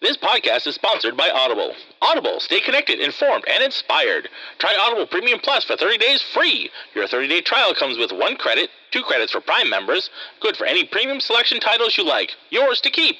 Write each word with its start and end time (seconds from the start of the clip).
This 0.00 0.16
podcast 0.16 0.68
is 0.68 0.76
sponsored 0.76 1.16
by 1.16 1.28
Audible. 1.28 1.74
Audible, 2.00 2.38
stay 2.38 2.60
connected, 2.60 3.00
informed, 3.00 3.42
and 3.48 3.64
inspired. 3.64 4.28
Try 4.60 4.76
Audible 4.78 5.08
Premium 5.08 5.40
Plus 5.40 5.64
for 5.64 5.76
30 5.76 5.98
days 5.98 6.22
free. 6.22 6.70
Your 6.94 7.08
30 7.08 7.26
day 7.26 7.40
trial 7.40 7.74
comes 7.74 7.98
with 7.98 8.12
one 8.12 8.36
credit, 8.36 8.70
two 8.92 9.02
credits 9.02 9.32
for 9.32 9.40
Prime 9.40 9.68
members, 9.68 10.08
good 10.38 10.56
for 10.56 10.66
any 10.66 10.84
premium 10.84 11.18
selection 11.18 11.58
titles 11.58 11.98
you 11.98 12.04
like, 12.04 12.30
yours 12.50 12.80
to 12.82 12.90
keep. 12.90 13.16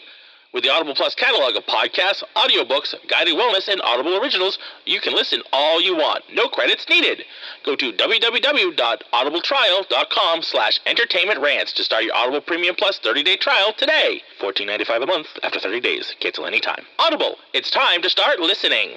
With 0.54 0.64
the 0.64 0.70
Audible 0.70 0.94
Plus 0.94 1.14
catalog 1.14 1.56
of 1.56 1.66
podcasts, 1.66 2.22
audiobooks, 2.34 2.94
guided 3.06 3.34
wellness, 3.34 3.68
and 3.68 3.82
Audible 3.82 4.16
originals, 4.16 4.58
you 4.86 4.98
can 4.98 5.12
listen 5.12 5.42
all 5.52 5.78
you 5.78 5.94
want. 5.94 6.24
No 6.32 6.48
credits 6.48 6.88
needed. 6.88 7.22
Go 7.66 7.76
to 7.76 7.92
www.audibletrial.com 7.92 10.42
slash 10.42 10.80
entertainment 10.86 11.40
rants 11.40 11.74
to 11.74 11.84
start 11.84 12.04
your 12.04 12.14
Audible 12.14 12.40
Premium 12.40 12.74
Plus 12.76 12.98
30-day 12.98 13.36
trial 13.36 13.74
today. 13.76 14.22
$14.95 14.40 15.02
a 15.02 15.06
month 15.06 15.26
after 15.42 15.60
30 15.60 15.80
days. 15.80 16.14
Cancel 16.18 16.46
anytime. 16.46 16.86
Audible, 16.98 17.36
it's 17.52 17.70
time 17.70 18.00
to 18.00 18.08
start 18.08 18.40
listening. 18.40 18.96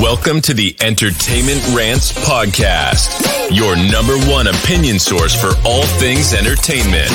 Welcome 0.00 0.40
to 0.40 0.54
the 0.54 0.74
Entertainment 0.80 1.60
Rants 1.76 2.12
Podcast, 2.26 3.20
your 3.54 3.76
number 3.76 4.16
one 4.26 4.46
opinion 4.46 4.98
source 4.98 5.38
for 5.38 5.50
all 5.66 5.82
things 6.00 6.32
entertainment. 6.32 7.10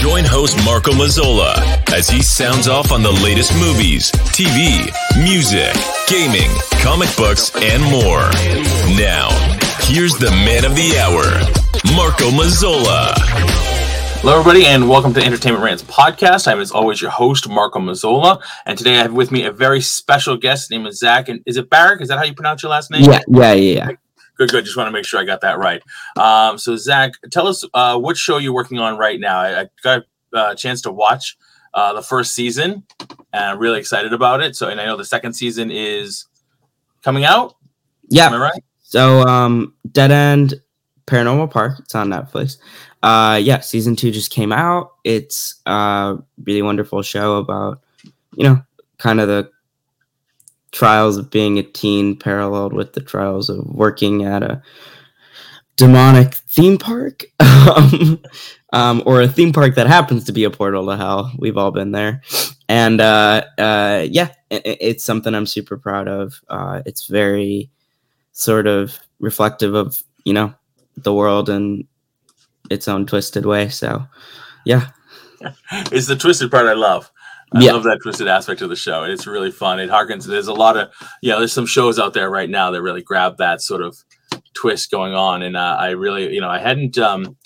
Join 0.00 0.24
host 0.24 0.56
Marco 0.64 0.92
Mazzola 0.92 1.52
as 1.92 2.08
he 2.08 2.22
sounds 2.22 2.68
off 2.68 2.90
on 2.90 3.02
the 3.02 3.12
latest 3.12 3.52
movies, 3.52 4.10
TV, 4.32 4.90
music, 5.22 5.74
gaming, 6.08 6.48
comic 6.80 7.14
books, 7.18 7.54
and 7.54 7.82
more. 7.82 8.30
Now, 8.96 9.28
here's 9.82 10.14
the 10.14 10.30
man 10.30 10.64
of 10.64 10.74
the 10.74 10.98
hour, 10.98 11.22
Marco 11.94 12.30
Mazzola. 12.30 13.12
Hello, 14.22 14.40
everybody, 14.40 14.64
and 14.64 14.88
welcome 14.88 15.12
to 15.12 15.22
Entertainment 15.22 15.62
Rants 15.62 15.82
podcast. 15.82 16.50
I'm, 16.50 16.60
as 16.60 16.72
always, 16.72 17.02
your 17.02 17.10
host, 17.10 17.46
Marco 17.46 17.78
Mazzola, 17.78 18.42
and 18.64 18.78
today 18.78 18.98
I 18.98 19.02
have 19.02 19.12
with 19.12 19.30
me 19.30 19.44
a 19.44 19.52
very 19.52 19.82
special 19.82 20.38
guest. 20.38 20.62
His 20.62 20.70
name 20.70 20.86
is 20.86 20.98
Zach, 20.98 21.28
and 21.28 21.42
is 21.44 21.58
it 21.58 21.68
Barack? 21.68 22.00
Is 22.00 22.08
that 22.08 22.16
how 22.16 22.24
you 22.24 22.32
pronounce 22.32 22.62
your 22.62 22.70
last 22.70 22.90
name? 22.90 23.02
Yeah, 23.02 23.20
yeah, 23.28 23.52
yeah, 23.52 23.74
yeah. 23.74 23.90
Good, 24.40 24.52
good. 24.52 24.64
Just 24.64 24.74
want 24.74 24.86
to 24.86 24.90
make 24.90 25.04
sure 25.04 25.20
I 25.20 25.24
got 25.24 25.42
that 25.42 25.58
right. 25.58 25.82
Um, 26.16 26.56
so, 26.56 26.74
Zach, 26.74 27.12
tell 27.30 27.46
us 27.46 27.62
uh, 27.74 27.98
what 27.98 28.16
show 28.16 28.38
you're 28.38 28.54
working 28.54 28.78
on 28.78 28.96
right 28.96 29.20
now. 29.20 29.38
I, 29.38 29.60
I 29.60 29.68
got 29.82 30.04
a 30.32 30.54
chance 30.54 30.80
to 30.80 30.90
watch 30.90 31.36
uh, 31.74 31.92
the 31.92 32.00
first 32.00 32.34
season, 32.34 32.82
and 33.34 33.44
I'm 33.44 33.58
really 33.58 33.78
excited 33.78 34.14
about 34.14 34.40
it. 34.40 34.56
So, 34.56 34.68
and 34.68 34.80
I 34.80 34.86
know 34.86 34.96
the 34.96 35.04
second 35.04 35.34
season 35.34 35.70
is 35.70 36.24
coming 37.02 37.26
out. 37.26 37.56
Yeah. 38.08 38.28
Am 38.28 38.32
I 38.32 38.38
right? 38.38 38.64
So, 38.82 39.20
um, 39.28 39.74
Dead 39.92 40.10
End 40.10 40.54
Paranormal 41.06 41.50
Park. 41.50 41.80
It's 41.80 41.94
on 41.94 42.08
Netflix. 42.08 42.56
Uh, 43.02 43.38
yeah, 43.42 43.60
season 43.60 43.94
two 43.94 44.10
just 44.10 44.30
came 44.30 44.52
out. 44.52 44.92
It's 45.04 45.60
a 45.66 46.16
really 46.44 46.62
wonderful 46.62 47.02
show 47.02 47.36
about, 47.36 47.82
you 48.36 48.44
know, 48.44 48.62
kind 48.96 49.20
of 49.20 49.28
the 49.28 49.50
trials 50.72 51.16
of 51.16 51.30
being 51.30 51.58
a 51.58 51.62
teen 51.62 52.16
paralleled 52.16 52.72
with 52.72 52.92
the 52.92 53.00
trials 53.00 53.48
of 53.48 53.64
working 53.66 54.24
at 54.24 54.42
a 54.42 54.62
demonic 55.76 56.34
theme 56.34 56.78
park. 56.78 57.24
Um, 57.76 58.22
um, 58.72 59.02
or 59.04 59.20
a 59.20 59.28
theme 59.28 59.52
park 59.52 59.74
that 59.74 59.86
happens 59.86 60.24
to 60.24 60.32
be 60.32 60.44
a 60.44 60.50
portal 60.50 60.86
to 60.86 60.96
hell. 60.96 61.30
We've 61.38 61.58
all 61.58 61.72
been 61.72 61.92
there. 61.92 62.22
And 62.70 63.02
uh, 63.02 63.44
uh, 63.58 64.06
yeah 64.08 64.30
it, 64.50 64.78
it's 64.80 65.04
something 65.04 65.34
i'm 65.34 65.46
super 65.46 65.76
proud 65.76 66.08
of. 66.08 66.40
Uh, 66.48 66.82
it's 66.86 67.06
very 67.06 67.70
sort 68.32 68.66
of 68.66 68.98
reflective 69.18 69.74
of 69.74 70.02
you 70.24 70.32
know 70.32 70.54
the 70.96 71.14
world 71.14 71.48
in 71.48 71.86
its 72.70 72.88
own 72.88 73.06
twisted 73.06 73.46
way. 73.46 73.68
So 73.68 74.06
yeah. 74.64 74.90
It's 75.90 76.06
the 76.06 76.16
twisted 76.16 76.50
part 76.50 76.66
I 76.66 76.74
love. 76.74 77.10
I 77.54 77.62
Yeah. 77.64 77.72
love 77.72 77.82
that 77.84 77.98
twisted 78.02 78.28
aspect 78.28 78.62
of 78.62 78.68
the 78.70 78.76
show. 78.76 79.04
It's 79.04 79.26
really 79.26 79.50
fun. 79.50 79.80
It 79.80 79.90
harkens. 79.90 80.24
There's 80.24 80.46
a 80.48 80.54
lot 80.54 80.76
of 80.76 80.90
yeah. 81.22 81.36
There's 81.36 81.52
some 81.52 81.66
shows 81.66 81.98
out 81.98 82.14
there 82.14 82.30
right 82.30 82.48
now 82.48 82.70
that 82.70 82.82
really 82.82 83.02
grab 83.02 83.38
that 83.38 83.60
sort 83.60 83.82
of 83.82 83.96
twist 84.54 84.90
going 84.90 85.14
on, 85.14 85.42
and 85.42 85.56
uh, 85.56 85.76
I 85.78 85.90
really 85.90 86.32
you 86.34 86.40
know 86.40 86.48
I 86.48 86.58
hadn't 86.58 86.96
um, 86.98 87.36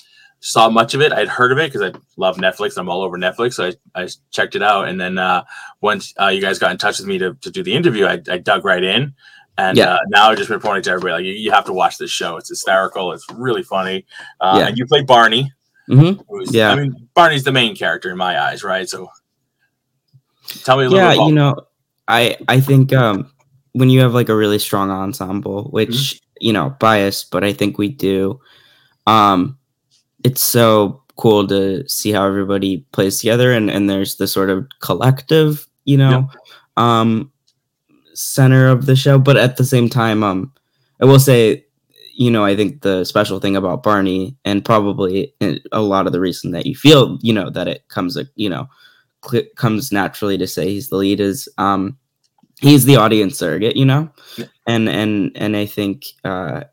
saw 0.41 0.69
much 0.69 0.93
of 0.94 1.00
it. 1.00 1.12
I'd 1.12 1.28
heard 1.28 1.53
of 1.53 1.59
it 1.59 1.72
because 1.72 1.91
I 1.94 1.98
love 2.19 2.37
Netflix. 2.37 2.76
I'm 2.76 2.88
all 2.91 3.03
over 3.03 3.16
Netflix, 3.16 3.54
so 3.54 3.70
I, 3.94 4.03
I 4.03 4.09
checked 4.31 4.54
it 4.56 4.62
out. 4.62 4.88
And 4.88 5.00
then 5.00 5.16
uh, 5.16 5.44
once 5.81 6.12
uh, 6.20 6.26
you 6.28 6.41
guys 6.43 6.59
got 6.59 6.70
in 6.70 6.76
touch 6.76 6.98
with 6.98 7.06
me 7.09 7.16
to, 7.19 7.32
to 7.41 7.50
do 7.50 7.62
the 7.62 7.72
interview, 7.75 8.04
I, 8.04 8.20
I 8.31 8.37
dug 8.38 8.62
right 8.64 8.82
in. 8.84 9.14
And 9.56 9.78
Yeah. 9.78 9.94
uh, 9.94 9.98
now 10.09 10.28
I've 10.31 10.37
just 10.37 10.50
been 10.50 10.60
pointing 10.60 10.82
to 10.82 10.91
everybody 10.91 11.12
like 11.12 11.25
you, 11.25 11.32
you 11.32 11.50
have 11.53 11.64
to 11.66 11.72
watch 11.72 11.97
this 11.97 12.10
show. 12.10 12.37
It's 12.37 12.48
hysterical. 12.50 13.12
It's 13.12 13.25
really 13.32 13.62
funny. 13.62 14.04
Uh, 14.41 14.56
Yeah. 14.60 14.66
And 14.69 14.76
you 14.76 14.84
play 14.84 15.03
Barney. 15.03 15.50
hmm 15.87 16.12
who's- 16.28 16.53
Yeah. 16.53 16.72
I 16.72 16.75
mean 16.75 17.09
Barney's 17.14 17.44
the 17.44 17.53
main 17.53 17.75
character 17.76 18.10
in 18.10 18.19
my 18.19 18.38
eyes, 18.43 18.62
right? 18.64 18.87
So 18.88 19.09
tell 20.65 20.77
me 20.78 20.84
a 20.84 20.88
little 20.88 20.99
yeah 21.06 21.15
about 21.15 21.27
you 21.27 21.34
know 21.34 21.56
i 22.09 22.37
i 22.49 22.60
think 22.60 22.93
um 22.93 23.31
when 23.72 23.91
you 23.91 24.00
have 24.00 24.15
like 24.15 24.28
a 24.28 24.34
really 24.37 24.59
strong 24.59 24.91
ensemble 24.91 25.65
which 25.71 25.88
Mm-hmm. 25.88 26.19
you 26.47 26.53
know 26.53 26.71
biased 26.81 27.31
but 27.31 27.44
i 27.44 27.53
think 27.53 27.78
we 27.78 27.88
do 27.88 28.38
um 29.06 29.56
it's 30.25 30.43
so 30.43 31.03
cool 31.16 31.47
to 31.47 31.87
see 31.88 32.10
how 32.12 32.27
everybody 32.27 32.84
plays 32.93 33.21
together 33.21 33.53
and 33.53 33.71
and 33.71 33.88
there's 33.88 34.16
the 34.16 34.27
sort 34.27 34.50
of 34.50 34.66
collective 34.81 35.66
you 35.84 35.97
know 35.97 36.28
um 36.76 37.31
center 38.15 38.69
of 38.69 38.87
the 38.87 38.97
show 38.97 39.19
but 39.19 39.37
at 39.37 39.56
the 39.56 39.65
same 39.65 39.88
time 39.88 40.22
um 40.22 40.53
i 41.00 41.05
will 41.05 41.21
say 41.21 41.65
you 42.15 42.31
know 42.31 42.44
i 42.44 42.55
think 42.55 42.82
the 42.82 43.05
special 43.05 43.41
thing 43.41 43.56
about 43.56 43.82
barney 43.82 44.37
and 44.44 44.65
probably 44.65 45.34
a 45.72 45.81
lot 45.81 46.06
of 46.06 46.12
the 46.12 46.21
reason 46.21 46.50
that 46.53 46.66
you 46.66 46.75
feel 46.75 47.19
you 47.22 47.32
know 47.32 47.50
that 47.50 47.69
it 47.69 47.87
comes 47.88 48.16
you 48.37 48.49
know 48.49 48.69
cl- 49.28 49.44
comes 49.56 49.92
naturally 49.92 50.38
to 50.38 50.46
say 50.46 50.68
he's 50.68 50.88
the 50.88 50.96
lead 50.96 51.20
is 51.20 51.48
um 51.58 51.96
he's 52.60 52.84
the 52.84 52.96
audience 52.96 53.38
surrogate 53.38 53.76
you 53.76 53.84
know 53.84 54.10
Yeah. 54.36 54.46
and 54.66 54.88
and 54.88 55.32
and 55.36 55.56
i 55.56 55.66
think 55.66 56.04
uh 56.24 56.64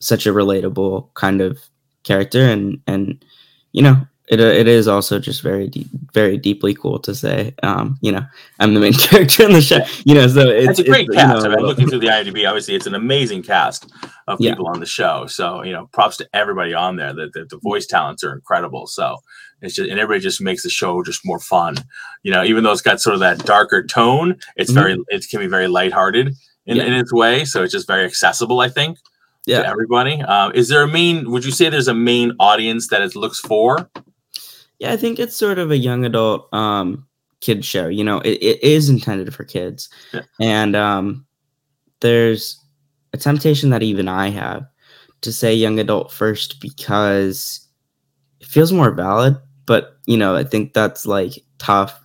such 0.00 0.26
a 0.26 0.30
relatable 0.32 1.12
kind 1.14 1.40
of 1.40 1.58
character 2.04 2.42
and 2.42 2.80
and 2.86 3.24
you 3.72 3.82
know 3.82 3.96
it, 4.28 4.40
it 4.40 4.66
is 4.66 4.88
also 4.88 5.20
just 5.20 5.40
very 5.40 5.68
deep, 5.68 5.86
very 6.12 6.36
deeply 6.36 6.74
cool 6.74 6.98
to 6.98 7.14
say 7.14 7.54
um 7.62 7.96
you 8.00 8.10
know 8.10 8.24
i'm 8.58 8.74
the 8.74 8.80
main 8.80 8.92
character 9.08 9.44
in 9.44 9.52
the 9.52 9.60
show 9.60 9.78
you 10.04 10.14
know 10.14 10.26
so 10.26 10.48
it's, 10.48 10.70
it's 10.70 10.78
a 10.80 10.84
great 10.84 11.06
it's, 11.08 11.14
you 11.16 11.20
cast. 11.20 11.44
know, 11.44 11.52
I 11.52 11.56
mean, 11.56 11.64
looking 11.66 11.88
through 11.88 12.00
the 12.00 12.08
IMDb, 12.08 12.46
obviously, 12.48 12.74
it's 12.74 12.86
an 12.86 12.94
amazing 12.96 13.42
cast 13.44 13.88
of 14.26 14.40
Yeah. 14.40 14.52
people 14.52 14.66
on 14.66 14.80
the 14.80 14.86
show. 14.86 15.26
So, 15.26 15.62
you 15.62 15.72
know, 15.72 15.86
props 15.92 16.16
to 16.16 16.28
everybody 16.34 16.74
on 16.74 16.96
there. 16.96 17.12
The, 17.14 17.30
the, 17.32 17.44
the 17.48 17.58
voice 17.58 17.86
talents 17.86 18.24
are 18.24 18.32
incredible. 18.34 18.88
So, 18.88 19.16
it's 19.62 19.74
just, 19.74 19.90
and 19.90 19.98
everybody 19.98 20.22
just 20.22 20.40
makes 20.40 20.62
the 20.62 20.70
show 20.70 21.02
just 21.02 21.24
more 21.24 21.38
fun. 21.40 21.76
You 22.22 22.32
know, 22.32 22.44
even 22.44 22.62
though 22.64 22.72
it's 22.72 22.82
got 22.82 23.00
sort 23.00 23.14
of 23.14 23.20
that 23.20 23.38
darker 23.44 23.82
tone, 23.84 24.36
it's 24.56 24.70
Mhm. 24.70 24.74
very, 24.74 24.98
it 25.08 25.26
can 25.30 25.40
be 25.40 25.46
very 25.46 25.66
lighthearted 25.68 26.34
in, 26.66 26.76
Yeah. 26.76 26.84
in 26.84 26.92
its 26.92 27.12
way. 27.12 27.44
So, 27.44 27.62
it's 27.62 27.72
just 27.72 27.86
very 27.86 28.04
accessible, 28.04 28.60
I 28.60 28.68
think, 28.68 28.98
Yeah. 29.46 29.62
to 29.62 29.68
everybody. 29.68 30.20
Um, 30.22 30.52
is 30.54 30.68
there 30.68 30.82
a 30.82 30.88
main, 30.88 31.30
would 31.30 31.44
you 31.44 31.52
say 31.52 31.68
there's 31.68 31.88
a 31.88 31.94
main 31.94 32.32
audience 32.40 32.88
that 32.88 33.00
it 33.02 33.16
looks 33.16 33.40
for? 33.40 33.88
Yeah, 34.78 34.92
I 34.92 34.96
think 34.96 35.18
it's 35.18 35.34
sort 35.36 35.58
of 35.58 35.70
a 35.70 35.76
young 35.78 36.04
adult 36.04 36.52
um 36.52 37.06
kid 37.40 37.64
show. 37.64 37.86
You 37.86 38.02
know, 38.04 38.20
it, 38.20 38.38
it 38.42 38.62
is 38.62 38.88
intended 38.90 39.32
for 39.34 39.44
kids. 39.44 39.88
Yeah. 40.12 40.22
And 40.40 40.76
um 40.76 41.24
there's 42.00 42.58
a 43.14 43.16
temptation 43.16 43.70
that 43.70 43.82
even 43.82 44.06
I 44.08 44.28
have 44.30 44.66
to 45.22 45.32
say 45.32 45.54
young 45.54 45.78
adult 45.78 46.12
first 46.12 46.60
because 46.60 47.60
it 48.40 48.48
feels 48.48 48.70
more 48.72 48.90
valid, 48.90 49.36
but 49.66 49.98
you 50.06 50.16
know, 50.16 50.36
I 50.36 50.44
think 50.44 50.72
that's 50.72 51.06
like 51.06 51.44
tough. 51.58 52.00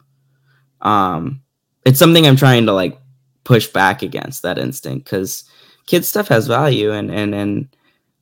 Um 0.81 1.41
it's 1.85 1.99
something 1.99 2.27
I'm 2.27 2.35
trying 2.35 2.65
to 2.67 2.73
like 2.73 2.97
push 3.43 3.67
back 3.67 4.01
against 4.03 4.43
that 4.43 4.57
instinct 4.59 5.07
cuz 5.09 5.43
kids 5.87 6.07
stuff 6.07 6.27
has 6.27 6.47
value 6.47 6.91
and 6.91 7.11
and 7.11 7.33
and 7.35 7.75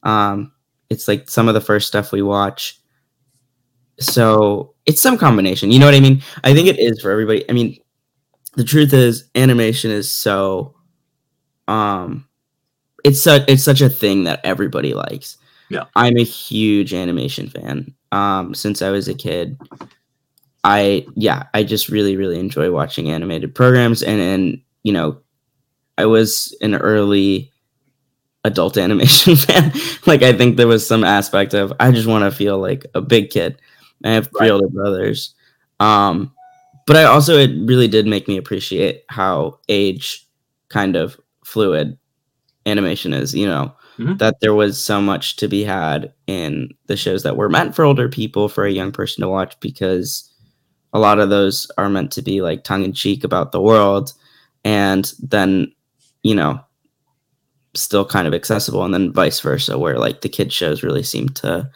um 0.04 0.52
it's 0.90 1.08
like 1.08 1.30
some 1.30 1.48
of 1.48 1.54
the 1.54 1.62
first 1.62 1.88
stuff 1.88 2.12
we 2.12 2.22
watch. 2.22 2.80
So 4.00 4.76
it's 4.86 5.02
some 5.02 5.18
combination 5.18 5.72
you 5.72 5.80
know 5.80 5.86
what 5.86 5.96
i 5.96 6.00
mean? 6.00 6.22
I 6.44 6.54
think 6.54 6.68
it 6.68 6.80
is 6.80 7.02
for 7.02 7.12
everybody. 7.12 7.50
I 7.50 7.54
mean 7.54 7.78
the 8.56 8.64
truth 8.64 8.94
is 8.94 9.30
animation 9.36 9.92
is 9.92 10.10
so 10.12 10.76
um 11.68 12.28
it's 13.04 13.22
such 13.22 13.44
it's 13.48 13.64
such 13.64 13.82
a 13.82 13.90
thing 13.90 14.26
that 14.26 14.42
everybody 14.44 14.94
likes 14.94 15.38
Yeah. 15.70 15.86
i'm 15.96 16.18
a 16.18 16.24
huge 16.24 16.94
animation 16.94 17.50
fan 17.50 17.94
um 18.12 18.54
since 18.56 18.82
i 18.82 18.90
was 18.90 19.08
a 19.08 19.14
kid 19.14 19.58
i 20.64 21.06
yeah 21.16 21.44
i 21.54 21.64
just 21.64 21.90
really 21.90 22.16
really 22.16 22.40
enjoy 22.40 22.72
watching 22.72 23.10
animated 23.10 23.54
programs 23.56 24.04
and 24.04 24.20
and 24.20 24.62
you 24.84 24.92
know 24.92 25.18
i 25.98 26.06
was 26.06 26.56
an 26.62 26.76
early 26.76 27.52
adult 28.46 28.78
animation 28.86 29.36
fan 29.36 29.72
like 30.06 30.22
i 30.24 30.34
think 30.34 30.58
there 30.58 30.68
was 30.68 30.86
some 30.86 31.04
aspect 31.04 31.54
of 31.54 31.74
i 31.80 31.92
just 31.92 32.08
want 32.08 32.24
to 32.24 32.32
feel 32.32 32.58
like 32.60 32.86
a 32.94 33.02
big 33.02 33.30
kid 33.30 33.62
I 34.02 34.12
have 34.12 34.28
three 34.28 34.48
Right. 34.48 34.52
older 34.52 34.70
brothers. 34.70 35.36
Um, 35.82 36.32
but 36.88 36.96
I 36.96 37.04
also 37.04 37.38
it 37.38 37.52
really 37.68 37.90
did 37.90 38.08
make 38.08 38.30
me 38.30 38.38
appreciate 38.38 39.04
how 39.10 39.60
age 39.68 40.26
kind 40.70 40.96
of 40.96 41.20
fluid 41.44 41.98
animation 42.66 43.12
is. 43.12 43.36
You 43.36 43.48
know 43.48 43.74
Mhm. 44.00 44.18
that 44.20 44.38
there 44.42 44.54
was 44.56 44.82
so 44.84 45.02
much 45.02 45.36
to 45.38 45.48
be 45.48 45.64
had 45.64 46.14
in 46.28 46.70
the 46.88 46.96
shows 46.98 47.24
that 47.24 47.38
were 47.38 47.50
meant 47.50 47.76
for 47.76 47.86
older 47.86 48.10
people 48.10 48.50
for 48.50 48.66
a 48.66 48.72
young 48.72 48.92
person 48.92 49.22
to 49.22 49.30
watch 49.30 49.60
because 49.60 50.30
a 50.94 51.00
lot 51.00 51.20
of 51.20 51.30
those 51.30 51.70
are 51.78 51.90
meant 51.90 52.12
to 52.14 52.22
be 52.24 52.42
like 52.42 52.64
tongue 52.64 52.84
in 52.86 52.94
cheek 52.94 53.24
about 53.24 53.52
the 53.52 53.62
world, 53.62 54.14
and 54.66 55.14
then 55.22 55.72
you 56.24 56.36
know 56.36 56.60
still 57.76 58.06
kind 58.06 58.28
of 58.28 58.34
accessible, 58.34 58.84
and 58.84 58.94
then 58.94 59.14
vice 59.14 59.40
versa, 59.42 59.78
where 59.78 60.00
like 60.00 60.22
the 60.22 60.30
kid 60.30 60.52
shows 60.52 60.82
really 60.84 61.04
seem 61.04 61.30
to 61.30 61.70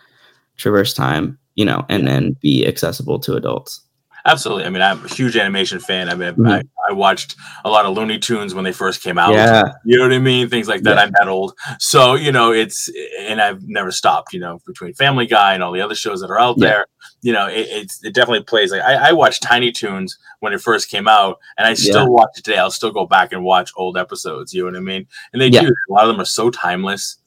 traverse 0.57 0.93
time, 0.93 1.37
you 1.55 1.65
know, 1.65 1.85
and 1.89 2.07
then 2.07 2.35
be 2.41 2.65
accessible 2.67 3.19
to 3.19 3.35
adults. 3.35 3.81
Absolutely. 4.25 4.63
I 4.63 4.69
mean, 4.69 4.81
I'm 4.81 5.03
a 5.03 5.07
huge 5.09 5.35
animation 5.35 5.79
fan. 5.79 6.07
I 6.09 6.15
mean, 6.15 6.33
Mhm. 6.35 6.49
I, 6.49 6.63
I 6.89 6.93
watched 6.93 7.35
a 7.65 7.69
lot 7.69 7.85
of 7.85 7.95
Looney 7.95 8.19
Tunes 8.19 8.53
when 8.55 8.63
they 8.63 8.71
first 8.71 9.03
came 9.03 9.17
out. 9.17 9.33
Yeah. 9.33 9.73
You 9.83 9.97
know 9.97 10.03
what 10.03 10.13
I 10.13 10.19
mean? 10.19 10.47
Things 10.49 10.67
like 10.69 10.83
that. 10.83 10.95
Yeah. 10.95 11.03
I'm 11.03 11.11
that 11.19 11.27
old. 11.27 11.53
So, 11.79 12.15
you 12.15 12.31
know, 12.31 12.53
it's, 12.53 12.89
and 13.19 13.41
I've 13.41 13.61
never 13.67 13.91
stopped, 13.91 14.31
you 14.31 14.39
know, 14.39 14.59
between 14.65 14.93
Family 14.93 15.25
Guy 15.25 15.53
and 15.53 15.61
all 15.61 15.73
the 15.73 15.81
other 15.81 15.95
shows 15.95 16.21
that 16.21 16.29
are 16.31 16.39
out 16.39 16.55
Yeah. 16.57 16.67
there. 16.67 16.85
You 17.21 17.33
know, 17.33 17.47
it, 17.47 17.67
it's, 17.69 18.03
it 18.03 18.13
definitely 18.13 18.43
plays. 18.43 18.71
Like, 18.71 18.81
I, 18.81 19.09
I 19.09 19.11
watched 19.11 19.43
Tiny 19.43 19.73
Toons 19.73 20.17
when 20.39 20.53
it 20.53 20.61
first 20.61 20.89
came 20.89 21.07
out, 21.07 21.37
and 21.57 21.67
I 21.67 21.73
still 21.73 22.03
Yeah. 22.03 22.07
watch 22.09 22.29
it 22.37 22.43
today. 22.45 22.57
I'll 22.57 22.71
still 22.71 22.91
go 22.91 23.05
back 23.05 23.33
and 23.33 23.43
watch 23.43 23.71
old 23.75 23.97
episodes. 23.97 24.53
You 24.53 24.61
know 24.61 24.71
what 24.71 24.77
I 24.77 24.81
mean? 24.81 25.05
And 25.33 25.41
they 25.41 25.49
do. 25.49 25.59
A 25.89 25.91
lot 25.91 26.03
of 26.05 26.07
them 26.09 26.21
are 26.21 26.25
so 26.25 26.49
timeless. 26.49 27.17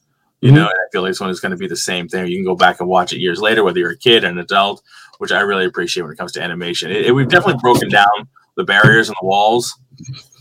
You 0.40 0.50
Mhm. 0.52 0.54
know, 0.54 0.62
and 0.62 0.68
I 0.70 0.86
feel 0.92 1.02
like 1.02 1.10
this 1.10 1.20
one 1.20 1.30
is 1.30 1.40
going 1.40 1.50
to 1.50 1.56
be 1.56 1.66
the 1.66 1.76
same 1.76 2.08
thing. 2.08 2.26
You 2.28 2.36
can 2.36 2.44
go 2.44 2.54
back 2.56 2.80
and 2.80 2.88
watch 2.88 3.12
it 3.12 3.18
years 3.20 3.40
later, 3.40 3.64
whether 3.64 3.78
you're 3.78 3.92
a 3.92 3.96
kid 3.96 4.22
or 4.24 4.28
an 4.28 4.38
adult, 4.38 4.82
which 5.18 5.32
I 5.32 5.40
really 5.40 5.64
appreciate 5.64 6.02
when 6.02 6.12
it 6.12 6.16
comes 6.18 6.32
to 6.32 6.42
animation. 6.42 6.90
It, 6.90 7.06
it- 7.06 7.12
we've 7.12 7.28
definitely 7.28 7.60
broken 7.62 7.88
down 7.88 8.28
the 8.56 8.64
barriers 8.64 9.08
and 9.08 9.16
the 9.20 9.26
walls 9.26 9.74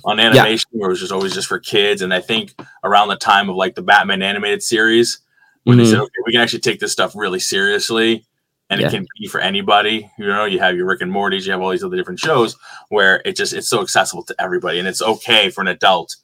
on 0.03 0.19
animation, 0.19 0.69
where 0.73 0.89
it 0.89 0.93
was 0.93 0.99
just 0.99 1.11
always 1.11 1.33
just 1.33 1.47
for 1.47 1.59
kids. 1.59 2.01
And 2.01 2.13
I 2.13 2.19
think 2.21 2.53
around 2.83 3.07
the 3.07 3.15
time 3.15 3.49
of 3.49 3.55
like 3.55 3.75
the 3.75 3.81
Batman 3.81 4.21
animated 4.21 4.61
series, 4.63 5.19
when 5.63 5.77
they 5.77 5.83
Mhm. 5.83 5.89
said, 5.91 5.99
okay, 5.99 6.11
we 6.25 6.31
can 6.33 6.41
actually 6.41 6.59
take 6.59 6.79
this 6.79 6.91
stuff 6.91 7.13
really 7.15 7.39
seriously. 7.39 8.25
And 8.69 8.81
Yeah. 8.81 8.87
it 8.87 8.91
can 8.91 9.05
be 9.19 9.27
for 9.27 9.39
anybody. 9.39 10.09
You 10.17 10.25
know, 10.27 10.45
you 10.45 10.59
have 10.59 10.75
your 10.75 10.85
Rick 10.87 11.01
and 11.01 11.11
Morty's, 11.11 11.45
you 11.45 11.51
have 11.53 11.61
all 11.61 11.69
these 11.71 11.83
other 11.83 11.95
different 11.97 12.19
shows 12.19 12.55
where 12.89 13.21
it 13.23 13.35
just 13.35 13.53
it's 13.53 13.67
so 13.67 13.79
accessible 13.81 14.23
to 14.23 14.35
everybody, 14.39 14.79
and 14.79 14.87
it's 14.87 15.01
okay 15.03 15.49
for 15.51 15.61
an 15.61 15.67
adult 15.67 16.15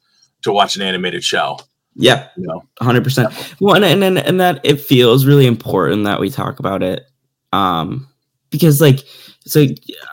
to 0.42 0.52
watch 0.52 0.74
an 0.76 0.82
animated 0.82 1.22
show. 1.24 1.58
Yeah, 1.94 2.28
You 2.36 2.46
know, 2.46 2.64
hundred 2.80 3.04
percent. 3.04 3.32
Well, 3.60 3.76
and, 3.76 4.02
and 4.02 4.18
and 4.18 4.40
that 4.40 4.60
it 4.64 4.80
feels 4.80 5.26
really 5.26 5.46
important 5.46 6.04
that 6.04 6.20
we 6.20 6.30
talk 6.30 6.58
about 6.58 6.82
it, 6.82 7.04
um, 7.52 8.08
because 8.50 8.80
like, 8.80 9.00
so 9.44 9.66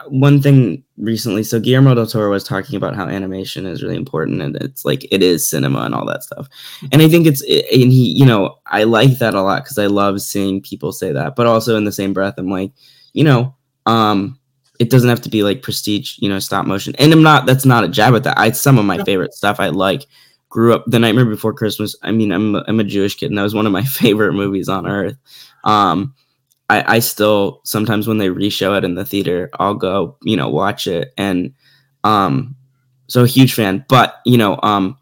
one 0.07 0.41
thing 0.41 0.83
recently, 0.97 1.43
so 1.43 1.59
Guillermo 1.59 1.95
del 1.95 2.05
Toro 2.05 2.29
was 2.31 2.43
talking 2.43 2.75
about 2.75 2.95
how 2.95 3.07
animation 3.07 3.65
is 3.65 3.81
really 3.81 3.95
important, 3.95 4.41
and 4.41 4.57
it's 4.57 4.83
like 4.83 5.07
it 5.09 5.23
is 5.23 5.49
cinema 5.49 5.79
and 5.81 5.95
all 5.95 6.05
that 6.05 6.23
stuff. 6.23 6.49
And 6.91 7.01
I 7.01 7.07
think 7.07 7.25
it's 7.25 7.41
and 7.41 7.91
he, 7.91 8.11
you 8.11 8.25
know, 8.25 8.57
I 8.65 8.83
like 8.83 9.19
that 9.19 9.33
a 9.33 9.41
lot 9.41 9.63
because 9.63 9.77
I 9.77 9.85
love 9.87 10.21
seeing 10.21 10.61
people 10.61 10.91
say 10.91 11.13
that, 11.13 11.35
but 11.35 11.47
also 11.47 11.77
in 11.77 11.85
the 11.85 11.91
same 11.93 12.13
breath, 12.13 12.35
I'm 12.37 12.49
like, 12.49 12.73
you 13.13 13.23
know, 13.23 13.55
um. 13.85 14.35
It 14.79 14.89
doesn't 14.89 15.09
have 15.09 15.19
to 15.23 15.29
be 15.29 15.43
like 15.43 15.61
prestige, 15.61 16.17
you 16.19 16.29
know, 16.29 16.39
stop 16.39 16.65
motion. 16.65 16.95
And 16.99 17.11
I'm 17.11 17.21
not. 17.21 17.45
That's 17.45 17.65
not 17.65 17.83
a 17.83 17.89
jab 17.89 18.15
at 18.15 18.23
that. 18.23 18.39
I 18.39 18.51
some 18.51 18.77
of 18.77 18.85
my 18.85 19.03
favorite 19.03 19.33
stuff 19.33 19.59
I 19.59 19.67
like 19.67 20.05
grew 20.50 20.74
up 20.74 20.84
the 20.88 21.00
nightmare 21.00 21.25
before 21.25 21.54
christmas 21.54 21.96
i 22.04 22.12
mean 22.12 22.31
i'm, 22.31 22.56
I'm 22.56 22.80
a 22.80 22.84
jewish 22.84 23.16
kid 23.16 23.28
and 23.28 23.38
that 23.38 23.44
was 23.44 23.56
one 23.56 23.66
of 23.66 23.72
my 23.72 23.84
favorite 24.01 24.34
movies 24.34 24.69
on 24.69 24.88
earth. 24.88 25.18
Um 25.63 26.13
I, 26.72 26.98
I 26.98 27.00
still 27.00 27.62
sometimes 27.63 28.07
when 28.07 28.19
they 28.19 28.30
reshow 28.30 28.78
it 28.78 28.84
in 28.84 28.96
the 28.96 29.06
theater 29.06 29.50
i'll 29.60 29.74
go 29.75 30.18
you 30.24 30.36
know 30.36 30.50
watch 30.50 30.88
it 30.88 31.13
and 31.18 31.54
um 32.04 32.56
so 33.07 33.24
a 33.24 33.28
huge 33.28 33.54
fan 33.54 33.86
but 33.88 34.22
you 34.25 34.38
know 34.38 34.60
um 34.63 34.98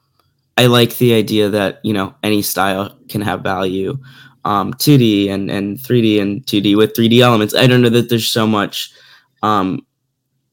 i 0.58 0.66
like 0.66 0.98
the 0.98 1.14
idea 1.14 1.50
that 1.50 1.80
you 1.84 1.94
know 1.94 2.14
any 2.24 2.42
style 2.42 2.98
can 3.10 3.22
have 3.22 3.42
value. 3.42 3.98
Um 4.46 4.74
2d 4.74 5.30
and 5.30 5.52
and 5.52 5.78
3d 5.78 6.22
and 6.22 6.46
2d 6.46 6.78
with 6.78 6.94
3d 6.94 7.20
elements 7.20 7.54
i 7.54 7.68
don't 7.68 7.82
know 7.82 7.90
that 7.90 8.10
there's 8.10 8.30
so 8.30 8.48
much 8.48 8.92
um 9.44 9.86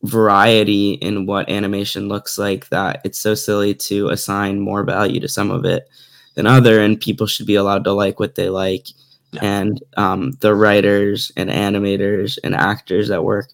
variety 0.05 0.93
in 0.95 1.27
what 1.27 1.49
animation 1.49 2.09
looks 2.09 2.39
like 2.39 2.69
that 2.69 3.01
it's 3.05 3.19
so 3.21 3.35
silly 3.35 3.75
to 3.75 4.09
assign 4.11 4.61
more 4.61 4.85
value 4.85 5.19
to 5.19 5.29
some 5.29 5.51
of 5.51 5.65
it 5.65 5.89
than 6.35 6.47
other 6.47 6.81
and 6.81 7.01
people 7.01 7.27
should 7.27 7.47
be 7.47 7.55
allowed 7.55 7.85
to 7.85 7.93
like 7.93 8.21
what 8.21 8.35
they 8.35 8.51
like 8.51 8.87
Yeah. 9.33 9.41
and 9.45 9.83
um, 9.97 10.33
the 10.41 10.55
writers 10.55 11.33
and 11.37 11.49
animators 11.51 12.39
and 12.45 12.55
actors 12.55 13.09
that 13.09 13.25
work 13.25 13.49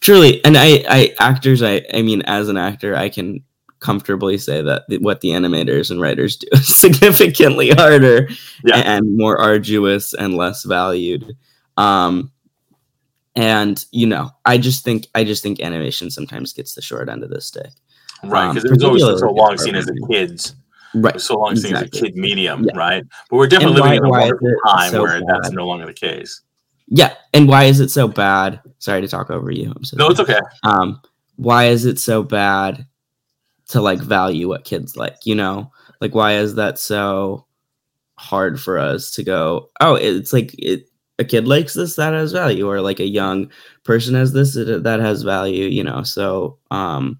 truly 0.00 0.44
and 0.44 0.56
i 0.58 0.84
i 0.88 1.14
actors 1.20 1.62
i 1.62 1.82
i 1.94 2.02
mean 2.02 2.22
as 2.26 2.48
an 2.48 2.56
actor 2.58 2.94
i 2.94 3.08
can 3.08 3.42
comfortably 3.80 4.36
say 4.38 4.60
that 4.60 4.82
what 5.00 5.20
the 5.22 5.30
animators 5.30 5.90
and 5.90 6.00
writers 6.00 6.36
do 6.36 6.46
is 6.52 6.76
significantly 6.84 7.70
harder 7.70 8.28
Yeah. 8.64 8.76
and 8.84 9.16
more 9.16 9.38
arduous 9.38 10.12
and 10.14 10.34
less 10.36 10.64
valued 10.64 11.34
um 11.78 12.30
and 13.38 13.84
you 13.92 14.06
know 14.06 14.30
i 14.44 14.58
just 14.58 14.84
think 14.84 15.06
i 15.14 15.22
just 15.24 15.42
think 15.42 15.60
animation 15.60 16.10
sometimes 16.10 16.52
gets 16.52 16.74
the 16.74 16.82
short 16.82 17.08
end 17.08 17.22
of 17.22 17.30
the 17.30 17.40
stick 17.40 17.70
right? 18.24 18.48
Um, 18.48 18.54
Because 18.54 18.64
it 18.64 18.70
was 18.72 18.82
always 18.84 19.20
so 19.20 19.30
long 19.30 19.56
seen 19.58 19.76
as 19.76 19.86
a 19.88 19.94
kids. 20.10 20.56
Right 20.94 21.20
so 21.20 21.38
long 21.38 21.54
seen 21.54 21.76
as 21.76 21.82
a 21.82 21.88
kid 21.88 22.16
medium, 22.16 22.64
Yeah. 22.64 22.76
right? 22.76 23.04
But 23.30 23.36
we're 23.36 23.46
definitely 23.46 23.76
And 23.80 23.84
living 23.84 23.98
in 23.98 24.04
a 24.06 24.08
wonderful 24.10 24.50
time 24.66 24.90
so 24.90 25.02
where 25.02 25.20
that's 25.24 25.50
no 25.52 25.66
longer 25.66 25.86
the 25.86 25.92
case. 25.92 26.40
yeah 26.88 27.14
and 27.32 27.46
why 27.46 27.64
is 27.64 27.78
it 27.80 27.90
so 27.90 28.08
bad 28.08 28.60
sorry 28.78 29.00
to 29.02 29.08
talk 29.08 29.30
over 29.30 29.50
you 29.52 29.72
i'm 29.76 29.84
so 29.84 29.96
No, 29.98 30.08
it's 30.08 30.20
okay. 30.20 30.40
um 30.64 31.00
why 31.36 31.66
is 31.66 31.84
it 31.84 31.98
so 32.00 32.22
bad 32.24 32.86
to 33.68 33.80
like 33.82 34.00
value 34.00 34.48
what 34.48 34.64
kids 34.64 34.96
like 34.96 35.16
you 35.24 35.34
know 35.36 35.70
like 36.00 36.14
why 36.14 36.30
is 36.38 36.54
that 36.56 36.78
so 36.78 37.44
hard 38.16 38.58
for 38.60 38.78
us 38.78 39.10
to 39.12 39.22
go 39.22 39.68
oh 39.80 39.94
it's 39.94 40.32
like 40.32 40.50
it 40.58 40.88
a 41.18 41.24
kid 41.24 41.48
likes 41.48 41.74
this 41.74 41.96
that 41.96 42.12
has 42.12 42.32
value 42.32 42.68
or 42.68 42.80
like 42.80 43.00
a 43.00 43.06
young 43.06 43.50
person 43.84 44.14
has 44.14 44.32
this 44.32 44.54
that 44.54 45.00
has 45.00 45.22
value 45.22 45.64
you 45.64 45.82
know 45.82 46.02
so 46.02 46.58
um 46.70 47.18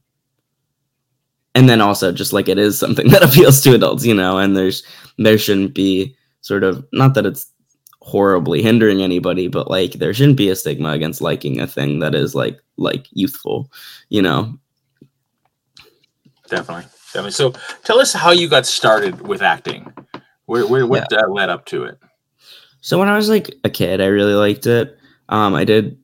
and 1.54 1.68
then 1.68 1.80
also 1.80 2.12
just 2.12 2.32
like 2.32 2.48
it 2.48 2.58
is 2.58 2.78
something 2.78 3.08
that 3.10 3.22
appeals 3.22 3.60
to 3.60 3.74
adults 3.74 4.04
you 4.04 4.14
know 4.14 4.38
and 4.38 4.56
there's 4.56 4.82
there 5.18 5.38
shouldn't 5.38 5.74
be 5.74 6.16
sort 6.40 6.64
of 6.64 6.86
not 6.92 7.14
that 7.14 7.26
it's 7.26 7.52
horribly 8.00 8.62
hindering 8.62 9.02
anybody 9.02 9.48
but 9.48 9.70
like 9.70 9.92
there 9.94 10.14
shouldn't 10.14 10.38
be 10.38 10.48
a 10.48 10.56
stigma 10.56 10.90
against 10.90 11.20
liking 11.20 11.60
a 11.60 11.66
thing 11.66 11.98
that 11.98 12.14
is 12.14 12.34
like 12.34 12.58
like 12.76 13.06
youthful 13.10 13.70
you 14.08 14.22
know 14.22 14.58
Definitely, 16.48 16.84
definitely. 17.12 17.30
So, 17.32 17.52
tell 17.84 18.00
us 18.00 18.12
how 18.12 18.30
you 18.30 18.48
got 18.48 18.66
started 18.66 19.26
with 19.26 19.42
acting. 19.42 19.92
Where, 20.46 20.66
where 20.66 20.86
what 20.86 21.12
uh, 21.12 21.28
led 21.28 21.50
up 21.50 21.66
to 21.66 21.84
it? 21.84 21.98
So 22.80 22.98
when 22.98 23.08
i 23.08 23.16
was 23.16 23.28
like 23.28 23.54
a 23.64 23.70
kid 23.70 24.00
i 24.00 24.06
really 24.06 24.34
liked 24.34 24.66
it 24.66 24.98
um 25.28 25.54
i 25.54 25.64
did 25.64 25.98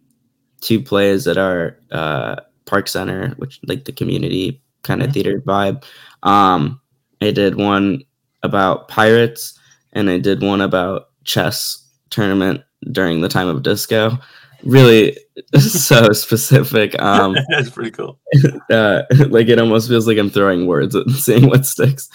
two 0.61 0.81
plays 0.83 1.27
at 1.27 1.37
our 1.39 1.77
uh 1.93 2.37
park 2.67 2.89
center 2.89 3.31
which 3.37 3.61
like 3.67 3.85
the 3.85 3.93
community 3.93 4.61
kind 4.83 5.03
of 5.03 5.09
Mhm. 5.11 5.13
theater 5.15 5.41
vibe 5.41 5.85
um 6.23 6.81
i 7.21 7.31
did 7.31 7.57
one 7.57 8.03
about 8.43 8.89
pirates 8.89 9.59
and 9.93 10.11
i 10.11 10.19
did 10.19 10.43
one 10.43 10.61
about 10.61 11.09
chess 11.25 11.87
tournament 12.11 12.63
during 12.93 13.21
the 13.21 13.29
time 13.29 13.49
of 13.49 13.63
disco 13.63 14.19
really 14.65 15.17
so 15.59 16.13
specific 16.13 17.01
um 17.03 17.35
That's 17.51 17.71
pretty 17.71 17.91
cool. 17.91 18.19
uh, 18.71 19.03
like 19.29 19.49
it 19.49 19.59
almost 19.59 19.89
feels 19.89 20.07
like 20.07 20.17
I'm 20.17 20.31
throwing 20.31 20.67
words 20.67 20.95
and 20.95 21.11
seeing 21.13 21.49
what 21.49 21.67
sticks. 21.67 22.09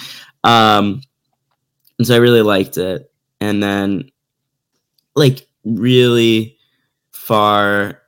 Um, 0.43 1.01
and 2.00 2.07
so 2.07 2.15
I 2.15 2.17
really 2.17 2.41
liked 2.41 2.77
it, 2.77 3.12
and 3.41 3.62
then 3.62 4.10
like 5.15 5.47
really 5.65 6.57
far 7.11 8.01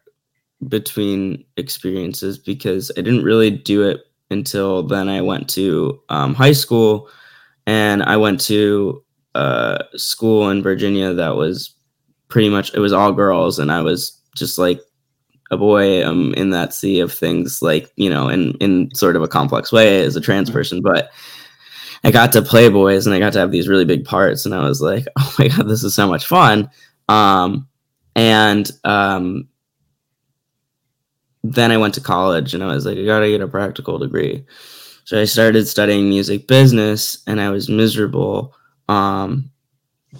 between 0.67 1.43
experiences 1.57 2.37
because 2.37 2.91
I 2.97 3.01
didn't 3.01 3.23
really 3.23 3.49
do 3.49 3.87
it 3.87 4.01
until 4.29 4.83
then. 4.83 5.09
I 5.09 5.21
went 5.21 5.49
to 5.51 6.01
um, 6.09 6.33
high 6.33 6.53
school, 6.53 7.09
and 7.65 8.03
I 8.03 8.17
went 8.17 8.39
to 8.41 9.03
a 9.35 9.83
school 9.95 10.49
in 10.49 10.61
Virginia 10.61 11.13
that 11.13 11.35
was 11.35 11.73
pretty 12.27 12.49
much 12.49 12.73
it 12.73 12.79
was 12.79 12.93
all 12.93 13.11
girls, 13.11 13.59
and 13.59 13.71
I 13.71 13.81
was 13.81 14.19
just 14.35 14.57
like 14.57 14.79
a 15.51 15.57
boy 15.57 16.05
um 16.07 16.33
in 16.35 16.49
that 16.49 16.73
sea 16.73 16.99
of 17.01 17.13
things 17.13 17.61
like 17.61 17.91
you 17.97 18.09
know 18.09 18.29
in 18.29 18.53
in 18.55 18.89
sort 18.95 19.15
of 19.15 19.21
a 19.21 19.27
complex 19.27 19.71
way 19.71 20.01
as 20.01 20.15
a 20.15 20.21
trans 20.21 20.49
person 20.49 20.81
but 20.81 21.11
i 22.05 22.09
got 22.09 22.31
to 22.31 22.41
play 22.41 22.69
boys 22.69 23.05
and 23.05 23.13
i 23.13 23.19
got 23.19 23.33
to 23.33 23.39
have 23.39 23.51
these 23.51 23.67
really 23.67 23.83
big 23.83 24.05
parts 24.05 24.45
and 24.45 24.55
i 24.55 24.65
was 24.65 24.81
like 24.81 25.05
oh 25.19 25.35
my 25.37 25.49
god 25.49 25.67
this 25.67 25.83
is 25.83 25.93
so 25.93 26.07
much 26.07 26.25
fun 26.25 26.69
um 27.11 27.67
and 28.15 28.71
um 28.83 29.47
then 31.43 31.71
i 31.71 31.77
went 31.77 31.93
to 31.93 32.01
college 32.01 32.53
and 32.53 32.63
i 32.63 32.67
was 32.73 32.85
like 32.85 32.97
i 32.97 33.05
gotta 33.05 33.27
get 33.27 33.41
a 33.41 33.47
practical 33.47 33.97
degree. 33.99 34.45
So 35.03 35.19
i 35.19 35.25
started 35.25 35.67
studying 35.67 36.09
music 36.09 36.47
business 36.47 37.17
and 37.27 37.41
i 37.41 37.49
was 37.49 37.69
miserable. 37.69 38.55
Um 38.87 39.51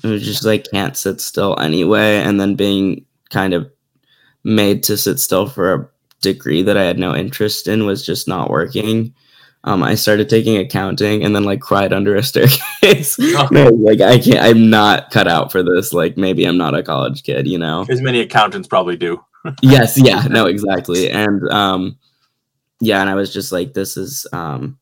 it 0.04 0.08
was 0.08 0.24
just 0.24 0.46
like 0.46 0.70
can't 0.72 0.98
sit 0.98 1.22
still 1.22 1.60
anyway. 1.60 2.18
And 2.18 2.40
then 2.40 2.56
being 2.56 3.06
kind 3.30 3.54
of 3.54 3.70
made 4.44 4.84
to 4.84 4.98
sit 4.98 5.20
still 5.20 5.48
for 5.48 5.74
a 5.74 5.90
degree 6.22 6.62
that 6.64 6.78
I 6.78 6.84
had 6.84 7.00
no 7.00 7.16
interest 7.16 7.68
in 7.68 7.86
was 7.86 8.06
just 8.06 8.28
not 8.28 8.50
working. 8.50 9.14
Um, 9.64 9.84
I 9.84 9.94
started 9.96 10.28
taking 10.28 10.58
accounting 10.58 11.24
and 11.24 11.36
then 11.36 11.44
like 11.44 11.62
cried 11.62 11.94
under 11.94 12.16
a 12.16 12.24
staircase. 12.24 13.18
Oh. 13.34 13.48
No, 13.52 13.66
like 13.70 14.02
I 14.02 14.20
can't. 14.20 14.40
I'm 14.40 14.70
not 14.70 15.12
cut 15.12 15.28
out 15.28 15.52
for 15.52 15.64
this. 15.64 15.94
Like 15.94 16.18
maybe 16.18 16.46
I'm 16.46 16.58
not 16.58 16.76
a 16.76 16.84
college 16.84 17.24
kid, 17.24 17.48
you 17.48 17.58
know. 17.58 17.86
As 17.90 18.02
many 18.02 18.20
accountants 18.20 18.68
probably 18.68 18.98
do. 18.98 19.24
yes, 19.62 19.98
yeah, 19.98 20.24
no, 20.30 20.48
exactly. 20.48 21.10
And 21.10 21.48
um 21.50 21.98
yeah, 22.80 23.00
and 23.02 23.10
I 23.10 23.16
was 23.16 23.34
just 23.34 23.52
like, 23.52 23.74
this 23.74 23.98
is 23.98 24.28
um 24.34 24.78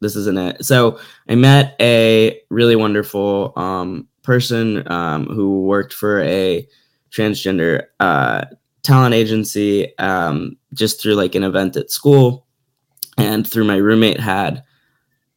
this 0.00 0.16
isn't 0.16 0.38
it. 0.38 0.64
So 0.64 0.98
I 1.28 1.34
met 1.34 1.76
a 1.80 2.40
really 2.50 2.76
wonderful 2.76 3.52
um 3.56 4.08
person 4.22 4.90
um 4.90 5.26
who 5.26 5.62
worked 5.62 5.92
for 5.92 6.20
a 6.22 6.66
transgender 7.10 7.84
uh 8.00 8.44
talent 8.82 9.14
agency 9.14 9.96
um 9.98 10.56
just 10.74 11.00
through 11.00 11.14
like 11.14 11.34
an 11.34 11.44
event 11.44 11.76
at 11.76 11.90
school 11.90 12.46
and 13.18 13.46
through 13.46 13.64
my 13.64 13.76
roommate 13.76 14.20
had 14.20 14.62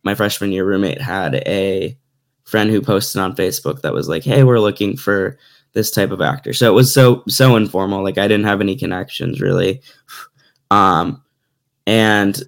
my 0.03 0.15
freshman 0.15 0.51
year 0.51 0.65
roommate 0.65 1.01
had 1.01 1.35
a 1.35 1.97
friend 2.45 2.69
who 2.69 2.81
posted 2.81 3.19
on 3.19 3.35
Facebook 3.35 3.81
that 3.81 3.93
was 3.93 4.07
like, 4.07 4.23
"Hey, 4.23 4.43
we're 4.43 4.59
looking 4.59 4.95
for 4.95 5.37
this 5.73 5.91
type 5.91 6.11
of 6.11 6.21
actor." 6.21 6.53
So 6.53 6.71
it 6.71 6.75
was 6.75 6.93
so 6.93 7.23
so 7.27 7.55
informal. 7.55 8.03
Like 8.03 8.17
I 8.17 8.27
didn't 8.27 8.45
have 8.45 8.61
any 8.61 8.75
connections 8.75 9.41
really, 9.41 9.81
um, 10.71 11.21
and 11.87 12.41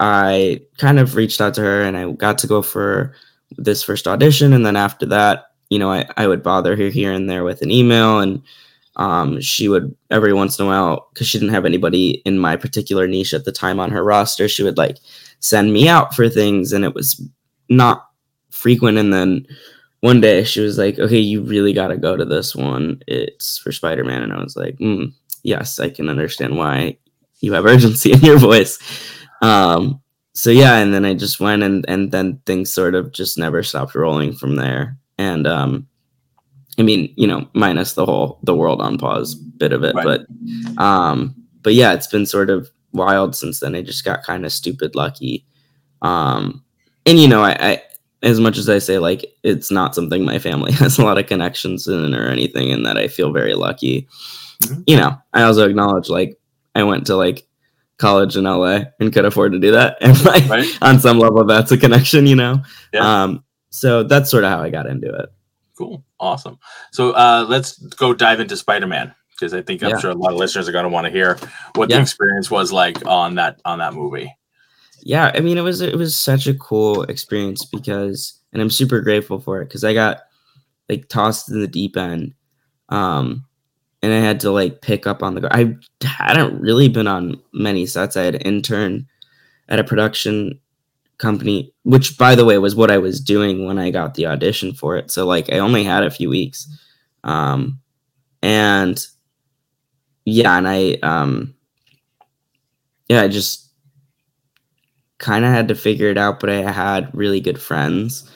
I 0.00 0.62
kind 0.78 0.98
of 0.98 1.14
reached 1.16 1.40
out 1.40 1.54
to 1.54 1.62
her, 1.62 1.82
and 1.82 1.96
I 1.96 2.10
got 2.12 2.38
to 2.38 2.46
go 2.46 2.60
for 2.62 3.14
this 3.56 3.82
first 3.82 4.06
audition, 4.08 4.52
and 4.52 4.66
then 4.66 4.76
after 4.76 5.06
that, 5.06 5.52
you 5.70 5.78
know, 5.78 5.90
I 5.90 6.06
I 6.16 6.26
would 6.26 6.42
bother 6.42 6.76
her 6.76 6.88
here 6.88 7.12
and 7.12 7.30
there 7.30 7.44
with 7.44 7.62
an 7.62 7.70
email 7.70 8.20
and. 8.20 8.42
Um, 8.96 9.42
she 9.42 9.68
would 9.68 9.94
every 10.10 10.32
once 10.32 10.58
in 10.58 10.64
a 10.64 10.68
while 10.68 11.08
because 11.12 11.28
she 11.28 11.38
didn't 11.38 11.52
have 11.52 11.66
anybody 11.66 12.22
in 12.24 12.38
my 12.38 12.56
particular 12.56 13.06
niche 13.06 13.34
at 13.34 13.44
the 13.44 13.52
time 13.52 13.78
on 13.78 13.90
her 13.90 14.02
roster 14.02 14.48
she 14.48 14.62
would 14.62 14.78
like 14.78 14.96
send 15.40 15.70
me 15.70 15.86
out 15.86 16.14
for 16.14 16.30
things 16.30 16.72
and 16.72 16.82
it 16.82 16.94
was 16.94 17.20
not 17.68 18.06
frequent 18.50 18.96
and 18.96 19.12
then 19.12 19.46
one 20.00 20.20
day 20.20 20.44
she 20.44 20.60
was 20.60 20.78
like 20.78 20.98
okay 20.98 21.18
you 21.18 21.42
really 21.42 21.74
got 21.74 21.88
to 21.88 21.98
go 21.98 22.16
to 22.16 22.24
this 22.24 22.56
one. 22.56 23.02
It's 23.06 23.58
for 23.58 23.70
spider-man 23.70 24.22
and 24.22 24.32
i 24.32 24.42
was 24.42 24.56
like 24.56 24.76
mm, 24.78 25.12
yes 25.42 25.78
i 25.78 25.90
can 25.90 26.08
understand 26.08 26.56
why 26.56 26.96
you 27.40 27.52
have 27.52 27.66
urgency 27.66 28.12
in 28.14 28.20
your 28.20 28.38
voice. 28.38 28.78
Um 29.42 30.00
so 30.32 30.50
yeah 30.50 30.76
and 30.76 30.92
then 30.92 31.04
i 31.04 31.12
just 31.12 31.38
went 31.38 31.62
and 31.62 31.84
and 31.86 32.12
then 32.12 32.40
things 32.46 32.72
sort 32.72 32.94
of 32.94 33.12
just 33.12 33.36
never 33.36 33.62
stopped 33.62 33.94
rolling 33.94 34.32
from 34.32 34.56
there. 34.56 34.96
And 35.18 35.46
um 35.46 35.86
i 36.78 36.82
mean 36.82 37.12
you 37.16 37.26
know 37.26 37.46
minus 37.54 37.92
the 37.94 38.04
whole 38.06 38.38
the 38.42 38.54
world 38.54 38.80
on 38.80 38.98
pause 38.98 39.34
bit 39.34 39.72
of 39.72 39.82
it 39.82 39.94
Right. 39.94 40.04
but 40.04 40.82
um 40.82 41.34
but 41.62 41.74
yeah 41.74 41.92
it's 41.92 42.06
been 42.06 42.26
sort 42.26 42.50
of 42.50 42.70
wild 42.92 43.34
since 43.36 43.60
then 43.60 43.74
i 43.74 43.82
just 43.82 44.04
got 44.04 44.22
kind 44.22 44.44
of 44.46 44.52
stupid 44.52 44.94
lucky 44.94 45.44
um 46.02 46.62
and 47.04 47.18
you 47.18 47.28
know 47.28 47.42
I, 47.42 47.56
I 47.60 47.82
as 48.22 48.40
much 48.40 48.56
as 48.58 48.68
i 48.68 48.78
say 48.78 48.98
like 48.98 49.24
it's 49.42 49.70
not 49.70 49.94
something 49.94 50.24
my 50.24 50.38
family 50.38 50.72
has 50.82 50.98
a 50.98 51.04
lot 51.04 51.18
of 51.18 51.26
connections 51.26 51.86
in 51.88 52.14
or 52.14 52.28
anything 52.28 52.70
and 52.72 52.84
that 52.86 52.96
i 52.98 53.08
feel 53.08 53.32
very 53.32 53.54
lucky 53.54 54.08
Mhm. 54.62 54.84
you 54.86 54.96
know 54.96 55.14
i 55.34 55.42
also 55.42 55.68
acknowledge 55.68 56.08
like 56.08 56.38
i 56.74 56.82
went 56.82 57.06
to 57.08 57.14
like 57.16 57.46
college 57.98 58.36
in 58.38 58.44
la 58.44 58.80
and 59.00 59.12
could 59.12 59.26
afford 59.26 59.52
to 59.52 59.58
do 59.58 59.70
that 59.72 59.98
and 60.00 60.22
like 60.24 60.48
Right. 60.48 60.66
on 60.80 60.98
some 60.98 61.18
level 61.18 61.44
that's 61.44 61.72
a 61.72 61.76
connection 61.76 62.26
you 62.26 62.36
know 62.36 62.62
Yeah. 62.94 63.22
um 63.24 63.44
so 63.68 64.02
that's 64.02 64.30
sort 64.30 64.44
of 64.44 64.50
how 64.50 64.62
i 64.62 64.70
got 64.70 64.86
into 64.86 65.12
it 65.14 65.28
Cool. 65.76 66.04
Awesome. 66.18 66.58
So 66.92 67.10
uh, 67.12 67.44
let's 67.48 67.78
go 67.78 68.14
dive 68.14 68.40
into 68.40 68.56
Spider 68.56 68.86
Man 68.86 69.14
because 69.32 69.52
I 69.52 69.60
think 69.62 69.82
I'm 69.82 69.90
Yeah. 69.90 69.98
sure 69.98 70.10
a 70.10 70.14
lot 70.14 70.32
of 70.32 70.38
listeners 70.38 70.68
are 70.68 70.72
going 70.72 70.84
to 70.84 70.88
want 70.88 71.04
to 71.06 71.10
hear 71.10 71.38
what 71.74 71.88
the 71.90 72.00
experience 72.00 72.50
was 72.50 72.72
like 72.72 73.04
on 73.06 73.34
that 73.34 73.60
on 73.64 73.78
that 73.80 73.92
movie. 73.94 74.34
yeah 75.02 75.30
i 75.34 75.40
mean 75.40 75.58
it 75.58 75.62
was 75.62 75.82
it 75.82 75.94
was 75.96 76.16
such 76.16 76.46
a 76.46 76.54
cool 76.54 77.02
experience 77.04 77.64
because 77.66 78.40
and 78.52 78.62
i'm 78.62 78.70
super 78.70 79.00
grateful 79.02 79.38
for 79.38 79.60
it 79.60 79.66
because 79.66 79.84
i 79.84 79.92
got 79.92 80.22
like 80.88 81.06
tossed 81.08 81.50
in 81.50 81.60
the 81.60 81.68
deep 81.68 81.96
end 81.98 82.32
um 82.88 83.44
and 84.02 84.12
i 84.12 84.16
had 84.18 84.40
to 84.40 84.50
like 84.50 84.80
pick 84.80 85.06
up 85.06 85.22
on 85.22 85.34
the 85.34 85.42
go 85.42 85.48
i 85.50 85.76
hadn't 86.02 86.58
really 86.60 86.88
been 86.88 87.06
on 87.06 87.38
many 87.52 87.84
sets 87.84 88.16
i 88.16 88.22
had 88.22 88.44
interned 88.46 89.04
at 89.68 89.78
a 89.78 89.84
production 89.84 90.58
company 91.18 91.72
which 91.84 92.18
by 92.18 92.34
the 92.34 92.44
way 92.44 92.58
was 92.58 92.74
what 92.74 92.90
i 92.90 92.98
was 92.98 93.20
doing 93.20 93.64
when 93.66 93.78
i 93.78 93.90
got 93.90 94.14
the 94.14 94.26
audition 94.26 94.74
for 94.74 94.96
it 94.96 95.10
so 95.10 95.26
like 95.26 95.50
i 95.52 95.58
only 95.58 95.82
had 95.82 96.02
a 96.04 96.10
few 96.10 96.28
weeks 96.28 96.68
um 97.24 97.80
and 98.42 99.06
yeah 100.24 100.58
and 100.58 100.68
i 100.68 100.92
um 101.02 101.54
yeah 103.08 103.22
i 103.22 103.28
just 103.28 103.66
kind 105.18 105.44
of 105.44 105.50
had 105.50 105.68
to 105.68 105.74
figure 105.74 106.08
it 106.08 106.18
out, 106.18 106.40
but 106.40 106.50
I 106.50 106.70
had 106.70 107.14
really 107.14 107.40
good 107.40 107.60
friends 107.60 108.30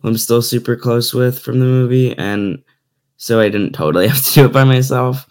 who 0.00 0.08
I'm 0.08 0.16
still 0.18 0.42
super 0.42 0.76
close 0.76 1.14
with 1.14 1.38
from 1.38 1.60
the 1.60 1.66
movie, 1.66 2.16
and 2.16 2.62
so 3.16 3.40
I 3.40 3.48
didn't 3.48 3.72
totally 3.72 4.08
have 4.08 4.22
to 4.22 4.34
do 4.34 4.44
it 4.46 4.52
by 4.52 4.64
myself. 4.64 5.26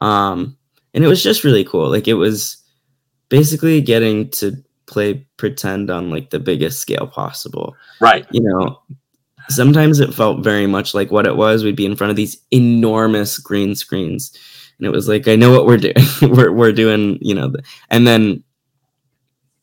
Um, 0.00 0.56
and 0.94 1.04
it 1.04 1.08
was 1.08 1.22
just 1.22 1.44
really 1.44 1.64
cool. 1.64 1.88
Like 1.88 2.08
it 2.08 2.14
was 2.14 2.58
basically 3.28 3.80
getting 3.80 4.28
to 4.30 4.52
play 4.92 5.26
pretend 5.36 5.90
on 5.90 6.10
like 6.10 6.30
the 6.30 6.38
biggest 6.38 6.80
scale 6.80 7.06
possible. 7.06 7.74
Right. 8.00 8.26
You 8.30 8.42
know, 8.42 8.82
sometimes 9.48 9.98
it 9.98 10.14
felt 10.14 10.44
very 10.44 10.66
much 10.66 10.94
like 10.94 11.10
what 11.10 11.26
it 11.26 11.36
was. 11.36 11.64
We'd 11.64 11.76
be 11.76 11.86
in 11.86 11.96
front 11.96 12.10
of 12.10 12.16
these 12.16 12.40
enormous 12.50 13.38
green 13.38 13.74
screens, 13.74 14.36
and 14.78 14.86
it 14.86 14.90
was 14.90 15.08
like, 15.08 15.26
I 15.26 15.36
know 15.36 15.50
what 15.50 15.66
we're 15.66 15.78
doing. 15.78 15.94
we're 16.22 16.52
we're 16.52 16.72
doing, 16.72 17.18
you 17.20 17.34
know, 17.34 17.48
the, 17.48 17.62
and 17.90 18.06
then 18.06 18.44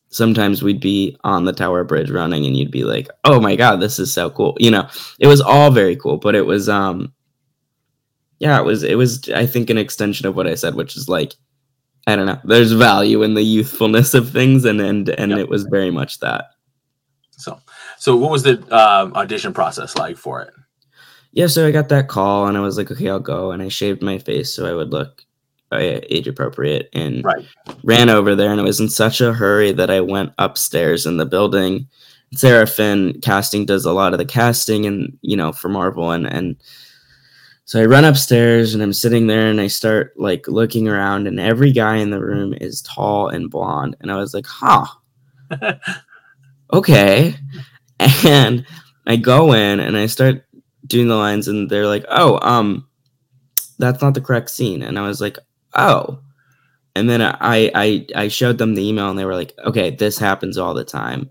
sometimes 0.10 0.64
we'd 0.64 0.82
be 0.82 1.16
on 1.24 1.46
the 1.46 1.54
tower 1.54 1.84
bridge 1.84 2.10
running 2.10 2.46
and 2.46 2.58
you'd 2.58 2.72
be 2.72 2.84
like 2.84 3.08
oh 3.26 3.40
my 3.40 3.56
god 3.56 3.80
this 3.80 4.00
is 4.00 4.12
so 4.12 4.28
cool 4.30 4.58
you 4.60 4.72
know 4.72 4.88
it 5.20 5.28
was 5.28 5.40
all 5.40 5.70
very 5.70 5.96
cool 5.96 6.18
but 6.18 6.34
it 6.34 6.46
was 6.48 6.68
um 6.68 7.14
yeah 8.40 8.60
it 8.60 8.66
was 8.66 8.82
it 8.82 8.98
was 8.98 9.30
i 9.30 9.46
think 9.46 9.70
an 9.70 9.78
extension 9.78 10.26
of 10.26 10.36
what 10.36 10.48
i 10.48 10.56
said 10.56 10.74
which 10.74 10.98
is 10.98 11.08
like 11.08 11.36
i 12.08 12.16
don't 12.16 12.26
know 12.26 12.40
there's 12.44 12.72
value 12.72 13.24
in 13.24 13.34
the 13.34 13.44
youthfulness 13.44 14.14
of 14.14 14.30
things 14.30 14.66
and 14.66 14.80
and 14.82 15.10
and 15.10 15.32
Yep. 15.32 15.40
it 15.40 15.50
was 15.50 15.64
very 15.64 15.92
much 15.92 16.20
that 16.20 16.46
So 17.32 17.60
so 17.98 18.16
what 18.16 18.32
was 18.32 18.44
the 18.44 18.56
um, 18.76 19.14
audition 19.16 19.54
process 19.54 19.96
like 19.98 20.18
for 20.18 20.42
it? 20.42 20.54
yeah 21.32 21.48
so 21.48 21.68
i 21.68 21.72
got 21.72 21.90
that 21.90 22.08
call 22.08 22.48
and 22.48 22.58
i 22.58 22.62
was 22.62 22.78
like 22.78 22.90
okay 22.92 23.10
i'll 23.10 23.20
go 23.20 23.52
and 23.52 23.62
i 23.62 23.68
shaved 23.68 24.02
my 24.02 24.18
face 24.18 24.54
so 24.54 24.66
i 24.70 24.74
would 24.74 24.92
look 24.92 25.24
uh, 25.72 25.78
age 25.78 26.28
appropriate 26.28 26.90
and 26.94 27.24
Right. 27.24 27.46
ran 27.84 28.10
over 28.10 28.34
there 28.36 28.52
and 28.52 28.60
I 28.60 28.64
was 28.64 28.80
in 28.80 28.90
such 28.90 29.22
a 29.22 29.34
hurry 29.34 29.72
that 29.74 29.92
I 29.92 30.02
went 30.02 30.34
upstairs 30.40 31.06
in 31.06 31.18
the 31.18 31.28
building. 31.28 31.88
Sarah 32.34 32.66
Finn 32.66 33.20
casting 33.22 33.68
does 33.68 33.86
a 33.86 33.94
lot 33.94 34.12
of 34.12 34.18
the 34.18 34.26
casting 34.26 34.88
and 34.88 35.16
you 35.22 35.38
know 35.38 35.52
for 35.52 35.70
Marvel 35.70 36.10
and 36.10 36.26
and 36.26 36.56
so 37.70 37.80
I 37.80 37.86
run 37.86 38.04
upstairs 38.04 38.74
and 38.74 38.82
I'm 38.82 38.94
sitting 38.94 39.28
there 39.28 39.48
and 39.48 39.62
I 39.62 39.68
start 39.68 40.14
like 40.20 40.48
looking 40.48 40.88
around 40.88 41.28
and 41.28 41.40
every 41.40 41.72
guy 41.72 41.98
in 41.98 42.10
the 42.10 42.20
room 42.20 42.56
is 42.60 42.82
tall 42.82 43.28
and 43.28 43.48
blonde 43.48 43.96
and 44.02 44.12
I 44.12 44.16
was 44.16 44.34
like, 44.34 44.48
huh, 44.48 44.88
okay. 46.74 47.36
And 48.26 48.66
I 49.06 49.18
go 49.18 49.54
in 49.54 49.80
and 49.80 49.96
I 49.96 50.08
start 50.08 50.48
doing 50.88 51.10
the 51.10 51.16
lines 51.16 51.48
and 51.48 51.70
they're 51.70 51.86
like, 51.86 52.06
oh, 52.10 52.40
um, 52.42 52.88
that's 53.78 54.02
not 54.02 54.16
the 54.16 54.22
correct 54.22 54.50
scene. 54.50 54.82
And 54.82 54.98
I 54.98 55.04
was 55.08 55.22
like, 55.22 55.38
oh. 55.76 56.18
And 56.96 57.08
then 57.08 57.22
I 57.22 57.70
I 57.76 58.08
I 58.16 58.28
showed 58.30 58.58
them 58.58 58.74
the 58.74 58.88
email 58.88 59.12
and 59.12 59.20
they 59.20 59.26
were 59.26 59.36
like, 59.36 59.54
okay, 59.64 59.92
this 59.92 60.18
happens 60.18 60.58
all 60.58 60.74
the 60.74 60.84
time. 60.84 61.30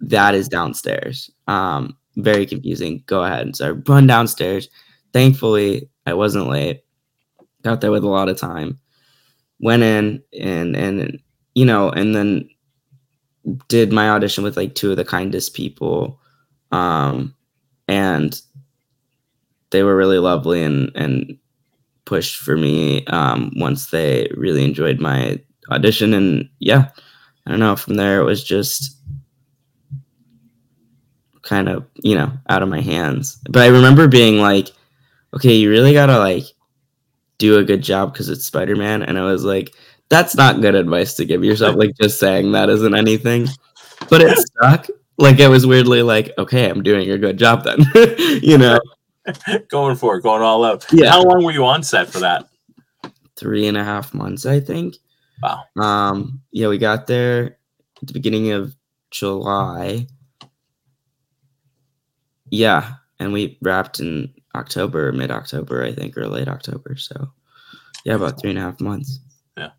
That 0.00 0.34
is 0.34 0.48
downstairs. 0.48 1.30
Um, 1.48 1.98
very 2.16 2.46
confusing. 2.46 3.02
Go 3.04 3.24
ahead. 3.24 3.42
And 3.42 3.54
so 3.54 3.68
I 3.68 3.70
run 3.72 4.06
downstairs. 4.06 4.70
Thankfully, 5.12 5.88
I 6.06 6.14
wasn't 6.14 6.48
late. 6.48 6.84
Got 7.62 7.80
there 7.80 7.90
with 7.90 8.04
a 8.04 8.08
lot 8.08 8.28
of 8.28 8.38
time. 8.38 8.78
Went 9.60 9.82
in 9.82 10.22
and 10.38 10.76
and 10.76 11.20
you 11.54 11.64
know, 11.64 11.90
and 11.90 12.14
then 12.14 12.48
did 13.68 13.92
my 13.92 14.10
audition 14.10 14.44
with 14.44 14.56
like 14.56 14.74
two 14.74 14.90
of 14.90 14.96
the 14.96 15.04
kindest 15.04 15.54
people. 15.54 16.20
Um 16.72 17.34
and 17.88 18.40
they 19.70 19.82
were 19.82 19.96
really 19.96 20.18
lovely 20.18 20.62
and 20.62 20.90
and 20.94 21.36
pushed 22.04 22.36
for 22.36 22.56
me 22.56 23.04
um, 23.06 23.52
once 23.56 23.90
they 23.90 24.28
really 24.36 24.64
enjoyed 24.64 25.00
my 25.00 25.38
audition 25.70 26.12
and 26.12 26.48
yeah 26.58 26.88
i 27.46 27.50
don't 27.50 27.60
know 27.60 27.76
from 27.76 27.94
there 27.94 28.20
it 28.20 28.24
was 28.24 28.42
just 28.42 28.96
kind 31.42 31.68
of 31.68 31.86
you 32.02 32.14
know 32.14 32.32
out 32.48 32.62
of 32.62 32.68
my 32.68 32.80
hands 32.80 33.38
but 33.48 33.62
i 33.62 33.66
remember 33.66 34.08
being 34.08 34.38
like 34.40 34.72
okay 35.34 35.54
you 35.54 35.70
really 35.70 35.92
gotta 35.92 36.18
like 36.18 36.44
do 37.38 37.58
a 37.58 37.64
good 37.64 37.82
job 37.82 38.12
because 38.12 38.28
it's 38.28 38.44
spider-man 38.44 39.02
and 39.02 39.18
i 39.18 39.24
was 39.24 39.44
like 39.44 39.74
that's 40.08 40.34
not 40.34 40.60
good 40.60 40.74
advice 40.74 41.14
to 41.14 41.24
give 41.24 41.44
yourself 41.44 41.76
like 41.76 41.94
just 42.00 42.18
saying 42.18 42.52
that 42.52 42.68
isn't 42.68 42.94
anything 42.94 43.46
but 44.08 44.20
it 44.20 44.36
stuck 44.36 44.86
like 45.18 45.38
it 45.38 45.48
was 45.48 45.66
weirdly 45.66 46.02
like 46.02 46.32
okay 46.38 46.68
i'm 46.68 46.82
doing 46.82 47.10
a 47.10 47.18
good 47.18 47.38
job 47.38 47.64
then 47.64 47.78
you 48.42 48.58
know 48.58 48.78
going 49.68 49.96
for 49.96 50.16
it, 50.16 50.22
going 50.22 50.42
all 50.42 50.64
out. 50.64 50.86
Yeah. 50.90 51.10
How 51.10 51.22
long 51.22 51.44
were 51.44 51.52
you 51.52 51.64
on 51.64 51.82
set 51.82 52.08
for 52.08 52.20
that? 52.20 52.46
three 53.40 53.66
and 53.66 53.76
a 53.76 53.82
half 53.82 54.12
months, 54.12 54.44
I 54.44 54.60
think. 54.60 54.96
Wow. 55.42 55.64
Um, 55.78 56.42
yeah, 56.52 56.68
we 56.68 56.76
got 56.76 57.06
there 57.06 57.56
at 58.02 58.06
the 58.06 58.12
beginning 58.12 58.52
of 58.52 58.76
July. 59.10 60.06
Yeah, 62.50 62.94
and 63.18 63.32
we 63.32 63.58
wrapped 63.62 64.00
in 64.00 64.34
October, 64.54 65.12
mid 65.12 65.30
October, 65.30 65.84
I 65.84 65.92
think, 65.92 66.16
or 66.16 66.26
late 66.26 66.48
October. 66.48 66.96
So, 66.96 67.32
yeah, 68.04 68.14
about 68.14 68.40
three 68.40 68.50
and 68.50 68.58
a 68.58 68.62
half 68.62 68.80
months. 68.80 69.20
Yeah, 69.56 69.70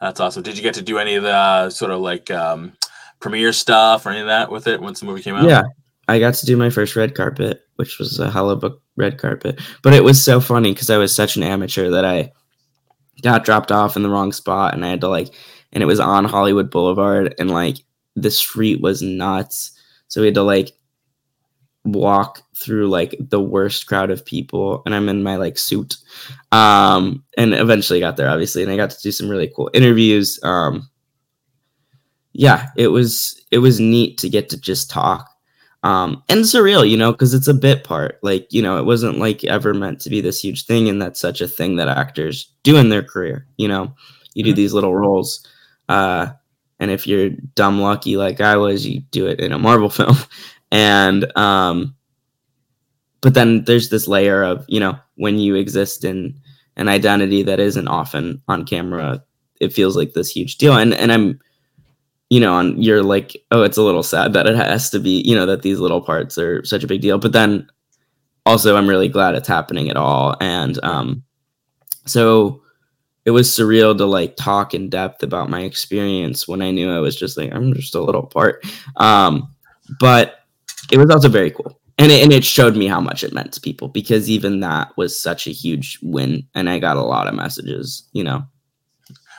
that's 0.00 0.20
awesome. 0.20 0.42
Did 0.42 0.56
you 0.56 0.62
get 0.62 0.74
to 0.74 0.82
do 0.82 0.98
any 0.98 1.14
of 1.14 1.22
the 1.22 1.34
uh, 1.34 1.70
sort 1.70 1.92
of 1.92 2.00
like 2.00 2.30
um, 2.30 2.72
premiere 3.20 3.52
stuff 3.52 4.06
or 4.06 4.10
any 4.10 4.20
of 4.20 4.26
that 4.26 4.50
with 4.50 4.66
it 4.66 4.80
once 4.80 5.00
the 5.00 5.06
movie 5.06 5.22
came 5.22 5.34
out? 5.34 5.48
Yeah, 5.48 5.62
I 6.08 6.18
got 6.18 6.34
to 6.34 6.46
do 6.46 6.56
my 6.56 6.70
first 6.70 6.96
red 6.96 7.14
carpet, 7.14 7.62
which 7.76 7.98
was 7.98 8.18
a 8.18 8.30
hell 8.30 8.54
book 8.56 8.82
red 8.96 9.18
carpet. 9.18 9.60
But 9.82 9.94
it 9.94 10.04
was 10.04 10.22
so 10.22 10.40
funny 10.40 10.72
because 10.72 10.90
I 10.90 10.98
was 10.98 11.14
such 11.14 11.36
an 11.36 11.42
amateur 11.42 11.90
that 11.90 12.04
I 12.04 12.32
got 13.22 13.44
dropped 13.44 13.72
off 13.72 13.96
in 13.96 14.02
the 14.02 14.10
wrong 14.10 14.32
spot, 14.32 14.74
and 14.74 14.84
I 14.84 14.90
had 14.90 15.00
to 15.02 15.08
like, 15.08 15.28
and 15.72 15.82
it 15.82 15.86
was 15.86 16.00
on 16.00 16.24
Hollywood 16.24 16.70
Boulevard, 16.70 17.34
and 17.38 17.50
like 17.50 17.78
the 18.16 18.30
street 18.30 18.80
was 18.80 19.02
nuts, 19.02 19.72
so 20.08 20.20
we 20.20 20.26
had 20.26 20.34
to 20.34 20.42
like 20.42 20.72
walk 21.84 22.42
through 22.58 22.88
like 22.88 23.14
the 23.18 23.40
worst 23.40 23.86
crowd 23.86 24.10
of 24.10 24.24
people 24.24 24.82
and 24.84 24.94
i'm 24.94 25.08
in 25.08 25.22
my 25.22 25.36
like 25.36 25.58
suit. 25.58 25.96
Um 26.52 27.24
and 27.36 27.54
eventually 27.54 28.00
got 28.00 28.16
there 28.16 28.28
obviously 28.28 28.62
and 28.62 28.72
i 28.72 28.76
got 28.76 28.90
to 28.90 29.02
do 29.02 29.12
some 29.12 29.28
really 29.28 29.52
cool 29.54 29.70
interviews. 29.74 30.38
Um 30.42 30.88
yeah 32.32 32.68
it 32.76 32.88
was 32.88 33.42
it 33.50 33.58
was 33.58 33.80
neat 33.80 34.18
to 34.18 34.28
get 34.28 34.48
to 34.50 34.60
just 34.60 34.90
talk. 34.90 35.30
Um 35.84 36.22
and 36.28 36.40
surreal 36.40 36.88
you 36.88 36.96
know 36.96 37.12
because 37.12 37.34
it's 37.34 37.48
a 37.48 37.54
bit 37.54 37.84
part. 37.84 38.18
Like 38.22 38.52
you 38.52 38.62
know 38.62 38.78
it 38.78 38.84
wasn't 38.84 39.18
like 39.18 39.44
ever 39.44 39.72
meant 39.74 40.00
to 40.00 40.10
be 40.10 40.20
this 40.20 40.40
huge 40.42 40.66
thing 40.66 40.88
and 40.88 41.00
that's 41.00 41.20
such 41.20 41.40
a 41.40 41.48
thing 41.48 41.76
that 41.76 41.88
actors 41.88 42.50
do 42.62 42.76
in 42.76 42.88
their 42.88 43.02
career 43.02 43.46
you 43.56 43.68
know? 43.68 43.94
You 44.34 44.44
do 44.44 44.52
these 44.52 44.72
little 44.72 44.94
roles 44.94 45.46
uh 45.88 46.28
and 46.80 46.90
if 46.90 47.06
you're 47.06 47.30
dumb 47.54 47.80
lucky 47.80 48.16
like 48.16 48.40
i 48.40 48.56
was 48.56 48.86
you 48.86 49.00
do 49.10 49.26
it 49.26 49.40
in 49.40 49.52
a 49.52 49.58
marvel 49.58 49.90
film. 49.98 50.16
And 50.70 51.36
um 51.36 51.94
but 53.20 53.34
then 53.34 53.64
there's 53.64 53.90
this 53.90 54.08
layer 54.08 54.42
of 54.42 54.64
you 54.68 54.80
know 54.80 54.98
when 55.16 55.38
you 55.38 55.54
exist 55.54 56.04
in 56.04 56.38
an 56.76 56.88
identity 56.88 57.42
that 57.42 57.60
isn't 57.60 57.88
often 57.88 58.40
on 58.48 58.64
camera 58.64 59.22
it 59.60 59.72
feels 59.72 59.96
like 59.96 60.12
this 60.12 60.30
huge 60.30 60.56
deal. 60.58 60.76
And 60.76 60.94
and 60.94 61.12
i'm 61.12 61.40
you 62.30 62.40
know 62.40 62.58
and 62.58 62.82
you're 62.82 63.02
like 63.02 63.36
oh 63.50 63.62
it's 63.62 63.78
a 63.78 63.82
little 63.82 64.02
sad 64.02 64.32
that 64.34 64.46
it 64.46 64.56
has 64.56 64.90
to 64.90 64.98
be 64.98 65.22
you 65.22 65.34
know 65.34 65.46
that 65.46 65.62
these 65.62 65.80
little 65.80 66.00
parts 66.00 66.38
are 66.38 66.64
such 66.64 66.84
a 66.84 66.86
big 66.86 67.00
deal. 67.00 67.18
But 67.18 67.32
then 67.32 67.68
also 68.46 68.76
i'm 68.76 68.88
really 68.88 69.08
glad 69.08 69.34
it's 69.34 69.48
happening 69.48 69.88
at 69.88 69.96
all. 69.96 70.36
And 70.40 70.82
um 70.84 71.24
so 72.06 72.62
it 73.24 73.30
was 73.32 73.50
surreal 73.50 73.96
to 73.98 74.06
like 74.06 74.36
talk 74.36 74.72
in 74.72 74.88
depth 74.88 75.22
about 75.22 75.50
my 75.50 75.62
experience 75.62 76.48
when 76.48 76.62
i 76.62 76.70
knew 76.70 76.90
i 76.90 76.98
was 76.98 77.16
just 77.16 77.36
like 77.36 77.52
i'm 77.52 77.74
just 77.74 77.94
a 77.94 78.00
little 78.00 78.26
part. 78.26 78.64
Um 78.96 79.54
but 80.00 80.40
it 80.90 80.98
was 80.98 81.10
also 81.10 81.28
very 81.28 81.50
cool 81.50 81.77
and 81.98 82.12
it, 82.12 82.22
and 82.22 82.32
it 82.32 82.44
showed 82.44 82.76
me 82.76 82.86
how 82.86 83.00
much 83.00 83.22
it 83.24 83.32
meant 83.32 83.52
to 83.52 83.60
people 83.60 83.88
because 83.88 84.30
even 84.30 84.60
that 84.60 84.96
was 84.96 85.20
such 85.20 85.46
a 85.46 85.50
huge 85.50 85.98
win 86.02 86.46
and 86.54 86.70
i 86.70 86.78
got 86.78 86.96
a 86.96 87.02
lot 87.02 87.26
of 87.26 87.34
messages 87.34 88.08
you 88.12 88.22
know 88.24 88.42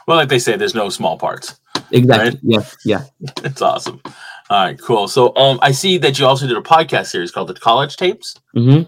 Well, 0.08 0.18
like 0.18 0.30
they 0.30 0.40
say, 0.40 0.56
there's 0.58 0.76
no 0.76 0.90
small 0.90 1.18
parts. 1.18 1.60
exactly 1.92 2.32
Right. 2.32 2.40
yeah 2.44 2.64
yeah 2.86 3.04
It's 3.44 3.62
awesome. 3.62 4.02
All 4.50 4.66
right, 4.66 4.80
cool. 4.82 5.08
So 5.08 5.36
um, 5.36 5.60
I 5.62 5.72
see 5.72 6.00
that 6.00 6.18
you 6.18 6.26
also 6.26 6.48
did 6.48 6.58
a 6.58 6.62
podcast 6.62 7.08
series 7.12 7.32
called 7.32 7.50
the 7.50 7.54
College 7.54 7.96
Tapes. 7.98 8.36
hmm 8.54 8.70
Can 8.82 8.88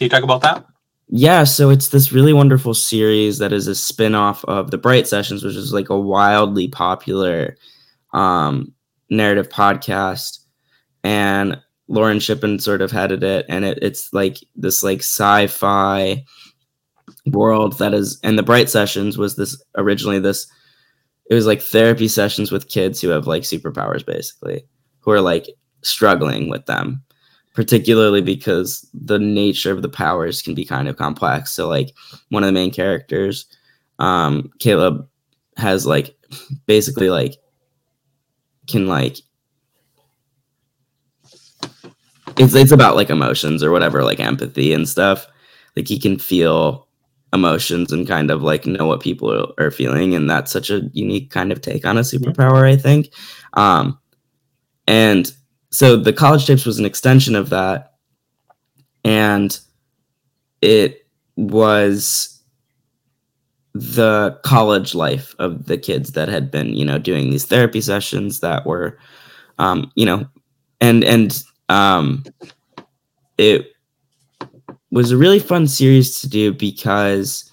you 0.00 0.08
talk 0.08 0.24
about 0.24 0.42
that? 0.42 0.64
yeah 1.08 1.44
so 1.44 1.70
it's 1.70 1.88
this 1.90 2.10
really 2.10 2.32
wonderful 2.32 2.74
series 2.74 3.38
that 3.38 3.52
is 3.52 3.68
a 3.68 3.74
spin-off 3.76 4.44
of 4.46 4.72
the 4.72 4.78
bright 4.78 5.06
sessions 5.06 5.44
which 5.44 5.54
is 5.54 5.72
like 5.72 5.88
a 5.88 5.96
wildly 5.98 6.66
popular 6.66 7.56
um 8.12 8.72
narrative 9.08 9.48
podcast 9.48 10.40
and 11.04 11.62
lauren 11.88 12.18
shippen 12.18 12.58
sort 12.58 12.82
of 12.82 12.90
headed 12.90 13.22
it 13.22 13.46
and 13.48 13.64
it, 13.64 13.78
it's 13.80 14.12
like 14.12 14.38
this 14.56 14.82
like 14.82 15.00
sci-fi 15.00 16.24
world 17.26 17.78
that 17.78 17.94
is 17.94 18.18
and 18.22 18.38
the 18.38 18.42
bright 18.42 18.68
sessions 18.68 19.16
was 19.16 19.36
this 19.36 19.62
originally 19.76 20.18
this 20.18 20.46
it 21.30 21.34
was 21.34 21.46
like 21.46 21.60
therapy 21.60 22.08
sessions 22.08 22.50
with 22.52 22.68
kids 22.68 23.00
who 23.00 23.08
have 23.08 23.26
like 23.26 23.42
superpowers 23.42 24.04
basically 24.04 24.64
who 25.00 25.10
are 25.10 25.20
like 25.20 25.46
struggling 25.82 26.48
with 26.48 26.66
them 26.66 27.02
particularly 27.56 28.20
because 28.20 28.86
the 28.92 29.18
nature 29.18 29.72
of 29.72 29.80
the 29.80 29.88
powers 29.88 30.42
can 30.42 30.54
be 30.54 30.62
kind 30.62 30.88
of 30.88 30.98
complex. 30.98 31.50
So 31.52 31.66
like 31.66 31.90
one 32.28 32.44
of 32.44 32.48
the 32.48 32.52
main 32.52 32.70
characters 32.70 33.46
um 33.98 34.50
caleb 34.60 35.08
has 35.56 35.86
like 35.86 36.14
basically 36.66 37.08
like 37.08 37.36
can 38.68 38.86
like 38.86 39.16
it's 42.38 42.54
it's 42.54 42.72
about 42.72 42.96
like 42.96 43.10
emotions 43.10 43.62
or 43.62 43.70
whatever 43.70 44.02
like 44.04 44.20
empathy 44.20 44.72
and 44.72 44.88
stuff. 44.88 45.26
Like 45.76 45.88
he 45.88 45.98
can 45.98 46.18
feel 46.18 46.86
emotions 47.32 47.92
and 47.92 48.06
kind 48.06 48.30
of 48.30 48.42
like 48.42 48.66
know 48.66 48.86
what 48.86 49.00
people 49.00 49.32
are, 49.32 49.66
are 49.66 49.70
feeling 49.70 50.14
and 50.14 50.30
that's 50.30 50.52
such 50.52 50.70
a 50.70 50.88
unique 50.92 51.30
kind 51.30 51.52
of 51.52 51.60
take 51.60 51.84
on 51.84 51.98
a 51.98 52.02
superpower 52.02 52.66
i 52.70 52.76
think. 52.76 53.10
Um 53.54 53.98
and 54.86 55.32
so 55.70 55.96
the 55.96 56.12
college 56.12 56.46
tapes 56.46 56.64
was 56.64 56.78
an 56.78 56.84
extension 56.84 57.34
of 57.34 57.50
that 57.50 57.94
and 59.04 59.58
it 60.62 61.06
was 61.36 62.42
the 63.74 64.38
college 64.42 64.94
life 64.94 65.34
of 65.38 65.66
the 65.66 65.76
kids 65.76 66.12
that 66.12 66.28
had 66.28 66.50
been 66.50 66.72
you 66.74 66.84
know 66.84 66.98
doing 66.98 67.30
these 67.30 67.44
therapy 67.44 67.80
sessions 67.80 68.40
that 68.40 68.64
were 68.64 68.98
um 69.58 69.90
you 69.96 70.06
know 70.06 70.26
and 70.80 71.04
and 71.04 71.42
um 71.68 72.24
it 73.38 73.66
was 74.90 75.10
a 75.10 75.16
really 75.16 75.38
fun 75.38 75.66
series 75.66 76.20
to 76.20 76.28
do 76.28 76.52
because 76.52 77.50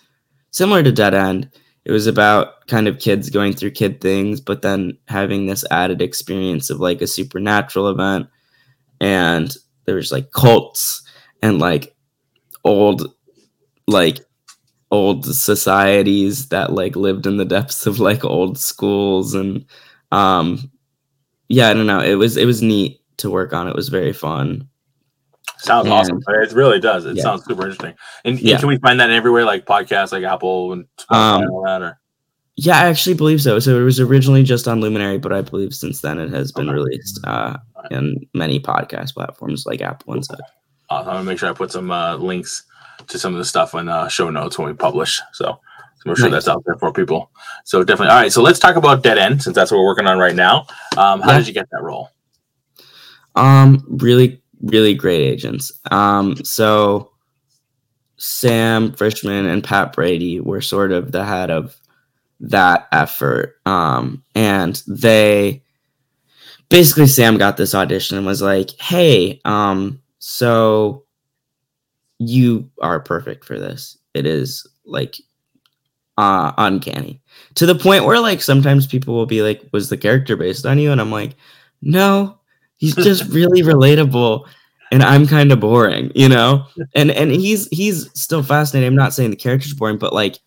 similar 0.51 0.83
to 0.83 0.91
dead 0.91 1.13
end 1.13 1.49
it 1.85 1.91
was 1.91 2.07
about 2.07 2.65
kind 2.67 2.87
of 2.87 2.99
kids 2.99 3.29
going 3.29 3.53
through 3.53 3.71
kid 3.71 3.99
things 3.99 4.39
but 4.39 4.61
then 4.61 4.97
having 5.07 5.45
this 5.45 5.65
added 5.69 6.01
experience 6.01 6.69
of 6.69 6.79
like 6.79 7.01
a 7.01 7.07
supernatural 7.07 7.89
event. 7.89 8.27
And 9.01 9.53
there 9.85 9.95
was 9.95 10.11
like 10.11 10.31
cults 10.31 11.03
and 11.41 11.59
like 11.59 11.93
old 12.63 13.13
like 13.87 14.21
old 14.91 15.25
societies 15.25 16.47
that 16.49 16.71
like 16.71 16.95
lived 16.95 17.25
in 17.27 17.35
the 17.35 17.43
depths 17.45 17.85
of 17.85 17.99
like 17.99 18.23
old 18.23 18.57
schools 18.57 19.33
and 19.33 19.65
um 20.11 20.71
yeah 21.49 21.67
i 21.67 21.73
don't 21.73 21.87
know. 21.87 21.99
It 21.99 22.15
was 22.15 22.37
it 22.37 22.45
was 22.45 22.61
neat 22.61 23.01
to 23.17 23.29
work 23.29 23.53
on 23.53 23.67
it 23.67 23.75
was 23.75 23.89
very 23.89 24.13
fun 24.13 24.67
Sounds 25.57 25.85
And- 25.85 25.93
awesome. 25.93 26.19
It 26.27 26.51
really 26.51 26.79
does. 26.81 27.05
It 27.05 27.15
Yeah. 27.15 27.23
sounds 27.23 27.45
super 27.45 27.61
interesting. 27.63 27.93
And, 28.25 28.37
and 28.37 28.41
Yeah. 28.41 28.57
can 28.59 28.67
we 28.67 28.77
find 28.79 28.99
that 28.99 29.09
everywhere, 29.11 29.45
like 29.45 29.65
podcasts, 29.65 30.11
like 30.11 30.23
Apple 30.25 30.73
and 30.73 30.85
Spotify 30.99 31.15
Um, 31.15 31.41
and 31.43 31.49
all 31.51 31.63
that? 31.65 31.81
Or 31.81 31.99
yeah 32.55 32.77
i 32.81 32.85
actually 32.85 33.15
believe 33.15 33.41
so 33.41 33.57
so 33.57 33.79
it 33.79 33.83
was 33.83 33.99
originally 33.99 34.43
just 34.43 34.67
on 34.67 34.79
luminary 34.79 35.17
but 35.17 35.33
i 35.33 35.41
believe 35.41 35.73
since 35.73 36.01
then 36.01 36.19
it 36.19 36.29
has 36.29 36.51
been 36.51 36.69
Okay. 36.69 36.75
released 36.75 37.19
uh 37.25 37.57
in 37.89 38.15
many 38.35 38.59
podcast 38.59 39.15
platforms 39.15 39.65
like 39.65 39.81
apple 39.81 40.13
and 40.13 40.23
such 40.23 40.39
uh, 40.91 40.99
I'm 40.99 41.05
gonna 41.05 41.23
make 41.23 41.39
sure 41.39 41.49
I 41.49 41.53
put 41.53 41.71
some 41.71 41.89
uh, 41.89 42.17
links 42.17 42.63
to 43.07 43.17
some 43.17 43.33
of 43.33 43.39
the 43.39 43.45
stuff 43.45 43.73
in 43.73 43.89
uh, 43.89 44.07
show 44.07 44.29
notes 44.29 44.59
when 44.59 44.67
we 44.67 44.73
publish. 44.75 45.19
So, 45.31 45.59
make 46.05 46.15
sure 46.17 46.25
Nice. 46.29 46.45
that's 46.45 46.47
out 46.49 46.61
there 46.67 46.75
for 46.75 46.91
people. 46.93 47.31
So 47.65 47.83
definitely. 47.83 48.11
All 48.13 48.21
right. 48.21 48.31
So 48.31 48.43
let's 48.43 48.59
talk 48.59 48.75
about 48.75 49.01
Dead 49.01 49.17
End 49.17 49.41
since 49.41 49.55
that's 49.55 49.71
what 49.71 49.79
we're 49.79 49.85
working 49.87 50.05
on 50.05 50.19
right 50.19 50.35
now. 50.35 50.67
Um, 50.95 51.21
how 51.21 51.31
Yeah. 51.31 51.37
did 51.39 51.47
you 51.47 51.53
get 51.53 51.67
that 51.71 51.81
role? 51.81 52.09
Um, 53.35 53.83
really, 53.87 54.41
really 54.61 54.93
great 54.93 55.21
agents. 55.21 55.71
Um, 55.91 56.35
so 56.43 57.11
Sam 58.17 58.91
Frischman 58.91 59.51
and 59.51 59.63
Pat 59.63 59.93
Brady 59.93 60.39
were 60.39 60.61
sort 60.61 60.91
of 60.91 61.11
the 61.11 61.25
head 61.25 61.49
of 61.49 61.75
that 62.39 62.87
effort. 62.91 63.59
Um, 63.65 64.23
and 64.35 64.81
they 64.87 65.63
basically 66.69 67.07
Sam 67.07 67.37
got 67.37 67.57
this 67.57 67.75
audition 67.75 68.17
and 68.17 68.25
was 68.25 68.41
like, 68.41 68.71
"Hey, 68.79 69.41
um, 69.45 70.01
so 70.19 71.03
you 72.19 72.69
are 72.81 72.99
perfect 72.99 73.45
for 73.45 73.59
this. 73.59 73.97
It 74.13 74.25
is 74.25 74.67
like 74.85 75.15
uh 76.17 76.51
uncanny 76.57 77.19
to 77.55 77.65
the 77.65 77.73
point 77.73 78.05
where 78.05 78.19
like 78.19 78.39
sometimes 78.41 78.85
people 78.85 79.15
will 79.15 79.25
be 79.25 79.41
like 79.41 79.63
was 79.71 79.89
the 79.89 79.97
character 79.97 80.35
based 80.35 80.63
on 80.63 80.77
you 80.77 80.91
and 80.91 81.01
i'm 81.01 81.09
like 81.09 81.35
no 81.81 82.37
he's 82.83 82.95
just 82.95 83.23
really 83.29 83.61
relatable 83.61 84.45
and 84.91 85.01
i'm 85.03 85.25
kind 85.25 85.51
of 85.51 85.59
boring 85.59 86.11
you 86.15 86.27
know? 86.29 86.65
And 86.95 87.09
and 87.11 87.31
he's 87.31 87.67
he's 87.69 88.09
still 88.19 88.43
fascinating. 88.43 88.87
I'm 88.87 88.95
not 88.95 89.13
saying 89.13 89.29
the 89.31 89.35
character's 89.45 89.73
boring 89.73 89.97
but 89.97 90.13
like 90.13 90.39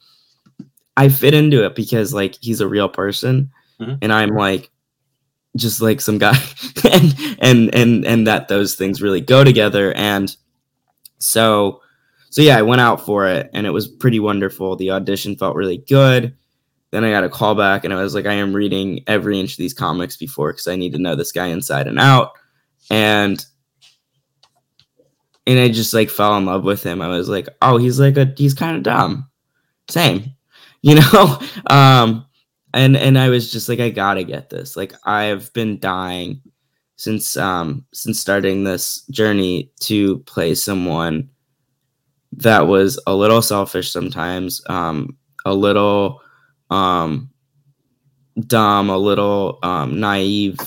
i 0.96 1.08
fit 1.08 1.34
into 1.34 1.64
it 1.64 1.74
because 1.74 2.12
like 2.14 2.36
he's 2.40 2.60
a 2.60 2.68
real 2.68 2.88
person 2.88 3.50
Mhm. 3.80 3.98
and 4.02 4.12
i'm 4.12 4.30
like 4.30 4.70
just 5.56 5.80
like 5.82 6.00
some 6.00 6.18
guy 6.18 6.36
and 6.92 7.14
and 7.40 7.74
and 7.74 8.04
and 8.06 8.26
that 8.26 8.48
those 8.48 8.74
things 8.74 9.00
really 9.02 9.20
go 9.22 9.42
together. 9.44 9.92
And 9.94 10.34
so 11.18 11.80
so 12.30 12.42
yeah 12.42 12.58
i 12.58 12.62
went 12.62 12.80
out 12.82 13.04
for 13.04 13.26
it 13.26 13.48
and 13.54 13.66
it 13.66 13.70
was 13.70 13.88
pretty 13.88 14.20
wonderful. 14.20 14.76
The 14.76 14.90
audition 14.90 15.36
felt 15.36 15.56
really 15.56 15.78
good 15.78 16.34
then 16.90 17.04
i 17.04 17.10
got 17.10 17.24
a 17.24 17.28
call 17.28 17.54
back 17.54 17.84
and 17.84 17.92
i 17.92 18.02
was 18.02 18.14
like 18.14 18.26
i 18.26 18.32
am 18.32 18.54
reading 18.54 19.02
every 19.06 19.38
inch 19.38 19.52
of 19.52 19.58
these 19.58 19.74
comics 19.74 20.16
before 20.16 20.52
because 20.52 20.68
i 20.68 20.76
need 20.76 20.92
to 20.92 20.98
know 20.98 21.14
this 21.14 21.32
guy 21.32 21.46
inside 21.46 21.86
and 21.86 21.98
out. 21.98 22.32
And 22.90 23.44
and 25.46 25.58
i 25.58 25.68
just 25.68 25.92
like 25.92 26.10
fell 26.10 26.36
in 26.36 26.46
love 26.46 26.64
with 26.64 26.82
him. 26.82 27.02
I 27.02 27.08
was 27.08 27.28
like 27.28 27.48
oh 27.62 27.76
he's 27.78 27.98
like 27.98 28.16
a 28.16 28.32
he's 28.36 28.54
kind 28.54 28.76
of 28.76 28.82
dumb. 28.82 29.28
Same 29.88 30.34
you 30.82 30.96
know? 30.96 31.40
Um 31.68 32.26
and 32.76 32.94
and 32.96 33.18
I 33.18 33.30
was 33.30 33.50
just 33.50 33.68
like, 33.70 33.80
I 33.80 33.88
gotta 33.88 34.22
get 34.22 34.50
this. 34.50 34.76
Like 34.76 34.92
I've 35.04 35.52
been 35.54 35.78
dying 35.80 36.42
since 36.96 37.36
um 37.36 37.84
since 37.92 38.20
starting 38.20 38.64
this 38.64 39.02
journey 39.06 39.72
to 39.80 40.18
play 40.20 40.54
someone 40.54 41.30
that 42.32 42.66
was 42.66 43.00
a 43.06 43.14
little 43.14 43.40
selfish 43.40 43.90
sometimes, 43.90 44.60
um, 44.68 45.16
a 45.46 45.54
little 45.54 46.20
um 46.70 47.30
dumb, 48.46 48.90
a 48.90 48.98
little 48.98 49.58
um 49.62 49.98
naive, 50.00 50.58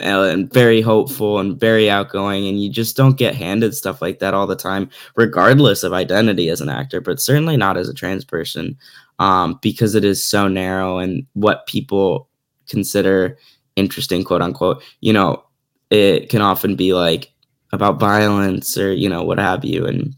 and 0.00 0.52
very 0.52 0.80
hopeful 0.80 1.38
and 1.38 1.58
very 1.58 1.88
outgoing 1.88 2.48
and 2.48 2.62
you 2.62 2.68
just 2.68 2.96
don't 2.96 3.16
get 3.16 3.34
handed 3.34 3.74
stuff 3.74 4.02
like 4.02 4.18
that 4.18 4.34
all 4.34 4.46
the 4.46 4.56
time 4.56 4.90
regardless 5.14 5.84
of 5.84 5.92
identity 5.92 6.48
as 6.48 6.60
an 6.60 6.68
actor 6.68 7.00
but 7.00 7.20
certainly 7.20 7.56
not 7.56 7.76
as 7.76 7.88
a 7.88 7.94
trans 7.94 8.24
person 8.24 8.76
um, 9.20 9.58
because 9.62 9.94
it 9.94 10.04
is 10.04 10.26
so 10.26 10.48
narrow 10.48 10.98
and 10.98 11.24
what 11.34 11.66
people 11.66 12.28
consider 12.68 13.38
interesting 13.76 14.24
quote 14.24 14.42
unquote 14.42 14.82
you 15.00 15.12
know 15.12 15.42
it 15.90 16.28
can 16.28 16.40
often 16.40 16.74
be 16.74 16.92
like 16.92 17.30
about 17.72 18.00
violence 18.00 18.76
or 18.76 18.92
you 18.92 19.08
know 19.08 19.22
what 19.22 19.38
have 19.38 19.64
you 19.64 19.86
and 19.86 20.14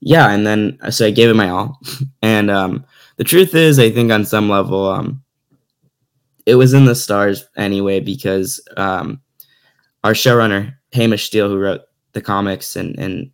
yeah 0.00 0.30
and 0.30 0.46
then 0.46 0.76
so 0.90 1.06
i 1.06 1.10
gave 1.10 1.30
it 1.30 1.34
my 1.34 1.48
all 1.48 1.78
and 2.22 2.50
um 2.50 2.84
the 3.18 3.24
truth 3.24 3.54
is 3.54 3.78
i 3.78 3.90
think 3.90 4.10
on 4.10 4.24
some 4.24 4.48
level 4.48 4.88
um 4.88 5.22
it 6.48 6.54
was 6.54 6.72
in 6.72 6.86
the 6.86 6.94
stars 6.94 7.46
anyway 7.58 8.00
because 8.00 8.58
um, 8.78 9.20
our 10.02 10.12
showrunner 10.12 10.74
Hamish 10.92 11.26
Steele, 11.26 11.50
who 11.50 11.58
wrote 11.58 11.82
the 12.12 12.22
comics, 12.22 12.74
and 12.74 12.98
and 12.98 13.30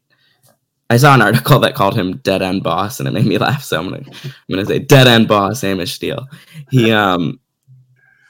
I 0.90 0.96
saw 0.96 1.14
an 1.14 1.22
article 1.22 1.58
that 1.60 1.76
called 1.76 1.94
him 1.94 2.16
Dead 2.18 2.42
End 2.42 2.64
Boss, 2.64 2.98
and 2.98 3.08
it 3.08 3.12
made 3.12 3.26
me 3.26 3.38
laugh. 3.38 3.62
So 3.62 3.78
I'm 3.78 3.88
gonna 3.88 4.02
I'm 4.04 4.32
gonna 4.50 4.66
say 4.66 4.80
Dead 4.80 5.06
End 5.06 5.28
Boss 5.28 5.60
Hamish 5.60 5.92
Steele. 5.92 6.26
He 6.72 6.90
um 6.90 7.38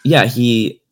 yeah 0.04 0.26
he 0.26 0.82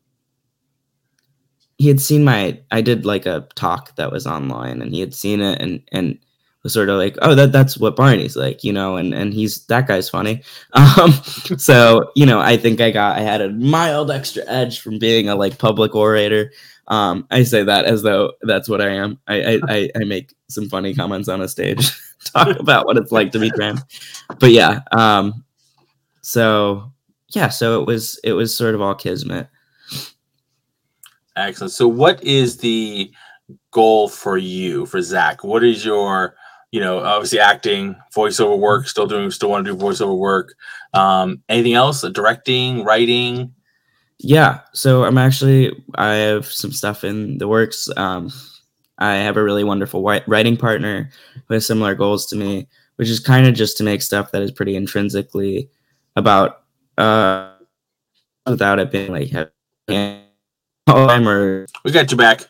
he 1.76 1.88
had 1.88 2.00
seen 2.00 2.24
my 2.24 2.58
I 2.70 2.80
did 2.80 3.04
like 3.04 3.26
a 3.26 3.46
talk 3.56 3.94
that 3.96 4.10
was 4.10 4.26
online, 4.26 4.80
and 4.80 4.94
he 4.94 5.00
had 5.00 5.12
seen 5.12 5.42
it, 5.42 5.60
and 5.60 5.82
and 5.92 6.18
was 6.62 6.72
sort 6.72 6.88
of 6.88 6.98
like, 6.98 7.16
oh, 7.22 7.34
that 7.34 7.52
that's 7.52 7.76
what 7.78 7.96
Barney's 7.96 8.36
like, 8.36 8.62
you 8.62 8.72
know, 8.72 8.96
and 8.96 9.12
and 9.14 9.34
he's 9.34 9.64
that 9.66 9.86
guy's 9.86 10.08
funny. 10.08 10.42
Um, 10.74 11.12
so 11.58 12.10
you 12.14 12.26
know, 12.26 12.40
I 12.40 12.56
think 12.56 12.80
I 12.80 12.90
got 12.90 13.18
I 13.18 13.20
had 13.20 13.40
a 13.40 13.50
mild 13.50 14.10
extra 14.10 14.42
edge 14.46 14.80
from 14.80 14.98
being 14.98 15.28
a 15.28 15.34
like 15.34 15.58
public 15.58 15.94
orator. 15.94 16.52
Um, 16.88 17.26
I 17.30 17.42
say 17.44 17.62
that 17.62 17.84
as 17.84 18.02
though 18.02 18.32
that's 18.42 18.68
what 18.68 18.80
I 18.80 18.90
am. 18.90 19.18
I 19.26 19.60
I, 19.68 19.90
I, 19.96 20.04
make 20.04 20.34
some 20.48 20.68
funny 20.68 20.94
comments 20.94 21.28
on 21.28 21.40
a 21.40 21.48
stage, 21.48 21.90
talk 22.24 22.58
about 22.58 22.86
what 22.86 22.96
it's 22.96 23.12
like 23.12 23.32
to 23.32 23.38
be 23.38 23.50
trans. 23.50 23.80
But 24.38 24.50
yeah, 24.50 24.80
um, 24.92 25.44
so 26.20 26.92
yeah, 27.30 27.48
so 27.48 27.80
it 27.80 27.86
was 27.86 28.20
it 28.24 28.32
was 28.32 28.54
sort 28.54 28.74
of 28.74 28.80
all 28.80 28.94
kismet. 28.94 29.48
Excellent. 31.36 31.72
So, 31.72 31.88
what 31.88 32.22
is 32.22 32.58
the 32.58 33.10
goal 33.70 34.08
for 34.08 34.36
you, 34.36 34.86
for 34.86 35.00
Zach? 35.00 35.42
What 35.42 35.64
is 35.64 35.84
your 35.84 36.36
you 36.72 36.80
know, 36.80 37.00
obviously 37.00 37.38
acting, 37.38 37.94
voiceover 38.14 38.58
work, 38.58 38.88
still 38.88 39.06
doing, 39.06 39.30
still 39.30 39.50
want 39.50 39.64
to 39.66 39.72
do 39.72 39.78
voiceover 39.78 40.16
work. 40.16 40.54
Um, 40.94 41.42
anything 41.48 41.74
else? 41.74 42.02
Directing, 42.02 42.82
writing? 42.82 43.54
Yeah. 44.18 44.60
So 44.72 45.04
I'm 45.04 45.18
actually, 45.18 45.70
I 45.96 46.14
have 46.14 46.46
some 46.46 46.72
stuff 46.72 47.04
in 47.04 47.36
the 47.38 47.46
works. 47.46 47.90
Um, 47.96 48.30
I 48.98 49.16
have 49.16 49.36
a 49.36 49.42
really 49.42 49.64
wonderful 49.64 50.02
writing 50.02 50.56
partner 50.56 51.10
who 51.46 51.54
has 51.54 51.66
similar 51.66 51.94
goals 51.94 52.26
to 52.26 52.36
me, 52.36 52.68
which 52.96 53.10
is 53.10 53.20
kind 53.20 53.46
of 53.46 53.54
just 53.54 53.76
to 53.76 53.84
make 53.84 54.00
stuff 54.00 54.32
that 54.32 54.42
is 54.42 54.50
pretty 54.50 54.74
intrinsically 54.74 55.68
about, 56.16 56.62
uh, 56.96 57.52
without 58.46 58.78
it 58.78 58.90
being 58.90 59.12
like, 59.12 59.30
oh, 60.86 61.26
or 61.26 61.66
we 61.84 61.92
got 61.92 62.10
you 62.10 62.16
back. 62.16 62.46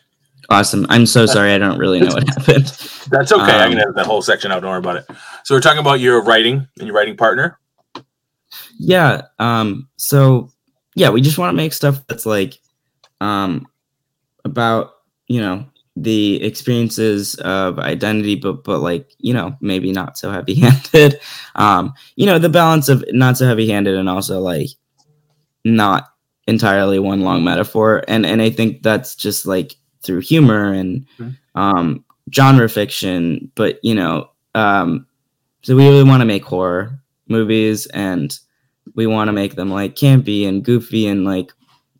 Awesome. 0.49 0.85
I'm 0.89 1.05
so 1.05 1.25
sorry. 1.25 1.53
I 1.53 1.57
don't 1.57 1.77
really 1.77 1.99
know 1.99 2.13
what 2.13 2.27
happened. 2.27 2.65
That's 3.09 3.31
okay. 3.31 3.41
Um, 3.41 3.49
I 3.49 3.69
can 3.69 3.73
um, 3.73 3.79
edit 3.79 3.95
that 3.95 4.05
whole 4.05 4.21
section 4.21 4.51
out. 4.51 4.61
Don't 4.61 4.71
worry 4.71 4.79
about 4.79 4.97
it. 4.97 5.05
So 5.43 5.55
we're 5.55 5.61
talking 5.61 5.79
about 5.79 5.99
your 5.99 6.21
writing 6.23 6.67
and 6.77 6.87
your 6.87 6.95
writing 6.95 7.17
partner. 7.17 7.59
Yeah. 8.77 9.23
Um. 9.39 9.89
So 9.97 10.49
yeah, 10.95 11.09
we 11.09 11.21
just 11.21 11.37
want 11.37 11.51
to 11.51 11.55
make 11.55 11.73
stuff 11.73 12.05
that's 12.07 12.25
like, 12.25 12.59
um, 13.21 13.67
about 14.45 14.91
you 15.27 15.39
know 15.39 15.65
the 15.95 16.43
experiences 16.43 17.35
of 17.35 17.79
identity, 17.79 18.35
but 18.35 18.63
but 18.63 18.79
like 18.79 19.11
you 19.19 19.33
know 19.33 19.55
maybe 19.61 19.91
not 19.91 20.17
so 20.17 20.31
heavy 20.31 20.55
handed. 20.55 21.19
um. 21.55 21.93
You 22.15 22.25
know 22.25 22.39
the 22.39 22.49
balance 22.49 22.89
of 22.89 23.03
not 23.11 23.37
so 23.37 23.45
heavy 23.45 23.69
handed 23.69 23.95
and 23.95 24.09
also 24.09 24.39
like 24.39 24.69
not 25.63 26.09
entirely 26.47 26.99
one 26.99 27.21
long 27.21 27.41
metaphor 27.41 28.03
and 28.09 28.25
and 28.25 28.41
i 28.41 28.49
think 28.49 28.83
that's 28.83 29.15
just 29.15 29.45
like 29.45 29.75
through 30.03 30.21
humor 30.21 30.71
and 30.71 31.05
mm-hmm. 31.17 31.59
um, 31.59 32.03
genre 32.33 32.69
fiction. 32.69 33.51
But 33.55 33.79
you 33.83 33.95
know, 33.95 34.29
um, 34.55 35.07
so 35.61 35.75
we 35.75 35.87
really 35.87 36.03
want 36.03 36.21
to 36.21 36.25
make 36.25 36.43
horror 36.43 36.99
movies, 37.27 37.85
and 37.87 38.37
we 38.95 39.07
want 39.07 39.27
to 39.29 39.33
make 39.33 39.55
them 39.55 39.71
like 39.71 39.95
campy 39.95 40.47
and 40.47 40.63
goofy 40.63 41.07
and 41.07 41.25
like 41.25 41.51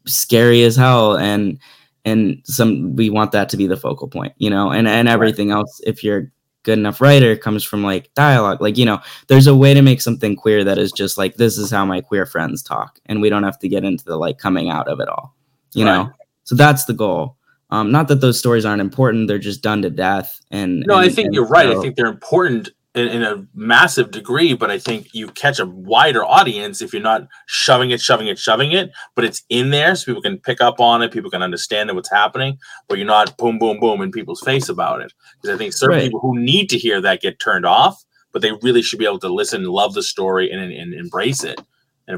scary 0.05 0.63
as 0.63 0.75
hell, 0.75 1.17
and 1.17 1.59
and 2.05 2.41
some 2.45 2.95
we 2.95 3.09
want 3.09 3.31
that 3.31 3.49
to 3.49 3.57
be 3.57 3.67
the 3.67 3.77
focal 3.77 4.07
point, 4.07 4.33
you 4.37 4.49
know, 4.49 4.71
and 4.71 4.87
and 4.87 5.07
everything 5.07 5.51
else. 5.51 5.81
If 5.85 6.03
you're 6.03 6.31
good 6.63 6.79
enough 6.79 7.01
writer 7.01 7.35
comes 7.35 7.63
from 7.63 7.83
like 7.83 8.13
dialogue 8.13 8.61
like 8.61 8.77
you 8.77 8.85
know 8.85 8.99
there's 9.27 9.47
a 9.47 9.55
way 9.55 9.73
to 9.73 9.81
make 9.81 10.01
something 10.01 10.35
queer 10.35 10.63
that 10.63 10.77
is 10.77 10.91
just 10.91 11.17
like 11.17 11.35
this 11.35 11.57
is 11.57 11.69
how 11.69 11.85
my 11.85 12.01
queer 12.01 12.25
friends 12.25 12.63
talk 12.63 12.99
and 13.05 13.21
we 13.21 13.29
don't 13.29 13.43
have 13.43 13.59
to 13.59 13.67
get 13.67 13.83
into 13.83 14.03
the 14.05 14.15
like 14.15 14.37
coming 14.37 14.69
out 14.69 14.87
of 14.87 14.99
it 14.99 15.09
all 15.09 15.35
you 15.73 15.85
right. 15.85 15.93
know 15.93 16.11
so 16.45 16.55
that's 16.55 16.85
the 16.85 16.93
goal 16.93 17.37
um, 17.73 17.91
not 17.91 18.07
that 18.09 18.21
those 18.21 18.37
stories 18.37 18.65
aren't 18.65 18.81
important; 18.81 19.27
they're 19.27 19.39
just 19.39 19.63
done 19.63 19.81
to 19.81 19.89
death. 19.89 20.39
And 20.51 20.83
no, 20.85 20.97
and, 20.97 21.05
I 21.05 21.09
think 21.09 21.33
you're 21.33 21.47
right. 21.47 21.67
I 21.67 21.81
think 21.81 21.95
they're 21.95 22.05
important 22.05 22.69
in, 22.93 23.07
in, 23.07 23.23
a 23.23 23.43
massive 23.55 24.11
degree, 24.11 24.53
but 24.53 24.69
I 24.69 24.77
think 24.77 25.07
you 25.11 25.29
catch 25.29 25.57
a 25.57 25.65
wider 25.65 26.23
audience 26.23 26.83
if 26.83 26.93
you're 26.93 27.01
not 27.01 27.27
shoving 27.47 27.89
it, 27.89 27.99
shoving 27.99 28.27
it, 28.27 28.37
shoving 28.37 28.73
it, 28.73 28.91
but 29.15 29.25
it's 29.25 29.41
in 29.49 29.71
there 29.71 29.95
so 29.95 30.05
people 30.05 30.21
can 30.21 30.37
pick 30.37 30.61
up 30.61 30.79
on 30.79 31.01
it, 31.01 31.11
people 31.11 31.31
can 31.31 31.41
understand 31.41 31.89
that 31.89 31.95
what's 31.95 32.11
happening, 32.11 32.59
but 32.87 32.99
you're 32.99 33.07
not 33.07 33.35
boom, 33.37 33.57
boom, 33.57 33.79
boom 33.79 34.01
in 34.01 34.11
people's 34.11 34.41
face 34.41 34.69
about 34.69 35.01
it. 35.01 35.11
Because 35.41 35.55
I 35.55 35.57
think 35.57 35.73
certain 35.73 35.97
right. 35.97 36.03
people 36.03 36.19
who 36.19 36.37
need 36.37 36.69
to 36.69 36.77
hear 36.77 37.01
that 37.01 37.21
get 37.21 37.39
turned 37.39 37.65
off, 37.65 38.03
but 38.31 38.43
they 38.43 38.51
really 38.61 38.83
should 38.83 38.99
be 38.99 39.05
able 39.05 39.17
to 39.19 39.33
listen, 39.33 39.63
love 39.63 39.95
the 39.95 40.03
story, 40.03 40.51
and, 40.51 40.61
and 40.61 40.93
embrace 40.93 41.43
it. 41.43 41.59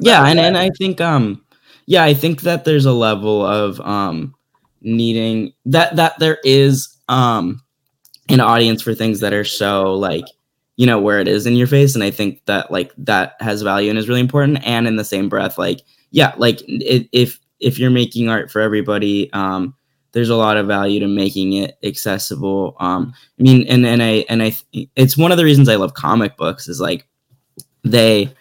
Yeah, 0.02 0.26
and, 0.26 0.38
and 0.38 0.58
I 0.58 0.72
think 0.72 1.00
um, 1.00 1.46
yeah, 1.86 2.04
I 2.04 2.14
think 2.14 2.42
that 2.42 2.66
there's 2.66 2.86
a 2.86 2.92
level 2.92 3.46
of 3.46 3.80
um 3.80 4.35
needing 4.86 5.52
that 5.66 5.96
that 5.96 6.18
there 6.20 6.38
is 6.44 6.96
um 7.10 7.62
an 8.30 8.40
audience 8.40 8.82
for 8.82 8.96
things 8.96 9.20
that 9.20 9.34
are 9.34 9.44
so 9.44 9.94
like 9.94 10.26
you 10.78 10.86
know 10.86 11.00
where 11.00 11.20
it 11.20 11.28
is 11.28 11.46
in 11.46 11.56
your 11.56 11.68
face. 11.68 11.96
And 11.96 12.04
i 12.04 12.12
think 12.12 12.46
that 12.46 12.72
like 12.72 12.94
that 12.98 13.36
has 13.40 13.62
value 13.62 13.90
and 13.90 14.00
is 14.00 14.08
really 14.08 14.22
important. 14.22 14.66
And 14.66 14.88
in 14.88 14.96
the 14.96 15.04
same 15.04 15.28
breath 15.30 15.58
like 15.58 15.82
yeah 16.12 16.34
like 16.38 16.62
it, 16.68 17.10
if 17.12 17.40
if 17.60 17.80
you're 17.80 17.92
making 17.92 18.30
art 18.30 18.52
for 18.52 18.62
everybody 18.62 19.32
um 19.34 19.76
there's 20.12 20.30
a 20.30 20.36
lot 20.36 20.56
of 20.56 20.66
value 20.68 21.02
to 21.02 21.08
making 21.08 21.54
it 21.54 21.78
accessible. 21.84 22.76
Um 22.80 23.14
i 23.40 23.44
mean 23.44 23.66
and 23.68 23.86
and 23.86 24.04
i 24.04 24.26
and 24.30 24.44
i 24.44 24.56
it's 24.96 25.18
one 25.18 25.32
of 25.32 25.38
the 25.38 25.46
reasons 25.46 25.68
i 25.68 25.76
love 25.76 25.94
comic 25.94 26.38
books 26.38 26.68
is 26.68 26.80
like 26.80 27.08
they 27.84 28.34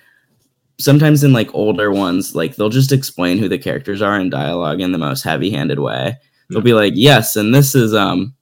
sometimes 0.79 1.23
in 1.23 1.33
like 1.33 1.55
older 1.55 1.93
ones 1.93 2.35
like 2.35 2.57
they'll 2.57 2.69
just 2.69 2.93
explain 2.93 3.39
who 3.39 3.49
the 3.49 3.59
characters 3.59 4.03
are 4.03 4.19
in 4.19 4.29
dialogue 4.29 4.81
in 4.81 4.93
the 4.93 4.99
most 4.99 5.23
heavy-handed 5.23 5.79
way 5.79 6.17
they'll 6.51 6.61
be 6.61 6.75
like, 6.75 6.93
yes, 6.97 7.37
and 7.37 7.55
this 7.55 7.75
is 7.75 7.95
um 7.95 8.35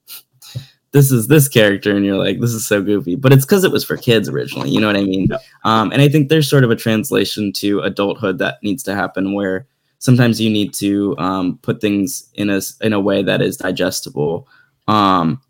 this 0.93 1.11
is 1.11 1.27
this 1.27 1.49
character 1.49 1.97
and 1.97 2.05
you're 2.05 2.19
like 2.19 2.39
this 2.39 2.53
is 2.53 2.67
so 2.67 2.83
goofy 2.83 3.17
but 3.17 3.33
it's 3.33 3.45
because 3.45 3.65
it 3.65 3.73
was 3.73 3.85
for 3.85 3.97
kids 3.97 4.29
originally 4.29 4.71
you 4.71 4.81
know 4.81 4.87
what 4.87 4.97
i 4.97 5.03
mean 5.03 5.27
yeah. 5.31 5.39
um, 5.65 5.91
and 5.91 6.01
i 6.01 6.09
think 6.09 6.29
there's 6.29 6.49
sort 6.49 6.65
of 6.65 6.71
a 6.71 6.77
translation 6.77 7.53
to 7.53 7.81
adulthood 7.81 8.39
that 8.39 8.63
needs 8.63 8.83
to 8.83 8.95
happen 8.95 9.35
where 9.35 9.67
sometimes 9.99 10.41
you 10.41 10.51
need 10.51 10.75
to 10.75 11.17
um, 11.19 11.59
put 11.63 11.81
things 11.81 12.29
in 12.35 12.51
a 12.51 12.61
in 12.83 12.93
a 12.93 13.01
way 13.01 13.23
that 13.23 13.43
is 13.43 13.57
digestible 13.57 14.47
um, 14.89 15.41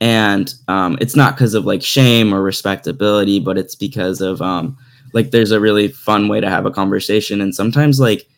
and 0.00 0.54
um, 0.68 0.98
it's 1.00 1.16
not 1.16 1.36
because 1.36 1.54
of 1.54 1.64
like 1.64 1.82
shame 1.82 2.34
or 2.34 2.42
respectability 2.42 3.40
but 3.40 3.56
it's 3.56 3.74
because 3.74 4.20
of 4.20 4.42
um, 4.42 4.76
like 5.14 5.30
there's 5.30 5.52
a 5.52 5.60
really 5.60 5.88
fun 5.88 6.28
way 6.28 6.40
to 6.40 6.50
have 6.50 6.66
a 6.66 6.70
conversation 6.70 7.40
and 7.40 7.54
sometimes 7.54 7.98
like 7.98 8.28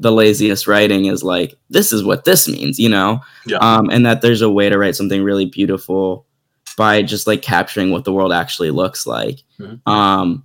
the 0.00 0.10
laziest 0.10 0.66
writing 0.66 1.04
is 1.04 1.22
like 1.22 1.54
this 1.68 1.92
is 1.92 2.02
what 2.02 2.24
this 2.24 2.48
means 2.48 2.78
you 2.78 2.88
know 2.88 3.20
yeah. 3.46 3.58
um, 3.58 3.88
and 3.90 4.04
that 4.04 4.22
there's 4.22 4.42
a 4.42 4.50
way 4.50 4.68
to 4.68 4.78
write 4.78 4.96
something 4.96 5.22
really 5.22 5.44
beautiful 5.44 6.26
by 6.76 7.02
just 7.02 7.26
like 7.26 7.42
capturing 7.42 7.90
what 7.90 8.04
the 8.04 8.12
world 8.12 8.32
actually 8.32 8.70
looks 8.70 9.06
like 9.06 9.42
mm-hmm. 9.58 9.88
um, 9.90 10.44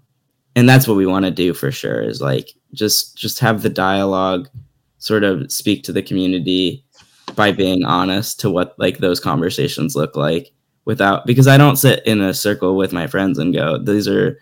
and 0.56 0.70
that's 0.70 0.88
what 0.88 0.98
we 0.98 1.06
want 1.06 1.26
to 1.26 1.32
do 1.32 1.54
for 1.54 1.72
sure 1.72 2.02
is 2.02 2.22
like 2.22 2.52
just 2.74 3.18
just 3.18 3.40
have 3.40 3.62
the 3.62 3.70
dialogue 3.70 4.50
sort 5.00 5.24
of 5.24 5.52
speak 5.52 5.84
to 5.84 5.94
the 5.94 6.04
community 6.04 6.84
by 7.36 7.52
being 7.52 7.84
honest 7.84 8.40
to 8.40 8.50
what 8.50 8.78
like 8.78 9.00
those 9.00 9.20
conversations 9.20 9.96
look 9.96 10.16
like 10.16 10.52
without 10.86 11.26
because 11.26 11.48
i 11.48 11.58
don't 11.58 11.78
sit 11.78 12.06
in 12.06 12.22
a 12.22 12.34
circle 12.34 12.76
with 12.76 12.94
my 12.94 13.08
friends 13.08 13.40
and 13.40 13.54
go 13.54 13.78
these 13.78 14.08
are 14.08 14.38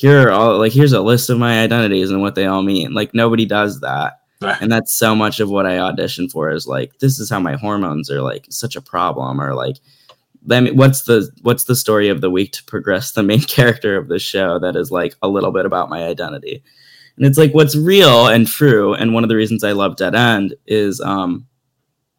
here 0.00 0.28
are 0.28 0.30
all 0.30 0.58
like 0.58 0.72
here's 0.72 0.94
a 0.94 1.02
list 1.02 1.28
of 1.28 1.38
my 1.38 1.62
identities 1.62 2.10
and 2.10 2.22
what 2.22 2.34
they 2.34 2.46
all 2.46 2.62
mean. 2.62 2.94
Like 2.94 3.12
nobody 3.12 3.44
does 3.44 3.80
that. 3.80 4.19
Right. 4.42 4.56
And 4.60 4.72
that's 4.72 4.96
so 4.96 5.14
much 5.14 5.38
of 5.40 5.50
what 5.50 5.66
I 5.66 5.78
audition 5.78 6.28
for 6.28 6.50
is 6.50 6.66
like 6.66 6.98
this 6.98 7.18
is 7.18 7.28
how 7.28 7.40
my 7.40 7.56
hormones 7.56 8.10
are 8.10 8.22
like 8.22 8.46
such 8.48 8.74
a 8.74 8.80
problem 8.80 9.40
or 9.40 9.54
like 9.54 9.76
let 10.46 10.62
me 10.62 10.70
what's 10.70 11.02
the 11.02 11.30
what's 11.42 11.64
the 11.64 11.76
story 11.76 12.08
of 12.08 12.22
the 12.22 12.30
week 12.30 12.52
to 12.52 12.64
progress 12.64 13.12
the 13.12 13.22
main 13.22 13.40
character 13.56 13.96
of 13.96 14.08
the 14.08 14.18
show 14.18 14.58
that 14.58 14.76
is 14.76 14.90
like 14.90 15.14
a 15.22 15.28
little 15.28 15.52
bit 15.52 15.66
about 15.66 15.90
my 15.90 16.04
identity. 16.04 16.62
And 17.16 17.26
it's 17.26 17.36
like 17.36 17.52
what's 17.52 17.76
real 17.76 18.28
and 18.28 18.46
true 18.46 18.94
and 18.94 19.12
one 19.12 19.24
of 19.24 19.28
the 19.28 19.36
reasons 19.36 19.62
I 19.62 19.72
love 19.72 19.96
Dead 19.96 20.14
End 20.14 20.54
is 20.66 21.00
um 21.02 21.46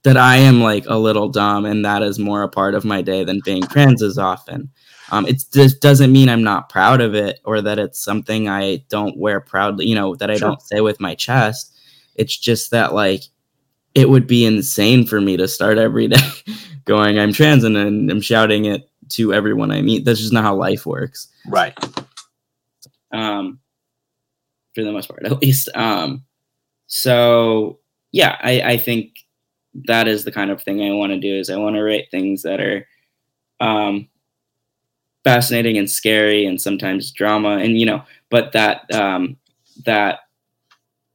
that 0.04 0.18
I 0.18 0.38
am 0.38 0.62
like 0.62 0.86
a 0.88 0.98
little 0.98 1.30
dumb 1.30 1.66
and 1.66 1.84
that 1.86 2.04
is 2.04 2.20
more 2.20 2.44
a 2.44 2.50
part 2.50 2.76
of 2.76 2.86
my 2.86 3.02
day 3.02 3.24
than 3.24 3.40
being 3.46 3.64
trans 3.64 4.02
is 4.02 4.18
often. 4.18 4.70
Um, 5.12 5.28
it 5.28 5.44
just 5.54 5.82
doesn't 5.82 6.12
mean 6.12 6.30
I'm 6.30 6.44
not 6.44 6.70
proud 6.70 7.02
of 7.02 7.14
it 7.14 7.40
or 7.46 7.62
that 7.62 7.78
it's 7.78 8.02
something 8.04 8.48
I 8.48 8.78
don't 8.90 9.18
wear 9.18 9.40
proudly, 9.42 9.86
you 9.88 9.94
know, 9.96 10.16
that 10.16 10.32
I 10.32 10.38
Sure. 10.38 10.50
don't 10.50 10.62
say 10.62 10.82
with 10.82 11.00
my 11.00 11.14
chest. 11.16 11.71
It's 12.22 12.38
just 12.38 12.70
that 12.70 12.94
like 12.94 13.24
it 13.96 14.08
would 14.08 14.28
be 14.28 14.46
insane 14.46 15.08
for 15.08 15.20
me 15.20 15.38
to 15.38 15.48
start 15.48 15.80
every 15.80 16.08
day 16.16 16.18
going, 16.86 17.18
I'm 17.18 17.34
trans 17.34 17.64
and, 17.64 17.76
I'm 17.76 18.22
shouting 18.22 18.66
it 18.66 18.88
to 19.10 19.34
everyone 19.34 19.72
I 19.72 19.82
meet. 19.82 20.06
That's 20.06 20.20
just 20.20 20.32
not 20.32 20.44
how 20.44 20.56
life 20.56 20.86
works. 20.86 21.28
Right. 21.48 21.76
Um, 23.12 23.60
for 24.76 24.84
the 24.84 24.92
most 24.92 25.10
part, 25.10 25.26
at 25.26 25.42
least. 25.42 25.68
Um, 25.74 26.24
so 26.86 27.80
yeah, 28.12 28.38
I, 28.40 28.62
I 28.62 28.78
think 28.78 29.16
that 29.88 30.08
is 30.08 30.24
the 30.24 30.32
kind 30.32 30.52
of 30.52 30.62
thing 30.62 30.84
I 30.84 30.92
want 30.92 31.12
to 31.14 31.20
do 31.20 31.34
is 31.34 31.50
I 31.50 31.58
want 31.58 31.76
to 31.76 31.82
write 31.82 32.12
things 32.12 32.44
that 32.44 32.62
are 32.62 32.88
um, 33.60 34.10
fascinating 35.24 35.78
and 35.78 35.90
scary 35.90 36.46
and 36.46 36.62
sometimes 36.62 37.12
drama 37.12 37.58
and 37.58 37.80
you 37.80 37.86
know 37.86 38.04
but 38.30 38.52
that 38.54 38.92
um, 38.94 39.38
that 39.86 40.20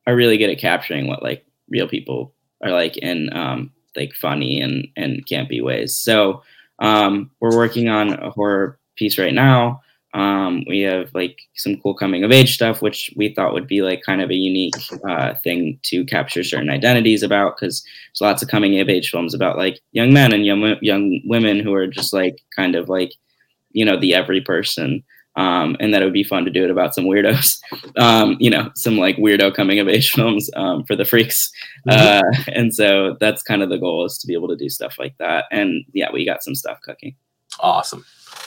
are 0.06 0.16
really 0.16 0.38
good 0.38 0.50
at 0.50 0.58
capturing 0.58 1.06
what 1.06 1.22
like 1.22 1.44
real 1.68 1.88
people 1.88 2.32
are 2.62 2.70
like 2.70 2.96
in 2.98 3.34
um, 3.36 3.72
like 3.96 4.12
funny 4.14 4.60
and 4.60 4.88
and 4.96 5.26
campy 5.26 5.62
ways 5.62 5.96
so 5.96 6.42
um, 6.78 7.30
we're 7.40 7.56
working 7.56 7.88
on 7.88 8.12
a 8.14 8.30
horror 8.30 8.78
piece 8.96 9.18
right 9.18 9.34
now 9.34 9.80
um, 10.16 10.64
we 10.66 10.80
have 10.80 11.10
like 11.14 11.38
some 11.56 11.76
cool 11.82 11.92
coming 11.94 12.24
of 12.24 12.32
age 12.32 12.54
stuff, 12.54 12.80
which 12.80 13.12
we 13.16 13.34
thought 13.34 13.52
would 13.52 13.66
be 13.66 13.82
like 13.82 14.00
kind 14.00 14.22
of 14.22 14.30
a 14.30 14.34
unique 14.34 14.72
uh, 15.06 15.34
thing 15.44 15.78
to 15.82 16.06
capture 16.06 16.42
certain 16.42 16.70
identities 16.70 17.22
about 17.22 17.56
because 17.56 17.82
there's 17.82 18.26
lots 18.26 18.42
of 18.42 18.48
coming 18.48 18.80
of 18.80 18.88
age 18.88 19.10
films 19.10 19.34
about 19.34 19.58
like 19.58 19.78
young 19.92 20.14
men 20.14 20.32
and 20.32 20.46
young 20.46 20.76
young 20.80 21.20
women 21.26 21.60
who 21.60 21.74
are 21.74 21.86
just 21.86 22.14
like 22.14 22.38
kind 22.56 22.74
of 22.74 22.88
like 22.88 23.12
you 23.72 23.84
know 23.84 24.00
the 24.00 24.14
every 24.14 24.40
person. 24.40 25.04
Um, 25.36 25.76
and 25.80 25.92
that 25.92 26.00
it 26.00 26.06
would 26.06 26.14
be 26.14 26.24
fun 26.24 26.46
to 26.46 26.50
do 26.50 26.64
it 26.64 26.70
about 26.70 26.94
some 26.94 27.04
weirdos, 27.04 27.58
um, 27.98 28.36
you 28.40 28.48
know, 28.48 28.70
some 28.74 28.96
like 28.96 29.16
weirdo 29.16 29.54
coming 29.54 29.78
of 29.78 29.86
age 29.88 30.10
films 30.14 30.48
um, 30.56 30.84
for 30.84 30.96
the 30.96 31.04
freaks. 31.04 31.50
Uh, 31.88 32.22
and 32.48 32.74
so 32.74 33.16
that's 33.20 33.42
kind 33.42 33.62
of 33.62 33.68
the 33.68 33.76
goal 33.78 34.04
is 34.06 34.16
to 34.18 34.26
be 34.26 34.32
able 34.32 34.48
to 34.48 34.56
do 34.56 34.68
stuff 34.70 34.96
like 34.98 35.14
that. 35.18 35.44
And 35.50 35.84
yeah, 35.92 36.08
we 36.12 36.24
got 36.24 36.42
some 36.42 36.54
stuff 36.54 36.80
cooking. 36.82 37.14
Awesome. 37.60 38.04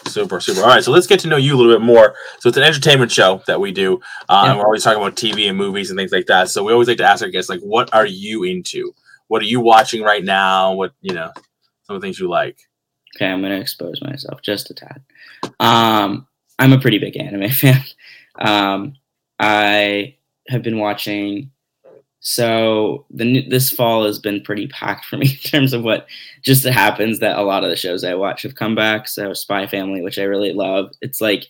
Super, 0.08 0.40
super. 0.40 0.62
All 0.62 0.68
right, 0.68 0.84
so 0.84 0.92
let's 0.92 1.08
get 1.08 1.20
to 1.22 1.28
know 1.28 1.38
you 1.38 1.56
a 1.56 1.58
little 1.58 1.74
bit 1.74 1.82
more. 1.86 2.16
So 2.40 2.50
it's 2.50 2.58
an 2.58 2.64
entertainment 2.64 3.12
show 3.12 3.42
that 3.48 3.60
we 3.60 3.72
do. 3.72 4.00
Uh, 4.28 4.44
Yeah. 4.46 4.50
and 4.52 4.60
We're 4.60 4.66
always 4.66 4.84
talking 4.84 5.02
about 5.02 5.16
TV 5.16 5.48
and 5.48 5.58
movies 5.58 5.90
and 5.92 5.98
things 5.98 6.12
like 6.12 6.26
that. 6.28 6.50
So 6.50 6.64
we 6.64 6.74
always 6.74 6.88
like 6.88 6.98
to 6.98 7.06
ask 7.08 7.24
our 7.24 7.30
guests, 7.30 7.50
like, 7.50 7.62
what 7.62 7.94
are 7.94 8.06
you 8.06 8.44
into? 8.44 8.94
What 9.28 9.42
are 9.42 9.46
you 9.46 9.60
watching 9.60 10.02
right 10.04 10.24
now? 10.24 10.74
What 10.74 10.94
you 11.02 11.14
know, 11.14 11.32
some 11.84 11.96
of 11.96 12.02
the 12.02 12.06
things 12.06 12.20
you 12.20 12.30
like. 12.30 12.58
Okay, 13.16 13.28
I'm 13.28 13.42
gonna 13.42 13.60
expose 13.60 14.02
myself 14.02 14.42
just 14.42 14.70
a 14.72 14.74
tad. 14.74 15.02
Um, 15.60 16.28
I'm 16.60 16.74
a 16.74 16.80
pretty 16.80 17.00
big 17.00 17.18
anime 17.18 17.50
fan. 17.50 17.84
Um, 18.38 18.94
I 19.40 20.16
have 20.50 20.62
been 20.62 20.78
watching. 20.78 21.52
So 22.22 23.06
the 23.10 23.48
this 23.48 23.72
fall 23.72 24.06
has 24.06 24.20
been 24.20 24.42
pretty 24.42 24.68
packed 24.68 25.06
for 25.06 25.18
me 25.18 25.30
in 25.44 25.50
terms 25.50 25.74
of 25.74 25.84
what 25.84 26.06
just 26.44 26.66
happens 26.66 27.20
that 27.20 27.40
a 27.40 27.44
lot 27.44 27.64
of 27.64 27.70
the 27.70 27.78
shows 27.78 28.04
I 28.04 28.14
watch 28.14 28.44
have 28.44 28.56
come 28.56 28.76
back. 28.76 29.08
So 29.08 29.34
Spy 29.34 29.66
Family, 29.66 30.02
which 30.02 30.20
I 30.20 30.24
really 30.24 30.54
love, 30.54 30.92
it's 31.02 31.22
like 31.22 31.48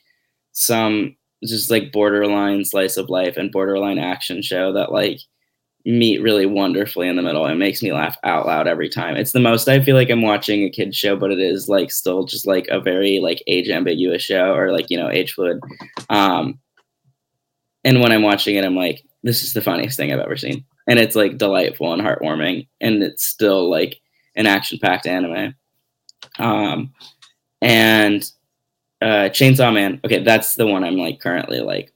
some 0.53 1.15
just 1.43 1.71
like 1.71 1.91
borderline 1.91 2.65
slice 2.65 2.97
of 2.97 3.09
life 3.09 3.37
and 3.37 3.51
borderline 3.51 3.97
action 3.97 4.41
show 4.41 4.73
that 4.73 4.91
like 4.91 5.19
meet 5.85 6.21
really 6.21 6.45
wonderfully 6.45 7.07
in 7.07 7.15
the 7.15 7.21
middle. 7.21 7.45
It 7.45 7.55
makes 7.55 7.81
me 7.81 7.93
laugh 7.93 8.17
out 8.23 8.45
loud 8.45 8.67
every 8.67 8.89
time. 8.89 9.15
It's 9.15 9.31
the 9.31 9.39
most 9.39 9.67
I 9.67 9.79
feel 9.79 9.95
like 9.95 10.09
I'm 10.09 10.21
watching 10.21 10.63
a 10.63 10.69
kid 10.69 10.93
show, 10.93 11.15
but 11.15 11.31
it 11.31 11.39
is 11.39 11.69
like 11.69 11.91
still 11.91 12.25
just 12.25 12.45
like 12.45 12.67
a 12.69 12.79
very 12.79 13.19
like 13.19 13.41
age 13.47 13.69
ambiguous 13.69 14.21
show 14.21 14.53
or 14.53 14.71
like 14.71 14.89
you 14.89 14.97
know 14.97 15.09
age 15.09 15.33
fluid. 15.33 15.59
Um, 16.09 16.59
and 17.83 18.01
when 18.01 18.11
I'm 18.11 18.23
watching 18.23 18.55
it, 18.55 18.65
I'm 18.65 18.75
like, 18.75 19.03
this 19.23 19.41
is 19.41 19.53
the 19.53 19.61
funniest 19.61 19.95
thing 19.95 20.11
I've 20.11 20.19
ever 20.19 20.37
seen, 20.37 20.65
and 20.87 20.99
it's 20.99 21.15
like 21.15 21.37
delightful 21.37 21.93
and 21.93 22.01
heartwarming, 22.01 22.67
and 22.81 23.01
it's 23.01 23.25
still 23.25 23.69
like 23.69 24.01
an 24.35 24.45
action 24.47 24.79
packed 24.81 25.07
anime. 25.07 25.55
Um, 26.37 26.93
and 27.61 28.29
uh, 29.01 29.29
Chainsaw 29.29 29.73
Man. 29.73 30.01
Okay, 30.03 30.23
that's 30.23 30.55
the 30.55 30.67
one 30.67 30.83
I'm 30.83 30.97
like 30.97 31.19
currently 31.19 31.61
like 31.61 31.93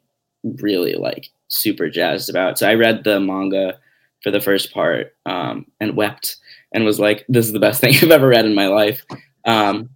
really 0.61 0.93
like 0.93 1.29
super 1.53 1.89
jazzed 1.89 2.29
about. 2.29 2.57
So 2.57 2.67
I 2.67 2.75
read 2.75 3.03
the 3.03 3.19
manga 3.19 3.79
for 4.21 4.31
the 4.31 4.41
first 4.41 4.73
part 4.73 5.15
um, 5.25 5.65
and 5.79 5.95
wept 5.95 6.37
and 6.73 6.85
was 6.85 6.99
like, 6.99 7.25
"This 7.29 7.45
is 7.45 7.53
the 7.53 7.59
best 7.59 7.81
thing 7.81 7.95
I've 7.95 8.11
ever 8.11 8.27
read 8.27 8.45
in 8.45 8.55
my 8.55 8.67
life." 8.67 9.03
Um, 9.45 9.89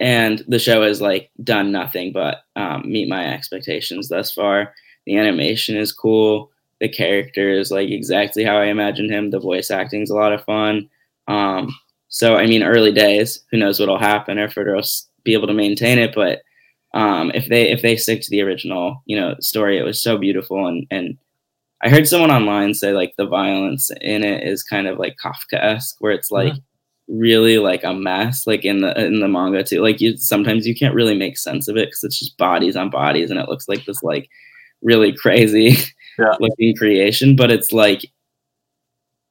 and 0.00 0.42
the 0.48 0.58
show 0.58 0.82
has 0.82 1.00
like 1.00 1.30
done 1.42 1.72
nothing 1.72 2.12
but 2.12 2.44
um, 2.56 2.90
meet 2.90 3.08
my 3.08 3.32
expectations 3.32 4.08
thus 4.08 4.32
far. 4.32 4.74
The 5.06 5.16
animation 5.16 5.76
is 5.76 5.92
cool. 5.92 6.50
The 6.80 6.88
character 6.88 7.50
is 7.50 7.70
like 7.70 7.90
exactly 7.90 8.44
how 8.44 8.56
I 8.56 8.66
imagined 8.66 9.10
him. 9.10 9.30
The 9.30 9.40
voice 9.40 9.70
acting 9.70 10.02
is 10.02 10.10
a 10.10 10.16
lot 10.16 10.32
of 10.32 10.44
fun. 10.44 10.88
Um, 11.28 11.74
so 12.08 12.36
I 12.36 12.46
mean, 12.46 12.62
early 12.62 12.92
days. 12.92 13.44
Who 13.50 13.58
knows 13.58 13.80
what'll 13.80 13.98
happen 13.98 14.38
or 14.38 14.44
if 14.44 14.56
it'll 14.56 14.82
be 15.24 15.34
able 15.34 15.48
to 15.48 15.54
maintain 15.54 15.98
it? 15.98 16.14
But 16.14 16.42
um, 16.94 17.30
if 17.34 17.48
they 17.48 17.70
if 17.70 17.82
they 17.82 17.96
stick 17.96 18.22
to 18.22 18.30
the 18.30 18.40
original, 18.42 19.02
you 19.06 19.16
know, 19.20 19.36
story, 19.40 19.78
it 19.78 19.82
was 19.84 20.02
so 20.02 20.16
beautiful. 20.16 20.66
And 20.66 20.86
and 20.90 21.18
I 21.82 21.90
heard 21.90 22.08
someone 22.08 22.30
online 22.30 22.74
say 22.74 22.92
like 22.92 23.14
the 23.18 23.26
violence 23.26 23.90
in 24.00 24.24
it 24.24 24.46
is 24.46 24.62
kind 24.62 24.86
of 24.88 24.98
like 24.98 25.16
Kafka 25.22 25.62
esque, 25.62 25.96
where 26.00 26.12
it's 26.12 26.30
like 26.30 26.54
really 27.08 27.58
like 27.58 27.84
a 27.84 27.92
mess, 27.92 28.46
like 28.46 28.64
in 28.64 28.80
the 28.80 28.98
in 29.04 29.20
the 29.20 29.28
manga 29.28 29.64
too. 29.64 29.82
Like 29.82 30.00
you 30.00 30.16
sometimes 30.16 30.66
you 30.66 30.74
can't 30.74 30.94
really 30.94 31.16
make 31.16 31.36
sense 31.36 31.68
of 31.68 31.76
it 31.76 31.88
because 31.88 32.04
it's 32.04 32.18
just 32.18 32.38
bodies 32.38 32.76
on 32.76 32.90
bodies, 32.90 33.30
and 33.30 33.38
it 33.40 33.48
looks 33.48 33.68
like 33.68 33.84
this 33.84 34.02
like 34.02 34.28
really 34.82 35.12
crazy 35.12 35.76
Yeah. 36.18 36.34
looking 36.40 36.76
creation. 36.76 37.34
But 37.36 37.50
it's 37.50 37.72
like 37.72 38.06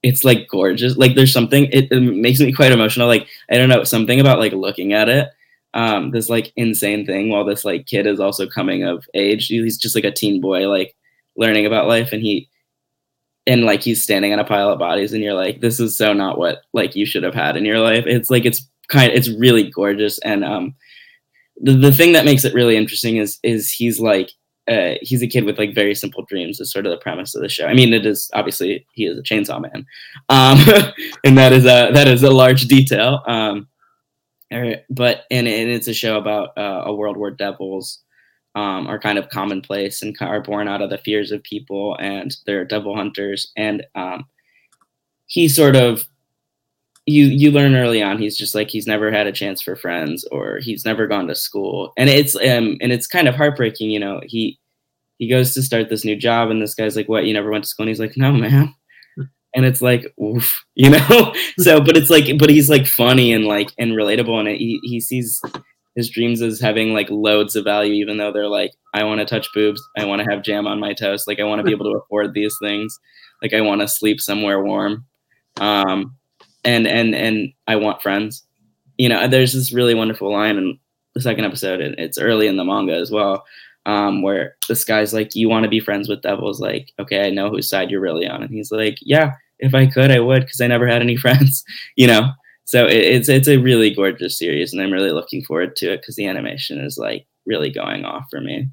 it's 0.04 0.24
like 0.26 0.48
gorgeous. 0.50 0.98
Like 0.98 1.16
there's 1.16 1.32
something 1.34 1.66
it, 1.72 1.92
it 1.92 2.00
makes 2.02 2.40
me 2.40 2.52
quite 2.52 2.72
emotional. 2.74 3.08
Like 3.08 3.28
I 3.50 3.58
don't 3.58 3.70
know 3.70 3.84
something 3.86 4.20
about 4.20 4.40
like 4.40 4.54
looking 4.54 4.94
at 4.94 5.10
it. 5.10 5.30
Um, 5.74 6.12
this 6.12 6.30
like 6.30 6.54
insane 6.56 7.06
thing 7.06 7.30
while 7.30 7.46
this 7.46 7.66
like 7.66 7.88
kid 7.88 8.06
is 8.06 8.20
also 8.20 8.48
coming 8.48 8.84
of 8.84 9.06
age. 9.14 9.48
He's 9.48 9.78
just 9.78 9.96
like 9.96 10.04
a 10.04 10.12
teen 10.12 10.40
boy, 10.40 10.70
like 10.70 10.96
learning 11.36 11.66
about 11.66 11.88
life, 11.88 12.12
and 12.12 12.22
he 12.22 12.50
and 13.48 13.64
like 13.66 13.82
he's 13.82 14.04
standing 14.04 14.34
on 14.34 14.40
a 14.40 14.44
pile 14.44 14.70
of 14.70 14.80
bodies, 14.80 15.14
and 15.14 15.24
you're 15.24 15.34
like, 15.34 15.62
this 15.62 15.80
is 15.80 15.98
so 15.98 16.14
not 16.14 16.38
what 16.38 16.62
like 16.74 16.96
you 16.96 17.06
should 17.06 17.24
have 17.24 17.34
had 17.34 17.58
in 17.58 17.66
your 17.66 17.80
life. 17.80 18.06
It's 18.06 18.30
like 18.30 18.46
it's 18.46 18.68
kind 18.88 19.12
it's 19.12 19.30
really 19.30 19.70
gorgeous, 19.70 20.20
and 20.20 20.44
um, 20.44 20.76
the 21.62 21.74
the 21.74 21.92
thing 21.92 22.14
that 22.14 22.26
makes 22.26 22.46
it 22.46 22.54
really 22.54 22.78
interesting 22.78 23.18
is 23.18 23.40
is 23.44 23.72
he's 23.72 24.00
like 24.00 24.30
uh, 24.68 24.96
he's 25.02 25.22
a 25.22 25.28
kid 25.28 25.44
with 25.44 25.58
like 25.58 25.76
very 25.76 25.94
simple 25.94 26.24
dreams 26.24 26.60
is 26.60 26.72
sort 26.72 26.86
of 26.86 26.92
the 26.92 26.98
premise 26.98 27.36
of 27.36 27.42
the 27.42 27.50
show. 27.50 27.66
I 27.66 27.74
mean, 27.74 27.94
it 27.94 28.06
is 28.06 28.30
obviously 28.34 28.86
he 28.94 29.06
is 29.06 29.18
a 29.18 29.22
chainsaw 29.22 29.62
man, 29.62 29.86
um, 30.30 30.58
and 31.24 31.38
that 31.38 31.52
is 31.52 31.66
a 31.66 31.92
that 31.92 32.08
is 32.08 32.24
a 32.24 32.32
large 32.32 32.68
detail. 32.68 33.22
Um, 33.28 33.68
er, 34.54 34.78
but 34.90 35.24
and, 35.32 35.48
and 35.48 35.70
it's 35.70 35.88
a 35.88 35.94
show 35.94 36.18
about 36.18 36.58
uh, 36.58 36.84
a 36.86 36.94
world 36.94 37.18
where 37.18 37.32
devils 37.32 38.00
um, 38.56 38.88
are 38.88 39.00
kind 39.00 39.18
of 39.18 39.30
commonplace 39.30 40.02
and 40.02 40.16
are 40.22 40.42
born 40.42 40.68
out 40.68 40.82
of 40.82 40.90
the 40.90 40.98
fears 40.98 41.32
of 41.32 41.44
people, 41.44 41.98
and 42.00 42.36
they're 42.46 42.66
devil 42.66 42.96
hunters. 42.96 43.52
And 43.58 43.86
um, 43.96 44.26
he 45.26 45.48
sort 45.48 45.76
of 45.76 46.08
you 47.06 47.26
you 47.26 47.52
learn 47.52 47.76
early 47.76 48.02
on 48.02 48.18
he's 48.18 48.38
just 48.38 48.56
like 48.56 48.70
he's 48.70 48.88
never 48.88 49.12
had 49.12 49.28
a 49.28 49.32
chance 49.32 49.62
for 49.62 49.76
friends 49.76 50.26
or 50.32 50.60
he's 50.60 50.86
never 50.86 51.08
gone 51.08 51.28
to 51.28 51.36
school 51.36 51.92
and 51.98 52.10
it's 52.10 52.36
um 52.36 52.78
and 52.82 52.92
it's 52.92 53.08
kind 53.08 53.28
of 53.28 53.36
heartbreaking 53.36 53.90
you 53.90 54.00
know 54.00 54.22
he 54.26 54.58
he 55.18 55.30
goes 55.30 55.54
to 55.54 55.62
start 55.62 55.90
this 55.90 56.06
new 56.06 56.16
job 56.16 56.50
and 56.50 56.62
this 56.62 56.76
guy's 56.76 56.96
like 56.96 57.10
what 57.10 57.26
you 57.26 57.34
never 57.34 57.52
went 57.52 57.64
to 57.64 57.70
school 57.70 57.84
and 57.84 57.90
he's 57.90 58.00
like 58.00 58.16
no 58.16 58.32
man 58.32 58.74
and 59.56 59.66
it's 59.66 59.82
like 59.82 60.14
oof, 60.22 60.66
you 60.76 60.90
know? 60.90 61.34
So 61.60 61.82
but 61.82 61.98
it's 61.98 62.10
like 62.10 62.26
but 62.38 62.50
he's 62.50 62.70
like 62.70 62.88
funny 62.88 63.34
and 63.34 63.46
like 63.46 63.72
and 63.78 63.92
relatable 63.94 64.40
and 64.40 64.48
he, 64.48 64.80
he 64.84 65.00
sees 65.00 65.42
his 65.96 66.10
dreams 66.10 66.42
as 66.42 66.60
having 66.60 66.94
like 66.94 67.10
loads 67.10 67.56
of 67.56 67.64
value 67.64 67.94
even 67.94 68.18
though 68.18 68.32
they're 68.34 68.48
like 68.48 68.72
i 68.96 69.04
want 69.04 69.20
to 69.20 69.26
touch 69.26 69.48
boobs. 69.54 69.80
I 69.96 70.06
want 70.06 70.24
to 70.24 70.32
have 70.32 70.42
jam 70.44 70.66
on 70.66 70.80
my 70.80 70.94
toast 70.94 71.28
like 71.28 71.40
i 71.40 71.44
want 71.44 71.60
to 71.60 71.64
be 71.64 71.72
able 71.72 71.92
to 71.92 72.00
afford 72.00 72.34
these 72.34 72.56
things. 72.62 73.00
Like 73.42 73.54
i 73.54 73.62
want 73.62 73.82
to 73.82 73.88
sleep 73.88 74.20
somewhere 74.20 74.64
warm. 74.64 75.06
Um 75.60 76.16
and 76.64 76.88
and 76.88 77.16
and 77.16 77.54
I 77.68 77.76
want 77.76 78.02
friends. 78.02 78.46
You 78.98 79.10
know, 79.10 79.28
there's 79.28 79.54
this 79.54 79.74
really 79.74 79.96
wonderful 79.96 80.32
line 80.32 80.58
in 80.58 80.80
the 81.16 81.22
second 81.22 81.46
episode, 81.46 81.82
and 81.82 81.96
it's 81.98 82.18
early 82.18 82.48
in 82.48 82.58
the 82.58 82.64
manga 82.64 82.96
as 82.96 83.12
well, 83.12 83.44
um, 83.86 84.22
where 84.22 84.56
this 84.68 84.84
guy's 84.84 85.14
like, 85.14 85.36
"You 85.36 85.50
want 85.50 85.64
to 85.64 85.70
be 85.70 85.80
friends 85.80 86.08
with 86.08 86.22
devils?" 86.22 86.60
Like, 86.60 86.92
okay, 87.00 87.26
I 87.28 87.30
know 87.32 87.50
whose 87.50 87.70
side 87.70 87.92
you're 87.92 88.02
really 88.02 88.28
on, 88.28 88.44
and 88.44 88.52
he's 88.52 88.72
like, 88.72 88.98
"Yeah, 89.02 89.32
if 89.64 89.74
I 89.74 89.88
could, 89.88 90.12
I 90.12 90.20
would, 90.20 90.42
because 90.42 90.62
I 90.62 90.68
never 90.68 90.88
had 90.88 91.02
any 91.02 91.16
friends," 91.24 91.64
you 91.96 92.08
know. 92.08 92.32
So 92.66 92.86
it, 92.86 92.98
it's 92.98 93.30
it's 93.30 93.48
a 93.48 93.58
really 93.58 93.94
gorgeous 93.94 94.38
series, 94.38 94.74
and 94.74 94.82
I'm 94.82 94.92
really 94.92 95.12
looking 95.12 95.44
forward 95.44 95.76
to 95.78 95.94
it 95.94 96.02
because 96.02 96.16
the 96.16 96.28
animation 96.28 96.80
is 96.80 96.98
like 96.98 97.26
really 97.46 97.72
going 97.72 98.06
off 98.06 98.26
for 98.30 98.42
me. 98.42 98.70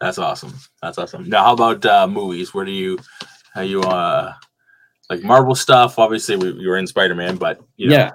That's 0.00 0.18
awesome. 0.18 0.54
That's 0.82 0.98
awesome. 0.98 1.28
Now, 1.28 1.44
how 1.44 1.54
about 1.54 1.86
uh, 1.86 2.06
movies? 2.06 2.52
Where 2.52 2.64
do 2.64 2.72
you, 2.72 2.98
how 3.54 3.62
you 3.62 3.80
uh, 3.80 4.34
like 5.08 5.22
Marvel 5.22 5.54
stuff? 5.54 5.98
Obviously, 5.98 6.36
we, 6.36 6.52
you 6.52 6.68
were 6.68 6.76
in 6.76 6.86
Spider 6.86 7.14
Man, 7.14 7.36
but 7.36 7.60
you 7.76 7.88
know. 7.88 7.94
yeah, 7.94 8.10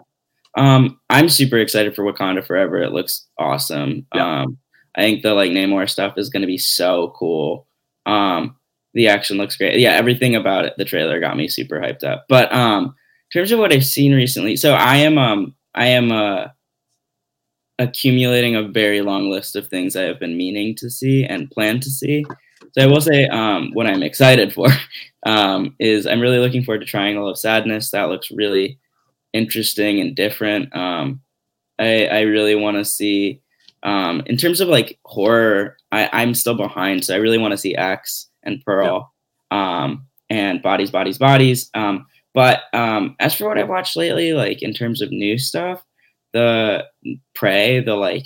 um, 0.56 1.00
I'm 1.10 1.30
super 1.30 1.58
excited 1.58 1.96
for 1.96 2.04
Wakanda 2.04 2.46
Forever. 2.46 2.82
It 2.82 2.92
looks 2.92 3.28
awesome. 3.38 4.06
Yeah. 4.14 4.42
Um, 4.42 4.58
I 4.96 5.02
think 5.02 5.24
the 5.24 5.34
like 5.34 5.52
Namor 5.52 5.90
stuff 5.90 6.18
is 6.18 6.30
going 6.30 6.42
to 6.42 6.48
be 6.48 6.58
so 6.58 7.14
cool. 7.18 7.68
Um, 8.06 8.56
the 8.94 9.08
action 9.08 9.38
looks 9.38 9.56
great. 9.56 9.80
Yeah, 9.80 9.92
everything 9.92 10.36
about 10.36 10.66
it. 10.66 10.74
The 10.78 10.86
trailer 10.86 11.20
got 11.20 11.38
me 11.38 11.48
super 11.48 11.80
hyped 11.80 12.04
up. 12.04 12.26
But 12.28 12.52
um, 12.54 12.86
in 12.86 13.40
terms 13.40 13.52
of 13.52 13.60
what 13.60 13.72
I've 13.72 13.86
seen 13.86 14.14
recently, 14.14 14.56
so 14.56 14.74
I 14.74 14.98
am 14.98 15.18
um 15.18 15.56
I 15.76 15.88
am 15.88 16.12
uh 16.12 16.48
accumulating 17.80 18.56
a 18.56 18.68
very 18.68 19.02
long 19.02 19.30
list 19.30 19.56
of 19.56 19.68
things 19.68 19.96
I 19.96 20.04
have 20.04 20.20
been 20.20 20.38
meaning 20.38 20.76
to 20.76 20.90
see 20.90 21.24
and 21.24 21.50
plan 21.50 21.80
to 21.80 21.90
see. 21.90 22.26
So 22.74 22.84
I 22.84 22.88
will 22.88 23.02
say 23.02 23.26
um, 23.28 23.72
what 23.74 23.88
I'm 23.88 24.04
excited 24.04 24.54
for 24.54 24.68
um, 25.26 25.76
is 25.80 26.06
I'm 26.06 26.20
really 26.20 26.40
looking 26.40 26.64
forward 26.64 26.80
to 26.80 26.86
Triangle 26.86 27.28
of 27.28 27.40
Sadness. 27.40 27.92
That 27.92 28.10
looks 28.10 28.32
really 28.32 28.78
interesting 29.34 30.02
and 30.02 30.16
different. 30.16 30.76
Um, 30.76 31.22
I, 31.80 32.06
I 32.08 32.22
really 32.22 32.56
want 32.56 32.78
to 32.78 32.86
see 32.86 33.42
um, 33.84 34.22
in 34.26 34.36
terms 34.36 34.60
of 34.60 34.68
like 34.68 35.00
horror. 35.06 35.78
I, 35.92 36.10
I'm 36.12 36.36
still 36.36 36.56
behind, 36.56 37.06
so 37.06 37.16
I 37.16 37.18
really 37.18 37.38
want 37.38 37.52
to 37.52 37.58
see 37.58 37.76
X 37.76 38.29
and 38.54 38.64
Pearl 38.66 39.12
um, 39.52 40.06
and 40.30 40.62
Bodies, 40.62 40.92
Bodies, 40.92 41.18
Bodies. 41.18 41.70
Um, 41.74 42.06
but 42.34 42.62
um, 42.74 43.16
as 43.20 43.34
for 43.34 43.48
what 43.48 43.58
I've 43.58 43.70
watched 43.70 43.96
lately, 43.98 44.34
like 44.34 44.62
in 44.62 44.74
terms 44.74 45.02
of 45.02 45.12
new 45.12 45.38
stuff, 45.38 45.84
the 46.34 46.86
Prey, 47.34 47.80
the 47.80 47.96
like 47.96 48.26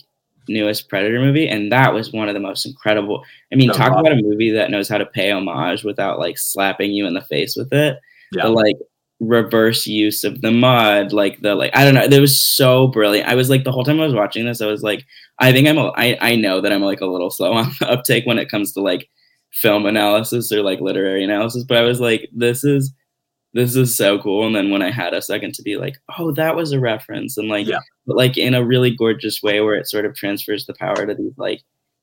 newest 0.49 0.89
Predator 0.89 1.19
movie, 1.21 1.47
and 1.47 1.71
that 1.71 1.93
was 1.93 2.11
one 2.11 2.27
of 2.27 2.33
the 2.33 2.39
most 2.39 2.65
incredible. 2.65 3.23
I 3.51 3.55
mean, 3.55 3.69
Oh, 3.69 3.73
talk 3.73 3.93
wow. 3.93 4.01
about 4.01 4.11
a 4.11 4.21
movie 4.21 4.51
that 4.51 4.71
knows 4.71 4.89
how 4.89 4.97
to 4.97 5.05
pay 5.05 5.31
homage 5.31 5.83
without 5.83 6.19
like 6.19 6.37
slapping 6.37 6.91
you 6.91 7.07
in 7.07 7.13
the 7.13 7.21
face 7.21 7.55
with 7.55 7.71
it. 7.71 7.97
Yeah. 8.33 8.43
The 8.43 8.49
like 8.49 8.75
reverse 9.19 9.87
use 9.87 10.25
of 10.25 10.41
the 10.41 10.51
mud, 10.51 11.13
like 11.13 11.39
the 11.41 11.55
like 11.55 11.71
I 11.73 11.85
don't 11.85 11.93
know, 11.93 12.03
it 12.03 12.19
was 12.19 12.43
so 12.43 12.87
brilliant. 12.87 13.29
I 13.29 13.35
was 13.35 13.49
like 13.49 13.63
the 13.63 13.71
whole 13.71 13.85
time 13.85 14.01
I 14.01 14.05
was 14.05 14.13
watching 14.13 14.45
this, 14.45 14.59
I 14.61 14.65
was 14.67 14.83
like, 14.83 15.05
I 15.39 15.53
think 15.53 15.67
I'm 15.67 15.77
a, 15.77 15.93
I 15.95 16.17
I 16.19 16.35
know 16.35 16.59
that 16.59 16.73
I'm 16.73 16.81
like 16.81 16.99
a 16.99 17.05
little 17.05 17.29
slow 17.29 17.53
on 17.53 17.71
the 17.79 17.89
uptake 17.89 18.25
when 18.25 18.37
it 18.37 18.49
comes 18.49 18.73
to 18.73 18.81
like 18.81 19.07
film 19.53 19.85
analysis 19.85 20.51
or 20.51 20.61
like 20.61 20.81
literary 20.81 21.23
analysis, 21.23 21.63
but 21.63 21.77
I 21.77 21.81
was 21.81 21.99
like, 21.99 22.29
this 22.33 22.63
is 22.63 22.93
this 23.55 23.75
is 23.75 23.95
so 23.95 24.17
cool. 24.17 24.47
And 24.47 24.55
then 24.55 24.71
when 24.71 24.81
I 24.81 24.89
had 24.89 25.13
a 25.13 25.21
second 25.21 25.53
to 25.53 25.61
be 25.61 25.77
like, 25.77 25.95
oh, 26.17 26.31
that 26.31 26.55
was 26.55 26.71
a 26.71 26.79
reference, 26.79 27.37
and 27.37 27.49
like, 27.49 27.67
Yeah. 27.67 27.79
but 28.07 28.17
like 28.17 28.35
in 28.37 28.55
a 28.55 28.65
really 28.65 28.95
gorgeous 28.95 29.43
way 29.43 29.61
where 29.61 29.75
it 29.75 29.87
sort 29.87 30.05
of 30.05 30.15
transfers 30.15 30.65
the 30.65 30.73
power 30.73 31.05
to 31.05 31.13
these 31.13 31.37
like 31.37 31.61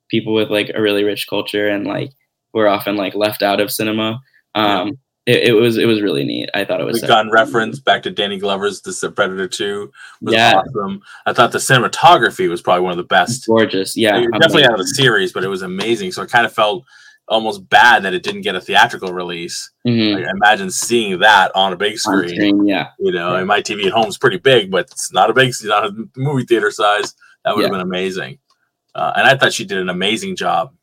people 0.08 0.32
with 0.32 0.48
like 0.50 0.70
a 0.74 0.80
really 0.80 1.02
rich 1.04 1.26
culture 1.28 1.68
and 1.68 1.86
like 1.86 2.10
who 2.52 2.60
are 2.60 2.68
often 2.68 2.96
like 2.96 3.14
left 3.14 3.42
out 3.42 3.60
of 3.60 3.70
cinema. 3.70 4.20
Um, 4.54 4.92
it, 5.26 5.48
it 5.48 5.52
was 5.52 5.76
it 5.76 5.86
was 5.86 6.00
really 6.02 6.24
neat. 6.24 6.48
I 6.54 6.64
thought 6.64 6.80
it 6.80 6.84
was 6.84 7.02
We 7.02 7.06
got 7.08 7.30
reference 7.32 7.78
back 7.80 8.02
to 8.04 8.10
Danny 8.10 8.38
Glover's 8.38 8.80
The 8.80 9.10
Predator 9.12 9.46
2 9.48 9.90
was 10.22 10.34
Yeah. 10.34 10.54
awesome. 10.56 11.02
I 11.26 11.32
thought 11.32 11.52
the 11.52 11.58
cinematography 11.58 12.48
was 12.48 12.62
probably 12.62 12.82
one 12.82 12.92
of 12.92 12.96
the 12.96 13.04
best. 13.04 13.46
gorgeous. 13.46 13.96
Yeah, 13.96 14.18
It 14.20 14.30
definitely 14.32 14.64
out 14.64 14.72
of 14.72 14.78
the 14.78 14.86
series, 14.86 15.32
but 15.32 15.44
it 15.44 15.48
was 15.48 15.62
amazing. 15.62 16.12
So 16.12 16.22
I 16.22 16.26
kind 16.26 16.46
of 16.46 16.52
felt 16.52 16.84
almost 17.30 17.66
bad 17.70 18.02
that 18.02 18.12
it 18.12 18.22
didn't 18.22 18.42
get 18.42 18.56
a 18.56 18.60
theatrical 18.60 19.12
release. 19.12 19.70
Mhm. 19.86 20.16
Like, 20.16 20.26
imagine 20.34 20.70
seeing 20.70 21.20
that 21.20 21.50
on 21.54 21.72
a 21.72 21.76
big 21.76 21.96
screen. 21.98 22.28
screen, 22.28 22.66
yeah. 22.66 22.88
You 22.98 23.12
know, 23.12 23.32
Yeah. 23.32 23.38
and 23.38 23.46
my 23.46 23.62
TV 23.62 23.86
at 23.86 23.92
home 23.92 24.08
is 24.08 24.18
pretty 24.18 24.36
big, 24.38 24.70
but 24.70 24.86
it's 24.90 25.12
not 25.12 25.30
a 25.30 25.32
big, 25.32 25.52
not 25.62 25.86
a 25.86 25.92
movie 26.16 26.44
theater 26.44 26.70
size. 26.70 27.14
That 27.44 27.54
would 27.56 27.62
have 27.62 27.70
been 27.72 27.80
amazing. 27.80 28.38
Uh, 28.94 29.12
and 29.16 29.26
I 29.26 29.36
thought 29.36 29.52
she 29.54 29.64
did 29.64 29.78
an 29.78 29.88
amazing 29.88 30.36
job. 30.36 30.74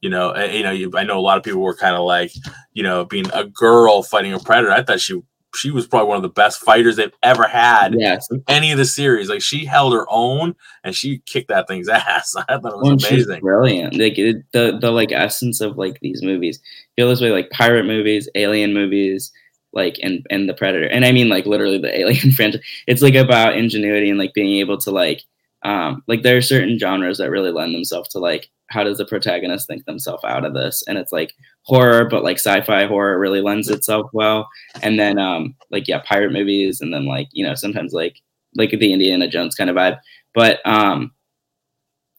You 0.00 0.10
know, 0.10 0.30
and, 0.32 0.52
you 0.52 0.62
know, 0.62 0.70
you, 0.70 0.92
I 0.94 1.02
know 1.04 1.18
a 1.18 1.20
lot 1.20 1.38
of 1.38 1.44
people 1.44 1.60
were 1.60 1.74
kind 1.74 1.96
of 1.96 2.02
like, 2.04 2.32
you 2.72 2.82
know, 2.84 3.04
being 3.04 3.26
a 3.32 3.44
girl 3.44 4.02
fighting 4.02 4.32
a 4.32 4.38
predator. 4.38 4.70
I 4.70 4.82
thought 4.82 5.00
she 5.00 5.20
she 5.54 5.70
was 5.70 5.86
probably 5.86 6.08
one 6.08 6.16
of 6.16 6.22
the 6.22 6.28
best 6.28 6.60
fighters 6.60 6.96
they've 6.96 7.12
ever 7.22 7.46
had 7.48 7.94
Yes, 7.98 8.28
in 8.30 8.42
any 8.48 8.70
of 8.72 8.78
the 8.78 8.84
series. 8.84 9.28
Like 9.28 9.40
she 9.42 9.64
held 9.64 9.92
her 9.94 10.06
own 10.10 10.54
and 10.84 10.94
she 10.94 11.18
kicked 11.26 11.48
that 11.48 11.66
thing's 11.68 11.88
ass. 11.88 12.34
I 12.36 12.58
thought 12.58 12.72
it 12.72 12.78
was 12.78 13.04
amazing. 13.04 13.40
brilliant. 13.40 13.94
Like 13.94 14.18
it, 14.18 14.44
the 14.52 14.78
the 14.80 14.90
like 14.90 15.12
essence 15.12 15.60
of 15.60 15.78
like 15.78 15.98
these 16.00 16.22
movies 16.22 16.60
feel 16.96 17.08
this 17.08 17.20
way 17.20 17.30
like 17.30 17.50
pirate 17.50 17.84
movies, 17.86 18.28
alien 18.34 18.74
movies, 18.74 19.32
like 19.72 19.98
and 20.02 20.24
and 20.30 20.48
the 20.48 20.54
Predator. 20.54 20.86
And 20.86 21.04
I 21.04 21.12
mean 21.12 21.28
like 21.28 21.46
literally 21.46 21.78
the 21.78 21.98
Alien 21.98 22.32
franchise. 22.32 22.62
It's 22.86 23.02
like 23.02 23.14
about 23.14 23.56
ingenuity 23.56 24.10
and 24.10 24.18
like 24.18 24.34
being 24.34 24.56
able 24.58 24.78
to 24.78 24.90
like 24.90 25.22
um 25.64 26.02
like 26.06 26.22
there 26.22 26.36
are 26.36 26.42
certain 26.42 26.78
genres 26.78 27.18
that 27.18 27.30
really 27.30 27.50
lend 27.50 27.74
themselves 27.74 28.08
to 28.10 28.18
like 28.18 28.48
how 28.68 28.84
does 28.84 28.98
the 28.98 29.04
protagonist 29.06 29.66
think 29.66 29.84
themselves 29.86 30.24
out 30.24 30.44
of 30.44 30.54
this? 30.54 30.82
And 30.86 30.98
it's 30.98 31.12
like 31.12 31.34
horror, 31.62 32.04
but 32.08 32.22
like 32.24 32.36
sci-fi 32.38 32.86
horror 32.86 33.18
really 33.18 33.40
lends 33.40 33.68
itself 33.70 34.10
well. 34.12 34.48
And 34.82 34.98
then 34.98 35.18
um 35.18 35.54
like 35.70 35.88
yeah, 35.88 36.00
pirate 36.04 36.32
movies, 36.32 36.80
and 36.80 36.92
then 36.92 37.06
like 37.06 37.28
you 37.32 37.44
know 37.46 37.54
sometimes 37.54 37.92
like 37.92 38.20
like 38.56 38.70
the 38.70 38.92
Indiana 38.92 39.28
Jones 39.28 39.54
kind 39.54 39.70
of 39.70 39.76
vibe. 39.76 39.98
But 40.34 40.60
um 40.66 41.12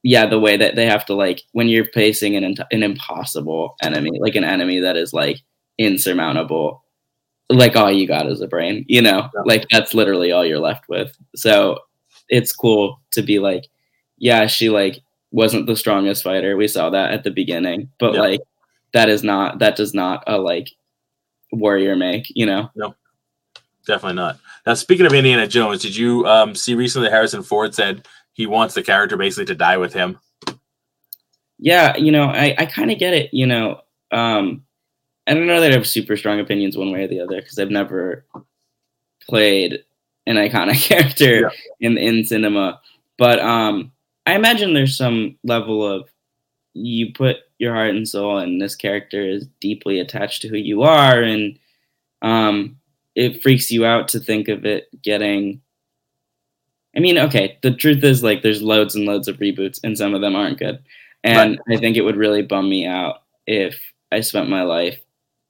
yeah, 0.03 0.25
the 0.25 0.39
way 0.39 0.55
that 0.57 0.75
they 0.75 0.85
have 0.85 1.05
to 1.07 1.13
like 1.13 1.41
when 1.51 1.67
you're 1.67 1.85
facing 1.85 2.35
an 2.35 2.55
an 2.71 2.83
impossible 2.83 3.75
enemy, 3.81 4.12
like 4.21 4.35
an 4.35 4.43
enemy 4.45 4.79
that 4.79 4.95
is 4.97 5.13
like 5.13 5.39
insurmountable, 5.77 6.83
like 7.49 7.75
all 7.75 7.91
you 7.91 8.07
got 8.07 8.27
is 8.27 8.41
a 8.41 8.47
brain, 8.47 8.85
you 8.88 9.01
know, 9.01 9.29
Yeah. 9.35 9.41
like 9.45 9.65
that's 9.71 9.93
literally 9.93 10.31
all 10.31 10.45
you're 10.45 10.59
left 10.59 10.88
with. 10.89 11.15
So 11.35 11.79
it's 12.29 12.53
cool 12.53 13.01
to 13.12 13.21
be 13.21 13.39
like, 13.39 13.65
yeah, 14.17 14.47
she 14.47 14.69
like 14.69 14.99
wasn't 15.31 15.67
the 15.67 15.75
strongest 15.75 16.23
fighter. 16.23 16.57
We 16.57 16.67
saw 16.67 16.89
that 16.89 17.11
at 17.11 17.23
the 17.23 17.31
beginning, 17.31 17.89
but 17.99 18.13
Yeah. 18.13 18.21
like 18.21 18.41
that 18.93 19.09
is 19.09 19.23
not 19.23 19.59
that 19.59 19.75
does 19.75 19.93
not 19.93 20.23
a 20.27 20.37
like 20.37 20.69
warrior 21.51 21.95
make, 21.95 22.25
you 22.35 22.45
know. 22.45 22.69
No, 22.75 22.95
Definitely 23.85 24.15
not. 24.15 24.39
Now, 24.65 24.73
speaking 24.75 25.05
of 25.05 25.13
Indiana 25.13 25.47
Jones, 25.47 25.81
did 25.81 25.95
you 25.95 26.25
um, 26.27 26.53
see 26.55 26.75
recently 26.75 27.09
Harrison 27.09 27.41
Ford 27.43 27.73
said 27.73 28.07
he 28.33 28.45
wants 28.45 28.73
the 28.75 28.83
character 28.83 29.17
basically 29.17 29.45
to 29.45 29.55
die 29.55 29.77
with 29.77 29.93
him? 29.93 30.19
yeah, 31.57 31.97
you 31.97 32.11
know, 32.11 32.25
I, 32.25 32.55
I 32.57 32.65
kind 32.65 32.91
of 32.91 32.99
get 32.99 33.13
it. 33.13 33.33
You 33.33 33.45
know, 33.47 33.81
um, 34.11 34.63
I 35.27 35.33
don't 35.33 35.47
know 35.47 35.59
that 35.61 35.71
I 35.71 35.75
have 35.75 35.87
super 35.87 36.15
strong 36.17 36.39
opinions 36.39 36.77
one 36.77 36.91
way 36.91 37.03
or 37.03 37.07
the 37.07 37.19
other 37.21 37.41
because 37.41 37.59
I've 37.59 37.71
never 37.71 38.25
played 39.27 39.83
an 40.25 40.35
iconic 40.37 40.81
character 40.87 41.41
Yeah. 41.41 41.49
in 41.79 41.97
in 41.97 42.25
cinema. 42.25 42.79
But 43.17 43.39
um, 43.39 43.91
I 44.29 44.35
imagine 44.35 44.73
there's 44.73 44.95
some 44.95 45.37
level 45.43 45.83
of 45.83 46.07
you 46.75 47.11
put 47.13 47.37
your 47.57 47.73
heart 47.73 47.95
and 47.95 48.07
soul, 48.07 48.37
and 48.37 48.61
this 48.61 48.75
character 48.75 49.27
is 49.27 49.47
deeply 49.59 49.99
attached 49.99 50.43
to 50.43 50.47
who 50.47 50.57
you 50.57 50.83
are, 50.83 51.23
and 51.23 51.57
um, 52.21 52.77
it 53.15 53.41
freaks 53.41 53.71
you 53.71 53.85
out 53.85 54.07
to 54.09 54.19
think 54.19 54.47
of 54.47 54.65
it 54.65 54.87
getting. 55.01 55.61
I 56.95 56.99
mean, 56.99 57.17
okay, 57.17 57.57
the 57.63 57.71
truth 57.71 58.03
is 58.03 58.23
like 58.23 58.43
there's 58.43 58.61
loads 58.61 58.95
and 58.95 59.05
loads 59.05 59.27
of 59.27 59.37
reboots, 59.37 59.79
and 59.83 59.97
some 59.97 60.13
of 60.13 60.21
them 60.21 60.35
aren't 60.35 60.59
good. 60.59 60.79
And 61.23 61.59
I 61.67 61.77
think 61.77 61.97
it 61.97 62.01
would 62.01 62.15
really 62.15 62.43
bum 62.43 62.69
me 62.69 62.85
out 62.85 63.23
if 63.47 63.81
I 64.11 64.21
spent 64.21 64.47
my 64.47 64.61
life 64.61 64.99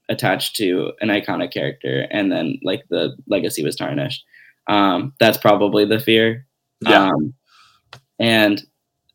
attached 0.08 0.56
to 0.56 0.94
an 1.02 1.10
iconic 1.10 1.52
character 1.52 2.08
and 2.10 2.32
then 2.32 2.60
like 2.64 2.84
the 2.90 3.16
legacy 3.28 3.64
was 3.64 3.76
tarnished. 3.76 4.24
Um, 4.68 5.14
that's 5.20 5.38
probably 5.38 5.86
the 5.86 6.00
fear. 6.00 6.48
Yeah. 6.82 7.10
Um, 7.10 7.34
and 8.20 8.64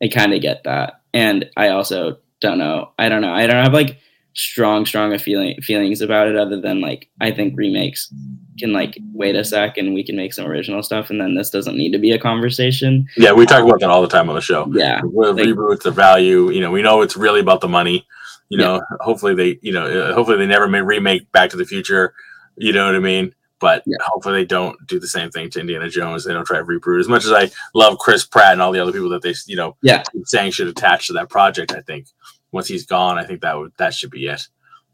I 0.01 0.07
kind 0.07 0.33
of 0.33 0.41
get 0.41 0.63
that. 0.63 1.01
And 1.13 1.49
I 1.55 1.69
also 1.69 2.17
don't 2.41 2.57
know. 2.57 2.91
I 2.99 3.09
don't 3.09 3.21
know. 3.21 3.33
I 3.33 3.47
don't 3.47 3.63
have 3.63 3.73
like 3.73 3.99
strong, 4.33 4.85
strong 4.85 5.17
feeling 5.17 5.59
feelings 5.61 6.01
about 6.01 6.27
it 6.27 6.35
other 6.35 6.59
than 6.59 6.81
like 6.81 7.09
I 7.21 7.31
think 7.31 7.57
remakes 7.57 8.13
can 8.59 8.73
like 8.73 8.97
wait 9.13 9.35
a 9.35 9.43
sec 9.43 9.77
and 9.77 9.93
we 9.93 10.03
can 10.03 10.15
make 10.15 10.33
some 10.33 10.45
original 10.45 10.83
stuff 10.83 11.09
and 11.09 11.19
then 11.19 11.35
this 11.35 11.49
doesn't 11.49 11.77
need 11.77 11.91
to 11.91 11.99
be 11.99 12.11
a 12.11 12.19
conversation. 12.19 13.07
Yeah, 13.17 13.33
we 13.33 13.45
talk 13.45 13.63
about 13.63 13.79
that 13.79 13.89
all 13.89 14.01
the 14.01 14.07
time 14.07 14.29
on 14.29 14.35
the 14.35 14.41
show. 14.41 14.69
Yeah. 14.73 15.01
Like- 15.03 15.35
reboots, 15.47 15.83
the 15.83 15.91
value. 15.91 16.51
You 16.51 16.61
know, 16.61 16.71
we 16.71 16.81
know 16.81 17.01
it's 17.01 17.17
really 17.17 17.39
about 17.39 17.61
the 17.61 17.67
money. 17.67 18.05
You 18.49 18.59
know, 18.59 18.83
hopefully 18.99 19.33
they, 19.33 19.57
you 19.63 19.71
know, 19.71 19.87
uh, 19.87 20.13
hopefully 20.13 20.37
they 20.37 20.45
never 20.45 20.67
may 20.67 20.79
remake 20.79 21.31
Back 21.31 21.49
to 21.49 21.57
the 21.57 21.65
Future. 21.65 22.13
You 22.57 22.73
know 22.73 22.85
what 22.85 22.95
I 22.95 22.99
mean? 22.99 23.33
But 23.59 23.83
Yeah. 23.85 23.97
hopefully 24.05 24.41
they 24.41 24.45
don't 24.45 24.75
do 24.85 24.99
the 24.99 25.07
same 25.07 25.31
thing 25.31 25.49
to 25.51 25.59
Indiana 25.59 25.89
Jones. 25.89 26.25
They 26.25 26.33
don't 26.33 26.45
try 26.45 26.57
to 26.59 26.65
reboot. 26.65 26.99
As 26.99 27.07
much 27.07 27.23
as 27.25 27.31
I 27.31 27.49
love 27.73 27.97
Chris 27.99 28.25
Pratt 28.25 28.53
and 28.53 28.61
all 28.61 28.71
the 28.71 28.79
other 28.79 28.91
people 28.91 29.09
that 29.09 29.21
they, 29.21 29.33
you 29.47 29.55
know, 29.55 29.77
Yeah. 29.81 30.03
saying 30.25 30.51
should 30.51 30.67
attach 30.67 31.07
to 31.07 31.13
that 31.13 31.29
project, 31.29 31.73
I 31.73 31.81
think 31.81 32.07
once 32.51 32.67
he's 32.67 32.85
gone, 32.85 33.17
I 33.17 33.23
think 33.25 33.41
that 33.41 33.57
would 33.57 33.71
that 33.77 33.93
should 33.93 34.11
be 34.11 34.27
it. 34.27 34.47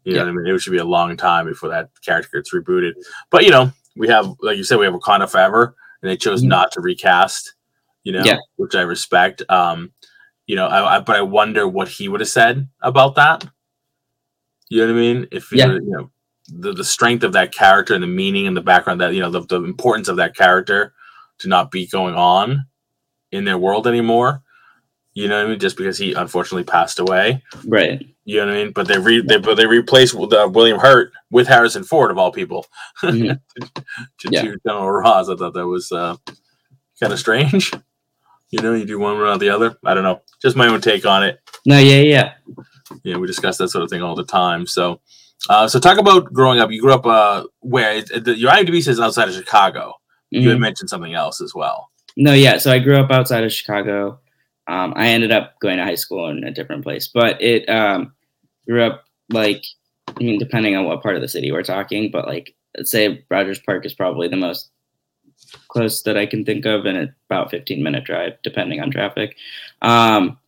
You 0.04 0.12
know 0.12 0.18
Yeah. 0.18 0.24
what 0.24 0.30
I 0.30 0.32
mean? 0.44 0.54
It 0.54 0.58
should 0.60 0.70
be 0.72 0.78
a 0.78 0.84
long 0.84 1.16
time 1.16 1.46
before 1.46 1.70
that 1.70 1.90
character 2.04 2.38
gets 2.38 2.52
rebooted. 2.54 2.92
But 3.30 3.44
you 3.44 3.50
know, 3.50 3.72
we 3.96 4.08
have, 4.08 4.32
like 4.40 4.56
you 4.56 4.64
said, 4.64 4.78
we 4.78 4.84
have 4.86 4.94
Wakanda 4.94 5.28
Forever, 5.30 5.74
and 6.00 6.10
they 6.10 6.16
chose 6.16 6.42
Mhm. 6.42 6.48
not 6.48 6.72
to 6.72 6.80
recast. 6.80 7.54
You 8.04 8.12
know, 8.12 8.22
Yeah. 8.24 8.38
which 8.56 8.74
I 8.74 8.82
respect. 8.82 9.42
Um, 9.48 9.92
you 10.46 10.56
know, 10.56 10.66
I, 10.66 10.96
I 10.96 11.00
but 11.00 11.14
I 11.16 11.22
wonder 11.22 11.68
what 11.68 11.88
he 11.88 12.08
would 12.08 12.20
have 12.20 12.28
said 12.28 12.68
about 12.80 13.14
that. 13.16 13.44
You 14.68 14.78
know 14.80 14.86
what 14.86 14.98
I 14.98 15.00
mean? 15.00 15.28
If 15.30 15.52
Yeah. 15.52 15.66
you 15.66 15.80
know 15.82 16.10
the 16.54 16.72
the 16.72 16.84
strength 16.84 17.24
of 17.24 17.32
that 17.32 17.52
character 17.52 17.94
and 17.94 18.02
the 18.02 18.06
meaning 18.08 18.46
and 18.46 18.56
the 18.56 18.60
background 18.62 19.00
that 19.00 19.14
you 19.14 19.20
know 19.20 19.30
the, 19.30 19.40
the 19.40 19.62
importance 19.64 20.08
of 20.08 20.16
that 20.16 20.36
character 20.36 20.92
to 21.38 21.48
not 21.48 21.70
be 21.70 21.86
going 21.86 22.14
on 22.14 22.66
in 23.30 23.44
their 23.44 23.58
world 23.58 23.86
anymore. 23.86 24.42
You 25.14 25.28
know 25.28 25.38
what 25.38 25.46
I 25.46 25.50
mean? 25.50 25.58
Just 25.58 25.76
because 25.76 25.98
he 25.98 26.14
unfortunately 26.14 26.64
passed 26.64 26.98
away. 26.98 27.42
Right. 27.66 28.02
You 28.24 28.40
know 28.40 28.46
what 28.46 28.54
I 28.54 28.64
mean? 28.64 28.72
But 28.72 28.88
they 28.88 28.98
re 28.98 29.20
they 29.22 29.38
but 29.38 29.56
they 29.56 29.66
replaced 29.66 30.14
uh, 30.14 30.48
William 30.52 30.78
Hurt 30.78 31.12
with 31.30 31.46
Harrison 31.48 31.84
Ford 31.84 32.10
of 32.10 32.18
all 32.18 32.32
people 32.32 32.66
Mhm. 33.02 33.40
to 34.18 34.28
Yeah. 34.30 34.42
do 34.42 34.56
General 34.66 34.90
Ross. 34.90 35.28
I 35.28 35.36
thought 35.36 35.54
that 35.54 35.66
was 35.66 35.92
uh, 35.92 36.16
kind 37.00 37.12
of 37.12 37.18
strange. 37.18 37.72
You 38.50 38.60
know, 38.62 38.74
you 38.74 38.84
do 38.84 38.98
one 38.98 39.18
without 39.18 39.40
the 39.40 39.48
other. 39.50 39.76
I 39.84 39.94
don't 39.94 40.02
know. 40.04 40.20
Just 40.42 40.56
my 40.56 40.66
own 40.68 40.80
take 40.82 41.06
on 41.06 41.24
it. 41.24 41.40
No, 41.64 41.78
yeah, 41.78 42.00
yeah. 42.00 42.32
Yeah, 43.02 43.16
we 43.16 43.26
discuss 43.26 43.56
that 43.58 43.68
sort 43.70 43.82
of 43.84 43.88
thing 43.90 44.02
all 44.02 44.14
the 44.14 44.24
time. 44.26 44.66
So, 44.66 45.00
uh, 45.48 45.66
so 45.68 45.78
talk 45.78 45.98
about 45.98 46.32
growing 46.32 46.58
up. 46.60 46.70
You 46.70 46.80
grew 46.80 46.92
up 46.92 47.06
uh, 47.06 47.44
where? 47.60 47.96
It, 47.98 48.26
your 48.38 48.50
IMDb 48.50 48.82
says 48.82 49.00
outside 49.00 49.28
of 49.28 49.34
Chicago. 49.34 49.94
You 50.30 50.48
had 50.48 50.58
Mhm. 50.58 50.62
mentioned 50.62 50.88
something 50.90 51.14
else 51.14 51.40
as 51.40 51.54
well. 51.54 51.90
No, 52.16 52.32
yeah. 52.32 52.58
So 52.58 52.72
I 52.72 52.78
grew 52.78 52.96
up 52.96 53.10
outside 53.10 53.44
of 53.44 53.52
Chicago. 53.52 54.18
Um, 54.68 54.92
I 54.96 55.08
ended 55.08 55.30
up 55.32 55.58
going 55.60 55.76
to 55.78 55.84
high 55.84 55.94
school 55.96 56.28
in 56.30 56.44
a 56.44 56.50
different 56.52 56.82
place, 56.84 57.08
but 57.08 57.40
it 57.42 57.68
um, 57.68 58.14
grew 58.66 58.82
up 58.84 59.04
like 59.30 59.64
I 60.08 60.22
mean, 60.22 60.38
depending 60.38 60.76
on 60.76 60.84
what 60.84 61.02
part 61.02 61.16
of 61.16 61.22
the 61.22 61.28
city 61.28 61.50
we're 61.52 61.62
talking, 61.62 62.10
but 62.10 62.26
like 62.26 62.54
let's 62.76 62.90
say 62.90 63.24
Rogers 63.30 63.58
Park 63.58 63.84
is 63.84 63.94
probably 63.94 64.28
the 64.28 64.36
most 64.36 64.70
close 65.68 66.02
that 66.02 66.16
I 66.16 66.26
can 66.26 66.44
think 66.44 66.64
of, 66.64 66.86
and 66.86 66.96
it's 66.96 67.12
about 67.28 67.50
15 67.50 67.82
minute 67.82 68.04
drive, 68.04 68.34
depending 68.42 68.80
on 68.80 68.90
traffic. 68.90 69.36
Um, 69.82 70.38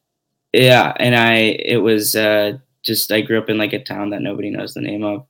yeah, 0.53 0.93
and 0.99 1.15
I 1.17 1.35
it 1.35 1.79
was 1.83 2.15
uh, 2.15 2.59
just 2.85 3.11
I 3.11 3.21
grew 3.21 3.39
up 3.39 3.51
in 3.51 3.59
like 3.59 3.73
a 3.73 3.83
town 3.83 4.11
that 4.11 4.23
nobody 4.23 4.51
knows 4.51 4.75
the 4.75 4.81
name 4.81 5.05
of, 5.05 5.27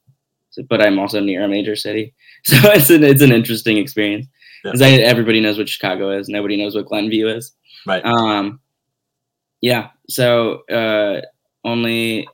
so, 0.50 0.62
but 0.68 0.82
I'm 0.82 0.98
also 0.98 1.20
near 1.20 1.44
a 1.44 1.48
major 1.48 1.76
city, 1.76 2.14
so 2.44 2.56
it's 2.72 2.90
an 2.90 3.04
it's 3.04 3.22
an 3.22 3.32
interesting 3.32 3.78
experience 3.78 4.26
because 4.62 4.80
everybody 4.80 5.40
knows 5.40 5.58
what 5.58 5.68
Chicago 5.68 6.10
is, 6.10 6.28
nobody 6.28 6.56
knows 6.56 6.74
what 6.74 6.86
Glenview 6.86 7.28
is. 7.28 7.52
Right. 7.86 8.04
Um, 8.04 8.60
yeah. 9.60 9.90
So 10.08 10.62
uh, 10.70 11.22
only 11.64 12.28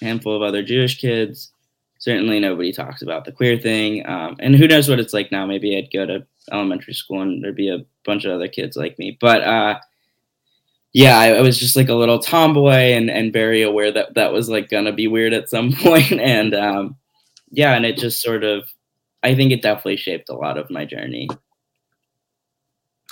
handful 0.00 0.36
of 0.36 0.42
other 0.42 0.62
Jewish 0.62 1.00
kids. 1.00 1.52
Certainly, 1.98 2.40
nobody 2.40 2.72
talks 2.72 3.02
about 3.02 3.24
the 3.24 3.32
queer 3.32 3.58
thing. 3.58 4.06
Um, 4.06 4.36
and 4.38 4.54
who 4.54 4.68
knows 4.68 4.88
what 4.88 5.00
it's 5.00 5.12
like 5.12 5.32
now? 5.32 5.46
Maybe 5.46 5.76
I'd 5.76 5.92
go 5.92 6.06
to 6.06 6.24
elementary 6.52 6.94
school 6.94 7.20
and 7.20 7.42
there'd 7.42 7.56
be 7.56 7.68
a 7.68 7.84
bunch 8.04 8.24
of 8.24 8.32
other 8.32 8.48
kids 8.48 8.76
like 8.76 8.98
me. 8.98 9.18
But 9.20 9.42
uh, 9.42 9.80
yeah, 10.98 11.16
I, 11.16 11.34
I 11.34 11.42
was 11.42 11.56
just 11.56 11.76
like 11.76 11.88
a 11.88 11.94
little 11.94 12.18
tomboy 12.18 12.90
and 12.90 13.08
and 13.08 13.32
very 13.32 13.62
aware 13.62 13.92
that 13.92 14.14
that 14.14 14.32
was 14.32 14.48
like 14.48 14.68
gonna 14.68 14.90
be 14.92 15.06
weird 15.06 15.32
at 15.32 15.48
some 15.48 15.72
point. 15.80 16.10
And 16.10 16.52
um, 16.56 16.96
yeah, 17.52 17.76
and 17.76 17.86
it 17.86 17.98
just 17.98 18.20
sort 18.20 18.42
of, 18.42 18.68
I 19.22 19.36
think 19.36 19.52
it 19.52 19.62
definitely 19.62 19.98
shaped 19.98 20.28
a 20.28 20.34
lot 20.34 20.58
of 20.58 20.70
my 20.70 20.84
journey. 20.84 21.28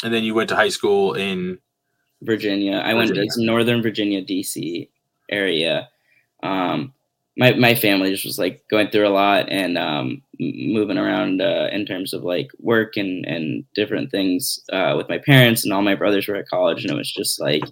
And 0.02 0.12
then 0.12 0.24
you 0.24 0.34
went 0.34 0.48
to 0.48 0.56
high 0.56 0.70
school 0.70 1.14
in 1.14 1.58
Virginia. 2.22 2.82
I 2.84 2.94
went 2.94 3.14
to 3.14 3.24
Northern 3.36 3.82
Virginia, 3.82 4.20
DC 4.20 4.88
area. 5.30 5.88
Um, 6.42 6.92
my 7.36 7.52
my 7.54 7.74
family 7.74 8.10
just 8.12 8.24
was 8.24 8.38
like 8.38 8.62
going 8.70 8.88
through 8.88 9.06
a 9.06 9.10
lot 9.10 9.48
and 9.50 9.76
um, 9.76 10.22
moving 10.40 10.98
around 10.98 11.42
uh, 11.42 11.68
in 11.72 11.84
terms 11.86 12.12
of 12.14 12.22
like 12.24 12.50
work 12.60 12.96
and 12.96 13.26
and 13.26 13.64
different 13.74 14.10
things 14.10 14.60
uh, 14.72 14.94
with 14.96 15.08
my 15.08 15.18
parents 15.18 15.64
and 15.64 15.72
all 15.72 15.82
my 15.82 15.94
brothers 15.94 16.26
were 16.28 16.36
at 16.36 16.48
college 16.48 16.82
and 16.84 16.92
it 16.92 16.96
was 16.96 17.12
just 17.12 17.40
like, 17.40 17.62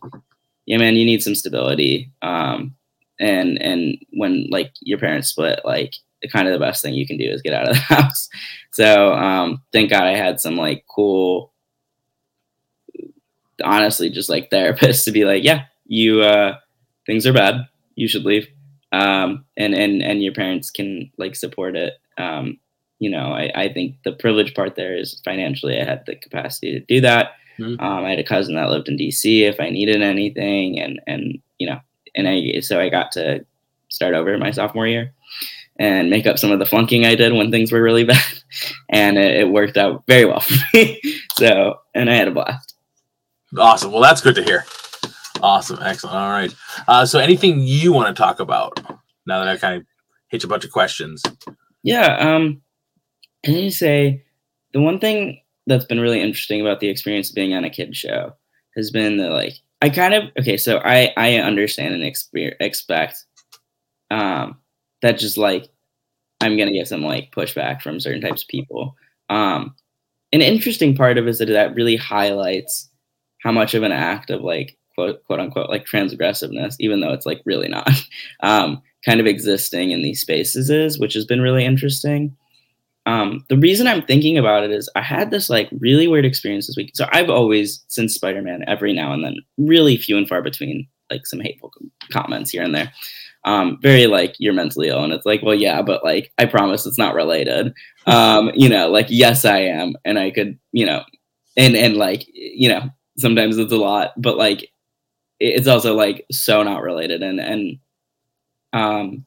yeah, 0.66 0.78
man, 0.78 0.96
you 0.96 1.04
need 1.04 1.22
some 1.22 1.34
stability. 1.34 2.10
Um, 2.22 2.74
and 3.20 3.60
and 3.62 3.98
when 4.12 4.48
like 4.50 4.72
your 4.80 4.98
parents 4.98 5.28
split, 5.28 5.60
like 5.64 5.94
kind 6.32 6.48
of 6.48 6.54
the 6.54 6.64
best 6.64 6.82
thing 6.82 6.94
you 6.94 7.06
can 7.06 7.18
do 7.18 7.30
is 7.30 7.42
get 7.42 7.52
out 7.54 7.68
of 7.68 7.74
the 7.74 7.80
house. 7.80 8.28
So 8.72 9.12
um, 9.14 9.62
thank 9.72 9.90
God 9.90 10.04
I 10.04 10.16
had 10.16 10.40
some 10.40 10.56
like 10.56 10.84
cool 10.88 11.52
honestly 13.62 14.10
just 14.10 14.28
like 14.28 14.50
therapists 14.50 15.04
to 15.04 15.12
be 15.12 15.24
like, 15.24 15.44
yeah, 15.44 15.64
you 15.86 16.22
uh 16.22 16.56
things 17.06 17.26
are 17.26 17.32
bad, 17.32 17.66
you 17.94 18.08
should 18.08 18.24
leave. 18.24 18.48
Um 19.00 19.44
and 19.56 19.74
and 19.74 20.02
and 20.02 20.22
your 20.22 20.32
parents 20.34 20.70
can 20.70 21.10
like 21.18 21.34
support 21.36 21.76
it. 21.76 21.94
Um, 22.18 22.58
you 23.00 23.10
know, 23.10 23.32
I, 23.32 23.50
I 23.54 23.72
think 23.72 23.96
the 24.04 24.12
privilege 24.12 24.54
part 24.54 24.76
there 24.76 24.96
is 24.96 25.20
financially 25.24 25.80
I 25.80 25.84
had 25.84 26.04
the 26.06 26.14
capacity 26.16 26.72
to 26.72 26.80
do 26.80 27.00
that. 27.02 27.32
Mhm. 27.58 27.80
Um, 27.80 28.04
I 28.04 28.10
had 28.10 28.18
a 28.18 28.24
cousin 28.24 28.54
that 28.56 28.70
lived 28.70 28.88
in 28.88 28.96
DC 28.96 29.42
if 29.42 29.60
I 29.60 29.70
needed 29.70 30.02
anything 30.02 30.78
and 30.80 31.00
and 31.06 31.38
you 31.58 31.66
know, 31.68 31.80
and 32.14 32.28
I 32.28 32.60
so 32.60 32.80
I 32.80 32.88
got 32.88 33.12
to 33.12 33.44
start 33.90 34.14
over 34.14 34.36
my 34.38 34.50
sophomore 34.52 34.86
year 34.86 35.12
and 35.78 36.08
make 36.10 36.26
up 36.26 36.38
some 36.38 36.52
of 36.52 36.58
the 36.60 36.66
flunking 36.66 37.04
I 37.04 37.14
did 37.16 37.32
when 37.32 37.50
things 37.50 37.72
were 37.72 37.82
really 37.82 38.04
bad. 38.14 38.22
And 38.90 39.18
it, 39.18 39.40
it 39.40 39.48
worked 39.50 39.76
out 39.76 40.04
very 40.06 40.24
well 40.24 40.40
for 40.40 40.54
me. 40.72 41.00
so 41.36 41.80
and 41.94 42.08
I 42.10 42.14
had 42.14 42.28
a 42.28 42.32
blast. 42.32 42.74
awesome. 43.58 43.90
Well, 43.92 44.02
that's 44.02 44.20
good 44.20 44.36
to 44.36 44.42
hear. 44.44 44.64
Awesome, 45.42 45.78
excellent. 45.82 46.16
All 46.16 46.30
right. 46.30 46.54
Uh, 46.88 47.04
so, 47.04 47.18
anything 47.18 47.60
you 47.60 47.92
want 47.92 48.14
to 48.14 48.20
talk 48.20 48.40
about 48.40 48.78
now 49.26 49.38
that 49.38 49.48
I 49.48 49.56
kind 49.56 49.80
of 49.80 49.86
hit 50.28 50.42
you 50.42 50.46
a 50.46 50.50
bunch 50.50 50.64
of 50.64 50.72
questions? 50.72 51.22
Yeah, 51.82 52.16
um, 52.16 52.62
and 53.44 53.56
you 53.56 53.70
say 53.70 54.24
the 54.72 54.80
one 54.80 54.98
thing 54.98 55.40
that's 55.66 55.84
been 55.84 56.00
really 56.00 56.20
interesting 56.20 56.60
about 56.60 56.80
the 56.80 56.88
experience 56.88 57.28
of 57.28 57.34
being 57.34 57.54
on 57.54 57.64
a 57.64 57.70
kid 57.70 57.96
show 57.96 58.34
has 58.76 58.90
been 58.90 59.16
that 59.18 59.30
like 59.30 59.54
I 59.82 59.90
kind 59.90 60.14
of 60.14 60.24
okay, 60.38 60.56
so 60.56 60.78
I 60.84 61.12
I 61.16 61.36
understand 61.36 61.94
and 61.94 62.02
exper- 62.02 62.56
expect 62.60 63.24
um 64.10 64.58
that 65.02 65.18
just 65.18 65.38
like 65.38 65.68
I'm 66.40 66.56
gonna 66.56 66.72
get 66.72 66.88
some 66.88 67.02
like 67.02 67.32
pushback 67.32 67.82
from 67.82 68.00
certain 68.00 68.20
types 68.20 68.42
of 68.42 68.48
people. 68.48 68.96
Um, 69.30 69.74
an 70.32 70.42
interesting 70.42 70.96
part 70.96 71.16
of 71.18 71.26
it 71.26 71.30
is 71.30 71.38
that 71.38 71.46
that 71.46 71.74
really 71.74 71.96
highlights 71.96 72.90
how 73.42 73.52
much 73.52 73.74
of 73.74 73.82
an 73.82 73.92
act 73.92 74.30
of 74.30 74.42
like 74.42 74.76
quote 74.94 75.24
quote 75.24 75.40
unquote 75.40 75.70
like 75.70 75.86
transgressiveness, 75.86 76.76
even 76.80 77.00
though 77.00 77.12
it's 77.12 77.26
like 77.26 77.42
really 77.44 77.68
not. 77.68 77.88
Um, 78.40 78.82
kind 79.04 79.20
of 79.20 79.26
existing 79.26 79.90
in 79.90 80.02
these 80.02 80.20
spaces 80.20 80.70
is, 80.70 80.98
which 80.98 81.14
has 81.14 81.24
been 81.24 81.40
really 81.40 81.64
interesting. 81.64 82.36
Um, 83.06 83.44
the 83.48 83.58
reason 83.58 83.86
I'm 83.86 84.02
thinking 84.02 84.38
about 84.38 84.64
it 84.64 84.70
is 84.70 84.88
I 84.96 85.02
had 85.02 85.30
this 85.30 85.50
like 85.50 85.68
really 85.78 86.08
weird 86.08 86.24
experience 86.24 86.66
this 86.66 86.76
week. 86.76 86.92
So 86.94 87.06
I've 87.12 87.28
always, 87.28 87.84
since 87.88 88.14
Spider 88.14 88.40
Man, 88.40 88.64
every 88.66 88.92
now 88.92 89.12
and 89.12 89.22
then, 89.22 89.36
really 89.58 89.96
few 89.96 90.16
and 90.16 90.28
far 90.28 90.40
between, 90.40 90.88
like 91.10 91.26
some 91.26 91.40
hateful 91.40 91.70
com- 91.70 91.92
comments 92.10 92.50
here 92.50 92.62
and 92.62 92.74
there. 92.74 92.92
Um, 93.44 93.78
very 93.82 94.06
like 94.06 94.34
you're 94.38 94.54
mentally 94.54 94.88
ill, 94.88 95.04
and 95.04 95.12
it's 95.12 95.26
like, 95.26 95.42
well, 95.42 95.54
yeah, 95.54 95.82
but 95.82 96.02
like 96.02 96.32
I 96.38 96.46
promise 96.46 96.86
it's 96.86 96.98
not 96.98 97.14
related. 97.14 97.74
Um, 98.06 98.50
you 98.52 98.68
know, 98.68 98.90
like 98.90 99.06
yes, 99.08 99.46
I 99.46 99.60
am, 99.60 99.94
and 100.04 100.18
I 100.18 100.30
could, 100.30 100.58
you 100.72 100.84
know, 100.84 101.04
and 101.56 101.74
and 101.74 101.96
like 101.96 102.26
you 102.34 102.68
know, 102.68 102.90
sometimes 103.16 103.56
it's 103.56 103.72
a 103.72 103.78
lot, 103.78 104.12
but 104.18 104.36
like 104.36 104.70
it's 105.40 105.68
also 105.68 105.94
like 105.94 106.26
so 106.30 106.62
not 106.62 106.82
related, 106.82 107.22
and 107.22 107.40
and 107.40 107.78
um, 108.72 109.26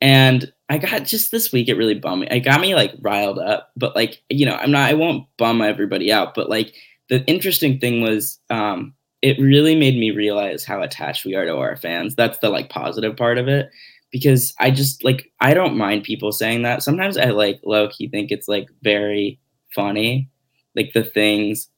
and 0.00 0.52
I 0.68 0.78
got 0.78 1.04
just 1.04 1.30
this 1.30 1.52
week 1.52 1.68
it 1.68 1.76
really 1.76 1.94
bummed 1.94 2.22
me. 2.22 2.28
It 2.30 2.40
got 2.40 2.60
me 2.60 2.74
like 2.74 2.94
riled 3.00 3.38
up, 3.38 3.70
but 3.76 3.94
like 3.94 4.22
you 4.28 4.46
know, 4.46 4.56
I'm 4.56 4.70
not. 4.70 4.90
I 4.90 4.94
won't 4.94 5.26
bum 5.36 5.60
everybody 5.62 6.12
out, 6.12 6.34
but 6.34 6.48
like 6.48 6.74
the 7.08 7.24
interesting 7.26 7.78
thing 7.78 8.00
was, 8.00 8.38
um, 8.48 8.94
it 9.20 9.38
really 9.38 9.76
made 9.76 9.98
me 9.98 10.10
realize 10.10 10.64
how 10.64 10.80
attached 10.82 11.24
we 11.24 11.34
are 11.34 11.44
to 11.44 11.56
our 11.56 11.76
fans. 11.76 12.14
That's 12.14 12.38
the 12.38 12.50
like 12.50 12.70
positive 12.70 13.16
part 13.16 13.38
of 13.38 13.48
it, 13.48 13.70
because 14.10 14.54
I 14.58 14.70
just 14.70 15.04
like 15.04 15.30
I 15.40 15.54
don't 15.54 15.76
mind 15.76 16.04
people 16.04 16.32
saying 16.32 16.62
that. 16.62 16.82
Sometimes 16.82 17.16
I 17.16 17.26
like 17.26 17.60
low 17.64 17.88
key 17.88 18.08
think 18.08 18.30
it's 18.30 18.48
like 18.48 18.68
very 18.82 19.38
funny, 19.74 20.28
like 20.74 20.92
the 20.94 21.04
things 21.04 21.68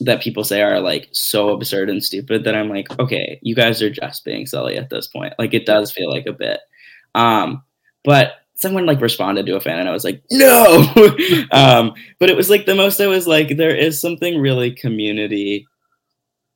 that 0.00 0.22
people 0.22 0.44
say 0.44 0.62
are 0.62 0.80
like 0.80 1.08
so 1.12 1.50
absurd 1.50 1.90
and 1.90 2.04
stupid 2.04 2.44
that 2.44 2.54
I'm 2.54 2.68
like, 2.68 2.98
okay, 2.98 3.38
you 3.42 3.54
guys 3.54 3.82
are 3.82 3.90
just 3.90 4.24
being 4.24 4.46
silly 4.46 4.76
at 4.76 4.90
this 4.90 5.08
point. 5.08 5.34
Like 5.38 5.54
it 5.54 5.66
does 5.66 5.90
feel 5.90 6.10
like 6.10 6.26
a 6.26 6.32
bit. 6.32 6.60
Um, 7.14 7.62
but 8.04 8.34
someone 8.54 8.86
like 8.86 9.00
responded 9.00 9.46
to 9.46 9.56
a 9.56 9.60
fan 9.60 9.78
and 9.78 9.88
I 9.88 9.92
was 9.92 10.04
like, 10.04 10.22
no. 10.30 10.84
um, 11.52 11.94
but 12.18 12.30
it 12.30 12.36
was 12.36 12.50
like 12.50 12.66
the 12.66 12.74
most 12.74 13.00
I 13.00 13.06
was 13.06 13.26
like, 13.26 13.56
there 13.56 13.74
is 13.74 14.00
something 14.00 14.40
really 14.40 14.70
community. 14.70 15.66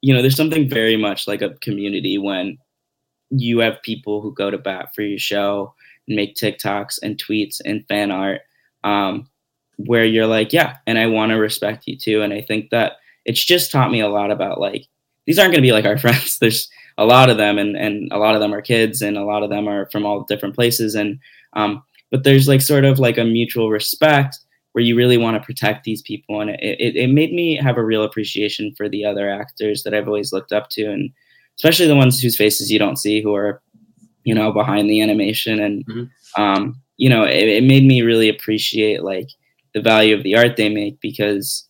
You 0.01 0.14
know, 0.14 0.20
there's 0.20 0.36
something 0.36 0.68
very 0.68 0.97
much 0.97 1.26
like 1.26 1.43
a 1.43 1.55
community 1.61 2.18
when 2.18 2.59
you 3.30 3.59
have 3.61 3.82
people 3.82 4.20
who 4.20 4.34
go 4.34 4.51
to 4.51 4.59
bat 4.59 4.95
for 4.95 5.03
your 5.03 5.18
show 5.18 5.74
and 6.07 6.16
make 6.16 6.36
TikToks 6.36 6.99
and 7.03 7.16
tweets 7.16 7.61
and 7.64 7.86
fan 7.88 8.11
art. 8.11 8.43
Um, 8.84 9.28
where 9.76 10.05
you're 10.05 10.26
like, 10.26 10.53
yeah, 10.53 10.76
and 10.86 10.99
I 10.99 11.07
want 11.07 11.30
to 11.30 11.36
respect 11.36 11.86
you 11.86 11.97
too. 11.97 12.22
And 12.22 12.32
I 12.32 12.43
think 12.43 12.70
that 12.70 12.95
it's 13.24 13.44
just 13.44 13.70
taught 13.70 13.90
me 13.90 14.00
a 14.00 14.08
lot 14.08 14.30
about 14.30 14.60
like 14.60 14.86
these 15.26 15.38
aren't 15.38 15.52
going 15.52 15.62
to 15.62 15.66
be 15.68 15.72
like 15.72 15.84
our 15.84 15.98
friends. 16.04 16.38
There's 16.38 16.68
a 16.98 17.04
lot 17.04 17.30
of 17.30 17.36
them, 17.36 17.58
and 17.58 17.76
and 17.76 18.10
a 18.12 18.18
lot 18.18 18.34
of 18.34 18.40
them 18.40 18.54
are 18.54 18.62
kids, 18.62 19.02
and 19.02 19.16
a 19.16 19.24
lot 19.24 19.42
of 19.42 19.50
them 19.50 19.68
are 19.68 19.88
from 19.90 20.04
all 20.04 20.24
different 20.24 20.54
places, 20.54 20.94
and 20.94 21.18
um, 21.54 21.82
but 22.10 22.24
there's 22.24 22.48
like 22.48 22.60
sort 22.60 22.84
of 22.84 22.98
like 22.98 23.18
a 23.18 23.24
mutual 23.24 23.70
respect 23.70 24.38
where 24.72 24.82
you 24.84 24.96
really 24.96 25.18
want 25.18 25.36
to 25.36 25.46
protect 25.46 25.84
these 25.84 26.02
people, 26.02 26.40
and 26.40 26.50
it, 26.50 26.80
it 26.80 26.96
it 26.96 27.08
made 27.10 27.32
me 27.32 27.56
have 27.56 27.76
a 27.78 27.84
real 27.84 28.02
appreciation 28.04 28.74
for 28.76 28.88
the 28.88 29.04
other 29.04 29.28
actors 29.30 29.82
that 29.82 29.94
I've 29.94 30.08
always 30.08 30.32
looked 30.32 30.52
up 30.52 30.68
to, 30.70 30.84
and 30.90 31.10
especially 31.56 31.86
the 31.86 31.96
ones 31.96 32.20
whose 32.20 32.36
faces 32.36 32.70
you 32.70 32.78
don't 32.78 32.96
see 32.98 33.22
who 33.22 33.34
are 33.34 33.62
you 34.24 34.34
know 34.34 34.52
behind 34.52 34.88
the 34.88 35.00
animation 35.02 35.60
and 35.60 35.84
Mhm. 35.86 36.10
um 36.38 36.80
you 36.96 37.08
know 37.10 37.24
it, 37.24 37.48
it 37.58 37.64
made 37.64 37.84
me 37.84 38.02
really 38.02 38.28
appreciate 38.28 39.02
like 39.02 39.28
the 39.74 39.80
value 39.82 40.14
of 40.16 40.22
the 40.22 40.36
art 40.36 40.56
they 40.56 40.68
make 40.68 41.00
because 41.00 41.68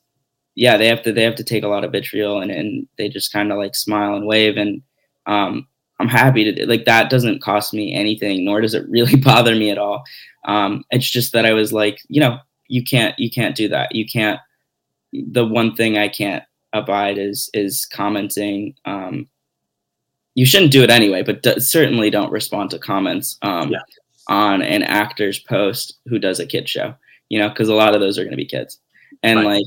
yeah 0.55 0.77
they 0.77 0.87
have 0.87 1.03
to 1.03 1.13
they 1.13 1.23
have 1.23 1.35
to 1.37 1.45
take 1.45 1.63
a 1.65 1.69
lot 1.69 1.85
of 1.85 1.93
vitriol 1.93 2.41
and, 2.41 2.51
and 2.51 2.87
they 2.99 3.09
just 3.09 3.33
kind 3.33 3.51
of 3.53 3.59
like 3.59 3.75
smile 3.75 4.15
and 4.15 4.27
wave 4.27 4.57
and 4.57 4.83
um 5.27 5.67
i'm 6.01 6.09
happy 6.09 6.51
to 6.53 6.67
like 6.67 6.85
that 6.85 7.09
doesn't 7.11 7.41
cost 7.43 7.73
me 7.73 7.95
anything 7.95 8.45
nor 8.45 8.61
does 8.61 8.75
it 8.75 8.89
really 8.89 9.17
bother 9.31 9.55
me 9.55 9.71
at 9.71 9.79
all 9.79 10.03
um 10.45 10.85
it's 10.91 11.09
just 11.09 11.33
that 11.33 11.47
i 11.47 11.53
was 11.53 11.73
like 11.73 12.01
you 12.09 12.21
know 12.21 12.39
you 12.69 12.83
can't 12.85 13.19
you 13.19 13.31
can't 13.31 13.57
do 13.57 13.69
that 13.69 13.95
you 13.95 14.07
can't 14.07 14.41
the 15.13 15.47
one 15.47 15.75
thing 15.75 15.97
i 15.99 16.09
can't 16.09 16.45
abide 16.73 17.19
is 17.19 17.51
is 17.55 17.87
commenting 17.87 18.75
um 18.85 19.27
you 20.35 20.47
shouldn't 20.47 20.73
do 20.73 20.83
it 20.83 20.91
anyway 20.91 21.23
but 21.23 21.43
d- 21.43 21.61
certainly 21.61 22.11
don't 22.11 22.33
respond 22.33 22.71
to 22.71 22.79
comments 22.79 23.39
um 23.43 23.71
Yeah. 23.71 23.81
on 24.29 24.63
an 24.63 24.83
actor's 24.83 25.39
post 25.39 25.99
who 26.07 26.19
does 26.19 26.41
a 26.41 26.47
kid 26.47 26.69
show 26.69 26.95
you 27.29 27.39
know 27.39 27.49
because 27.49 27.69
a 27.69 27.75
lot 27.75 27.95
of 27.95 28.01
those 28.01 28.19
are 28.19 28.23
going 28.25 28.33
to 28.33 28.37
be 28.37 28.47
kids 28.47 28.79
and 29.23 29.39
Right. 29.41 29.47
like 29.47 29.67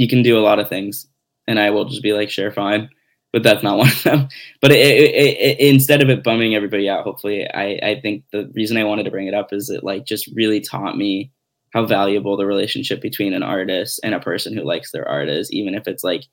you 0.00 0.08
can 0.08 0.22
do 0.22 0.38
a 0.38 0.46
lot 0.48 0.58
of 0.58 0.68
things 0.68 1.06
and 1.46 1.60
i 1.60 1.68
will 1.68 1.84
just 1.84 2.02
be 2.02 2.12
like 2.12 2.30
sure 2.30 2.50
fine. 2.50 2.88
But 3.32 3.44
that's 3.44 3.62
not 3.62 3.78
one 3.82 3.86
of 3.88 4.02
them. 4.02 4.28
But 4.60 4.72
it, 4.72 4.78
it, 4.78 5.14
it, 5.14 5.60
instead 5.60 6.02
of 6.02 6.08
it 6.08 6.24
bumming 6.24 6.54
everybody 6.54 6.88
out 6.88 7.04
hopefully 7.04 7.46
i 7.52 7.78
i 7.82 8.00
think 8.00 8.24
the 8.32 8.50
reason 8.54 8.76
i 8.76 8.84
wanted 8.84 9.04
to 9.04 9.10
bring 9.10 9.28
it 9.28 9.34
up 9.34 9.52
is 9.52 9.68
it 9.70 9.84
like 9.84 10.04
just 10.06 10.30
really 10.34 10.60
taught 10.60 10.96
me 10.96 11.30
how 11.72 11.86
valuable 11.86 12.36
the 12.36 12.46
relationship 12.46 13.00
between 13.00 13.32
an 13.34 13.44
artist 13.44 14.00
and 14.02 14.14
a 14.14 14.20
person 14.20 14.54
who 14.54 14.62
likes 14.62 14.90
their 14.90 15.08
art 15.08 15.28
is 15.28 15.52
even 15.52 15.74
if 15.74 15.86
it's 15.86 16.02
like 16.02 16.24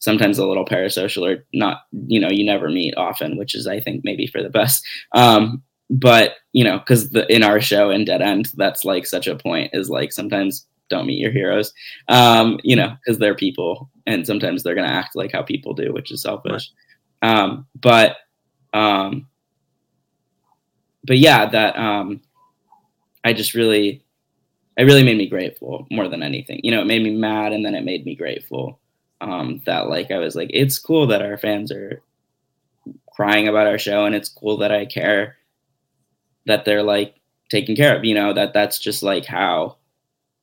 sometimes 0.00 0.36
a 0.36 0.46
little 0.46 0.64
parasocial 0.64 1.26
or 1.30 1.46
not 1.54 1.82
you 2.08 2.18
know 2.18 2.28
you 2.28 2.44
never 2.44 2.68
meet 2.68 2.94
often 2.96 3.38
which 3.38 3.54
is 3.54 3.66
i 3.68 3.78
think 3.78 4.02
maybe 4.04 4.26
for 4.26 4.42
the 4.42 4.50
best. 4.50 4.84
Um 5.14 5.62
but 5.90 6.36
you 6.52 6.64
know 6.64 6.78
because 6.78 7.14
in 7.28 7.42
our 7.42 7.60
show 7.60 7.90
in 7.90 8.04
dead 8.04 8.22
end 8.22 8.50
that's 8.56 8.84
like 8.84 9.06
such 9.06 9.26
a 9.26 9.36
point 9.36 9.70
is 9.72 9.90
like 9.90 10.12
sometimes 10.12 10.66
don't 10.92 11.06
meet 11.06 11.18
your 11.18 11.32
heroes. 11.32 11.72
Um 12.08 12.60
you 12.62 12.76
know 12.76 12.96
because 13.04 13.18
they're 13.18 13.34
people 13.34 13.90
and 14.06 14.26
sometimes 14.26 14.62
they're 14.62 14.74
going 14.74 14.88
to 14.88 14.94
act 14.94 15.16
like 15.16 15.32
how 15.32 15.42
people 15.42 15.74
do 15.74 15.92
which 15.92 16.12
is 16.12 16.22
selfish. 16.22 16.70
Um 17.22 17.66
but 17.80 18.16
um 18.72 19.26
but 21.04 21.18
yeah 21.18 21.46
that 21.50 21.76
um 21.76 22.20
i 23.24 23.32
just 23.32 23.54
really 23.54 24.02
it 24.78 24.84
really 24.84 25.04
made 25.04 25.18
me 25.18 25.28
grateful 25.28 25.86
more 25.90 26.08
than 26.08 26.22
anything. 26.22 26.60
You 26.62 26.70
know 26.70 26.80
it 26.80 26.86
made 26.86 27.02
me 27.02 27.14
mad 27.14 27.52
and 27.52 27.64
then 27.64 27.74
it 27.74 27.84
made 27.84 28.06
me 28.06 28.14
grateful 28.14 28.78
um 29.22 29.62
that 29.66 29.88
like 29.88 30.10
i 30.10 30.18
was 30.18 30.34
like 30.34 30.50
it's 30.52 30.78
cool 30.78 31.06
that 31.06 31.22
our 31.22 31.38
fans 31.38 31.70
are 31.70 32.02
crying 33.14 33.48
about 33.48 33.68
our 33.68 33.78
show 33.78 34.04
and 34.04 34.14
it's 34.14 34.28
cool 34.28 34.56
that 34.58 34.72
i 34.72 34.84
care 34.84 35.36
that 36.46 36.64
they're 36.64 36.82
like 36.82 37.14
taken 37.48 37.76
care 37.76 37.96
of 37.96 38.04
you 38.04 38.14
know 38.14 38.32
that 38.32 38.52
that's 38.52 38.78
just 38.78 39.02
like 39.02 39.24
how 39.24 39.76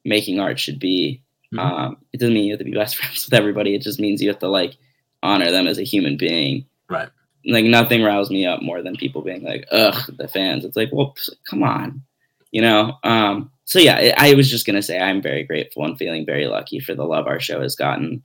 making 0.06 0.40
art 0.40 0.60
should 0.60 0.80
be 0.80 1.22
Mhm. 1.54 1.60
um 1.60 1.98
it 2.14 2.20
doesn't 2.20 2.34
mean 2.36 2.46
you 2.46 2.52
have 2.54 2.60
to 2.60 2.66
be 2.66 2.74
best 2.74 2.96
friends 2.98 3.26
with 3.26 3.34
everybody. 3.34 3.74
It 3.76 3.82
just 3.82 4.00
means 4.00 4.22
you 4.22 4.30
have 4.30 4.40
to 4.40 4.48
like 4.48 4.78
honor 5.24 5.52
them 5.52 5.68
as 5.68 5.78
a 5.80 5.84
human 5.84 6.16
being. 6.18 6.66
Right. 6.90 7.10
like 7.46 7.66
nothing 7.66 8.04
riles 8.04 8.30
me 8.30 8.46
up 8.46 8.62
more 8.62 8.82
than 8.82 8.96
people 8.96 9.22
being 9.22 9.44
like 9.44 9.66
ugh 9.72 9.96
the 10.18 10.28
fans. 10.28 10.64
It's 10.66 10.76
like 10.78 10.90
well 10.92 11.16
come 11.50 11.64
on. 11.64 12.04
You 12.52 12.62
know? 12.62 12.98
Um 13.04 13.52
so 13.66 13.80
yeah 13.80 14.14
i 14.18 14.30
I 14.32 14.34
was 14.36 14.50
just 14.50 14.66
gonna 14.66 14.82
say 14.82 15.00
i'm 15.00 15.22
very 15.22 15.44
grateful 15.44 15.86
and 15.86 15.98
feeling 15.98 16.26
very 16.26 16.48
lucky 16.48 16.80
for 16.80 16.94
the 16.96 17.06
love 17.06 17.28
our 17.28 17.40
show 17.40 17.62
has 17.62 17.76
gotten. 17.76 18.24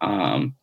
Um 0.00 0.54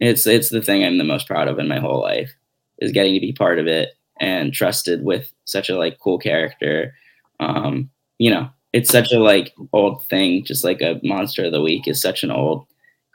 it's 0.00 0.26
it's 0.26 0.50
the 0.50 0.62
thing 0.62 0.84
i'm 0.84 0.98
the 0.98 1.04
most 1.04 1.26
proud 1.26 1.48
of 1.48 1.58
in 1.58 1.66
my 1.68 1.80
whole 1.80 2.00
life 2.00 2.32
is 2.78 2.92
getting 2.92 3.14
to 3.14 3.20
be 3.20 3.32
part 3.32 3.58
of 3.58 3.66
it 3.66 3.88
and 4.20 4.52
trusted 4.52 5.02
with 5.04 5.32
such 5.44 5.68
a 5.70 5.76
like 5.78 5.98
cool 5.98 6.18
character. 6.18 6.94
Um 7.40 7.90
you 8.18 8.30
know 8.30 8.50
it's 8.72 8.90
such 8.90 9.12
a 9.12 9.18
like 9.18 9.54
old 9.72 10.04
thing 10.08 10.44
just 10.44 10.64
like 10.64 10.80
a 10.80 11.00
monster 11.02 11.44
of 11.44 11.52
the 11.52 11.62
week 11.62 11.88
is 11.88 12.00
such 12.00 12.22
an 12.22 12.30
old 12.30 12.66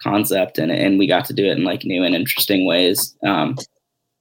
concept 0.02 0.58
and 0.58 0.72
and 0.72 1.00
we 1.00 1.08
got 1.08 1.26
to 1.26 1.34
do 1.34 1.46
it 1.46 1.58
in 1.58 1.64
like 1.64 1.86
new 1.86 2.04
and 2.04 2.16
interesting 2.16 2.66
ways 2.66 3.16
um 3.26 3.56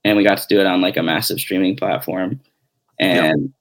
and 0.04 0.16
we 0.16 0.24
got 0.24 0.38
to 0.38 0.46
do 0.48 0.60
it 0.60 0.66
on 0.66 0.80
like 0.80 0.96
a 0.96 1.02
massive 1.02 1.38
streaming 1.38 1.76
platform 1.76 2.40
and 2.98 3.52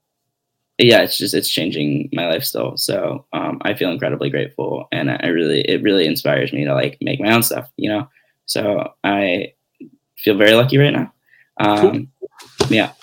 yeah, 0.78 1.01
it's 1.01 1.15
just 1.15 1.36
it's 1.36 1.49
changing 1.49 2.09
my 2.11 2.28
life 2.28 2.43
still 2.43 2.76
so 2.76 3.26
um 3.34 3.59
i 3.61 3.74
feel 3.74 3.91
incredibly 3.91 4.30
grateful 4.30 4.88
and 4.91 5.11
i 5.11 5.19
I 5.22 5.28
really 5.28 5.61
it 5.61 5.84
really 5.84 6.07
inspires 6.07 6.51
me 6.51 6.65
to 6.65 6.74
like 6.74 6.97
make 7.01 7.19
my 7.19 7.34
own 7.34 7.43
stuff 7.43 7.69
you 7.78 7.89
know 7.89 8.09
so 8.45 8.91
i 9.03 9.53
feel 10.17 10.38
very 10.38 10.53
lucky 10.53 10.78
right 10.78 10.93
now 10.93 11.13
um 11.59 12.09
yeah. 12.69 12.93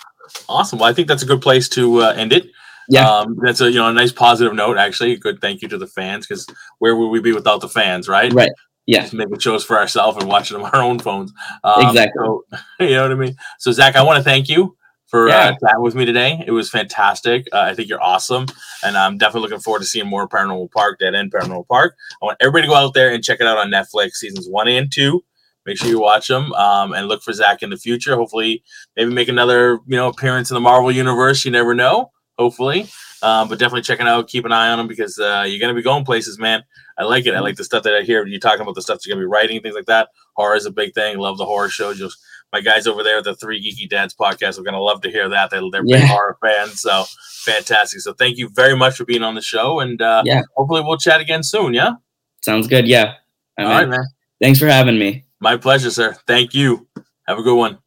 Awesome. 0.49 0.79
Well, 0.79 0.89
I 0.89 0.93
think 0.93 1.09
that's 1.09 1.23
a 1.23 1.27
good 1.27 1.43
place 1.43 1.69
to 1.71 2.03
uh, 2.03 2.15
end 2.17 2.33
it. 2.33 2.51
Yeah. 2.89 3.09
Um, 3.09 3.37
that's 3.43 3.61
a 3.61 3.71
you 3.71 3.77
know 3.79 3.89
a 3.89 3.93
nice 3.93 4.13
positive 4.13 4.55
note. 4.55 4.79
Actually, 4.79 5.13
a 5.13 5.19
good 5.19 5.41
thank 5.41 5.63
you 5.63 5.69
to 5.69 5.79
the 5.79 5.87
fans 5.87 6.27
because 6.27 6.47
where 6.79 6.97
would 6.97 7.09
we 7.09 7.21
be 7.21 7.33
without 7.33 7.61
the 7.61 7.69
fans, 7.69 8.09
right? 8.09 8.33
right 8.33 8.51
yeah 8.87 9.03
Just 9.03 9.13
making 9.13 9.39
shows 9.39 9.63
for 9.65 9.77
ourselves 9.79 10.17
and 10.17 10.27
watching 10.29 10.57
them 10.57 10.65
on 10.65 10.71
our 10.73 10.83
own 10.83 10.99
phones. 10.99 11.31
Um, 11.65 11.87
Exactly. 11.87 12.25
So, 12.25 12.45
you 12.81 12.91
know 12.91 13.03
what 13.03 13.13
I 13.13 13.17
mean. 13.17 13.37
So 13.59 13.71
Zach, 13.73 13.97
I 13.97 14.03
want 14.03 14.17
to 14.17 14.23
thank 14.25 14.49
you 14.49 14.75
for 15.09 15.29
Yeah. 15.29 15.51
uh, 15.51 15.53
chatting 15.67 15.83
with 15.83 15.95
me 15.95 16.07
today. 16.07 16.43
It 16.47 16.53
was 16.53 16.71
fantastic. 16.71 17.47
Uh, 17.53 17.61
I 17.61 17.75
think 17.75 17.89
you're 17.91 18.03
awesome, 18.03 18.47
and 18.85 18.97
I'm 18.97 19.19
definitely 19.19 19.49
looking 19.49 19.63
forward 19.63 19.81
to 19.81 19.85
seeing 19.87 20.07
more 20.07 20.27
Paranormal 20.29 20.71
Park, 20.71 20.99
Dead 21.01 21.15
End 21.15 21.31
Paranormal 21.33 21.67
Park. 21.69 21.95
I 22.23 22.25
want 22.27 22.39
everybody 22.41 22.63
to 22.63 22.69
go 22.69 22.75
out 22.77 22.95
there 22.95 23.13
and 23.13 23.23
check 23.23 23.41
it 23.41 23.47
out 23.47 23.59
on 23.59 23.71
Netflix, 23.71 24.13
seasons 24.13 24.49
one 24.49 24.69
and 24.69 24.91
two. 24.91 25.23
Make 25.67 25.77
sure 25.77 25.89
you 25.91 26.01
watch 26.01 26.29
them 26.29 26.55
um, 26.55 26.95
and 26.95 27.09
look 27.09 27.23
for 27.23 27.35
Zach 27.35 27.63
in 27.63 27.69
the 27.69 27.77
future. 27.77 28.17
Hopefully, 28.17 28.63
maybe 28.97 29.13
make 29.13 29.29
another 29.29 29.81
you 29.87 29.97
know 29.97 30.09
appearance 30.09 30.51
in 30.51 30.55
the 30.55 30.61
Marvel 30.63 30.91
universe. 30.91 31.45
You 31.45 31.51
never 31.51 31.75
know. 31.75 32.11
Hopefully, 32.39 32.87
um, 33.23 33.49
but 33.49 33.59
definitely 33.59 33.83
check 33.83 34.01
it 34.01 34.07
out. 34.07 34.29
Keep 34.29 34.45
an 34.45 34.53
eye 34.53 34.71
on 34.71 34.79
them 34.79 34.87
because 34.87 35.19
uh, 35.19 35.45
you're 35.49 35.59
gonna 35.61 35.75
be 35.75 35.83
going 35.83 36.05
places, 36.05 36.39
man. 36.39 36.63
I 36.97 37.05
like 37.05 37.27
it. 37.27 37.35
I 37.35 37.41
like 37.41 37.57
the 37.57 37.65
stuff 37.65 37.83
that 37.85 37.95
I 37.95 38.03
hear 38.03 38.25
you 38.27 38.39
talking 38.39 38.61
about 38.61 38.75
the 38.77 38.83
stuff 38.83 39.01
you're 39.05 39.15
gonna 39.15 39.25
be 39.27 39.31
writing, 39.31 39.61
things 39.61 39.75
like 39.75 39.87
that. 39.87 40.09
Horror 40.37 40.57
is 40.57 40.67
a 40.67 40.71
big 40.71 40.95
thing. 40.95 41.19
Love 41.19 41.37
the 41.39 41.45
horror 41.45 41.69
shows. 41.69 41.99
Just 41.99 42.17
my 42.53 42.61
guys 42.61 42.87
over 42.87 43.03
there 43.03 43.21
the 43.23 43.35
Three 43.35 43.61
Geeky 43.61 43.89
Dads 43.89 44.15
podcast 44.15 44.59
are 44.59 44.63
gonna 44.63 44.81
love 44.81 45.01
to 45.03 45.11
hear 45.11 45.29
that. 45.31 45.51
They're, 45.51 45.63
they're 45.73 45.83
big 45.85 46.03
horror 46.05 46.39
fans, 46.41 46.81
so 46.81 47.05
fantastic. 47.45 48.01
So 48.01 48.13
thank 48.13 48.39
you 48.39 48.49
very 48.51 48.77
much 48.77 48.97
for 48.97 49.05
being 49.05 49.23
on 49.23 49.35
the 49.35 49.43
show, 49.43 49.81
and 49.81 50.01
uh, 50.01 50.23
Yeah. 50.25 50.43
hopefully 50.57 50.83
we'll 50.85 50.97
chat 50.99 51.21
again 51.21 51.43
soon. 51.43 51.75
Yeah. 51.75 51.95
sounds 52.43 52.69
good 52.69 52.87
yeah 52.87 53.15
All 53.59 53.65
mean, 53.67 53.77
right, 53.77 53.89
man. 53.89 54.05
thanks 54.41 54.59
for 54.61 54.67
having 54.69 54.97
me 54.99 55.25
My 55.41 55.57
pleasure, 55.57 55.91
sir. 55.91 56.17
Thank 56.27 56.55
you. 56.55 56.87
Have 57.27 57.39
a 57.39 57.43
good 57.43 57.57
one. 57.57 57.79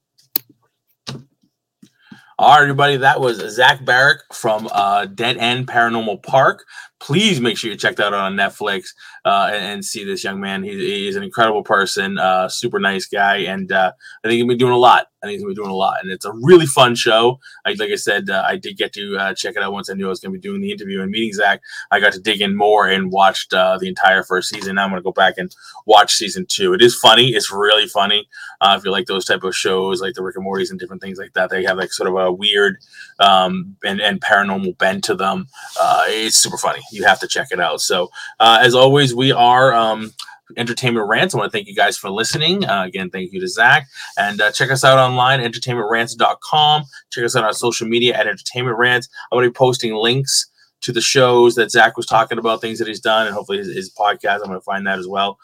All 2.42 2.56
right, 2.56 2.64
everybody. 2.64 2.98
That 2.98 3.22
was 3.22 3.38
Zach 3.54 3.82
Barack 3.82 4.22
from 4.34 4.68
uh, 4.72 5.06
Dead 5.06 5.38
End 5.38 5.68
Paranormal 5.68 6.24
Park. 6.24 6.66
Please 7.02 7.42
make 7.42 7.58
sure 7.58 7.72
you 7.72 7.78
check 7.78 7.96
that 7.96 8.08
out 8.08 8.14
on 8.14 8.36
Netflix 8.36 8.90
uh, 9.26 9.50
and, 9.52 9.66
and 9.66 9.86
see 9.86 10.04
this 10.04 10.24
young 10.24 10.40
man. 10.40 10.64
He, 10.64 10.72
he's 11.06 11.16
an 11.16 11.24
incredible 11.24 11.64
person, 11.64 12.20
uh, 12.20 12.48
super 12.48 12.80
nice 12.80 13.08
guy, 13.08 13.38
and 13.38 13.72
uh, 13.72 13.92
I 14.24 14.28
think 14.28 14.38
he's 14.38 14.48
been 14.48 14.58
doing 14.58 14.72
a 14.72 14.78
lot. 14.78 15.08
I 15.24 15.28
think 15.28 15.34
he's 15.34 15.44
gonna 15.44 15.52
be 15.52 15.56
doing 15.56 15.70
a 15.70 15.76
lot, 15.76 15.98
and 16.02 16.12
it's 16.12 16.26
a 16.26 16.34
really 16.42 16.66
fun 16.66 16.96
show. 16.96 17.40
I, 17.64 17.74
like 17.74 17.92
I 17.92 17.96
said, 17.96 18.30
uh, 18.30 18.44
I 18.46 18.56
did 18.56 18.78
get 18.78 18.92
to 18.94 19.18
uh, 19.18 19.34
check 19.36 19.56
it 19.56 19.62
out 19.62 19.72
once 19.72 19.88
I 19.88 19.94
knew 19.94 20.08
I 20.08 20.10
was 20.10 20.20
gonna 20.20 20.34
be 20.34 20.40
doing 20.40 20.62
the 20.62 20.72
interview 20.72 21.02
and 21.02 21.12
meeting 21.12 21.34
Zach. 21.34 21.62
I 21.92 22.00
got 22.00 22.14
to 22.14 22.20
dig 22.20 22.42
in 22.42 22.56
more 22.56 22.88
and 22.88 23.12
watched 23.12 23.54
uh, 23.54 23.78
the 23.78 23.88
entire 23.88 24.24
first 24.24 24.50
season. 24.50 24.76
Now 24.76 24.84
I'm 24.84 24.90
gonna 24.90 25.04
go 25.04 25.12
back 25.12 25.36
and 25.38 25.56
watch 25.86 26.14
season 26.14 26.48
two. 26.48 26.74
It 26.74 26.82
is 26.82 26.96
funny. 26.96 27.30
It's 27.30 27.52
really 27.52 27.88
funny. 27.88 28.28
If 28.64 28.84
you 28.84 28.92
like 28.92 29.08
those 29.08 29.26
type 29.26 29.44
of 29.44 29.56
shows, 29.56 30.02
like 30.02 30.14
the 30.14 30.24
Rick 30.24 30.36
and 30.36 30.44
Morty's 30.44 30.72
and 30.72 30.80
different 30.80 31.02
things 31.02 31.20
like 31.20 31.34
that, 31.34 31.50
they 31.50 31.64
have 31.66 31.78
like 31.78 31.94
sort 31.94 32.10
of 32.10 32.16
a 32.16 32.32
weird 32.32 32.78
um, 33.20 33.76
and, 33.84 34.02
and 34.02 34.22
paranormal 34.22 34.78
bent 34.78 35.04
to 35.06 35.16
them. 35.16 35.48
It's 36.08 36.38
super 36.38 36.58
funny. 36.58 36.82
You 36.92 37.04
have 37.06 37.20
to 37.20 37.28
check 37.28 37.48
it 37.52 37.60
out. 37.60 37.82
So 37.82 38.10
uh, 38.40 38.60
as 38.62 38.76
always, 38.76 39.16
we 39.16 39.32
are. 39.32 39.74
Um, 39.74 40.12
Entertainment 40.58 41.08
Rants. 41.08 41.34
I 41.34 41.38
want 41.38 41.50
to 41.50 41.58
thank 41.58 41.70
you 41.70 41.76
guys 41.76 41.98
for 41.98 42.10
listening. 42.10 42.66
Uh, 42.66 42.84
again, 42.84 43.10
thank 43.10 43.32
you 43.32 43.40
to 43.40 43.48
Zach. 43.48 43.88
And 44.18 44.42
uh, 44.42 44.52
check 44.52 44.70
us 44.70 44.84
out 44.84 44.98
online, 44.98 45.40
entertainmentrants.com. 45.40 46.84
Check 47.10 47.24
us 47.24 47.38
out 47.38 47.46
on 47.46 47.54
social 47.54 47.88
media 47.88 48.18
at 48.18 48.28
Entertainment 48.28 48.78
Rants. 48.78 49.08
I'm 49.32 49.38
going 49.38 49.46
to 49.46 49.50
be 49.50 49.54
posting 49.54 49.94
links 49.96 50.48
to 50.82 50.92
the 50.92 51.00
shows 51.00 51.56
that 51.56 51.72
Zach 51.72 51.96
was 51.96 52.06
talking 52.06 52.38
about, 52.38 52.60
things 52.60 52.80
that 52.80 52.88
he's 52.90 53.00
done, 53.00 53.28
and 53.28 53.34
hopefully 53.34 53.60
his, 53.60 53.74
his 53.74 53.94
podcast. 53.94 54.42
I'm 54.42 54.48
going 54.48 54.60
to 54.60 54.62
find 54.62 54.86
that 54.88 55.00
as 55.00 55.08
well 55.08 55.38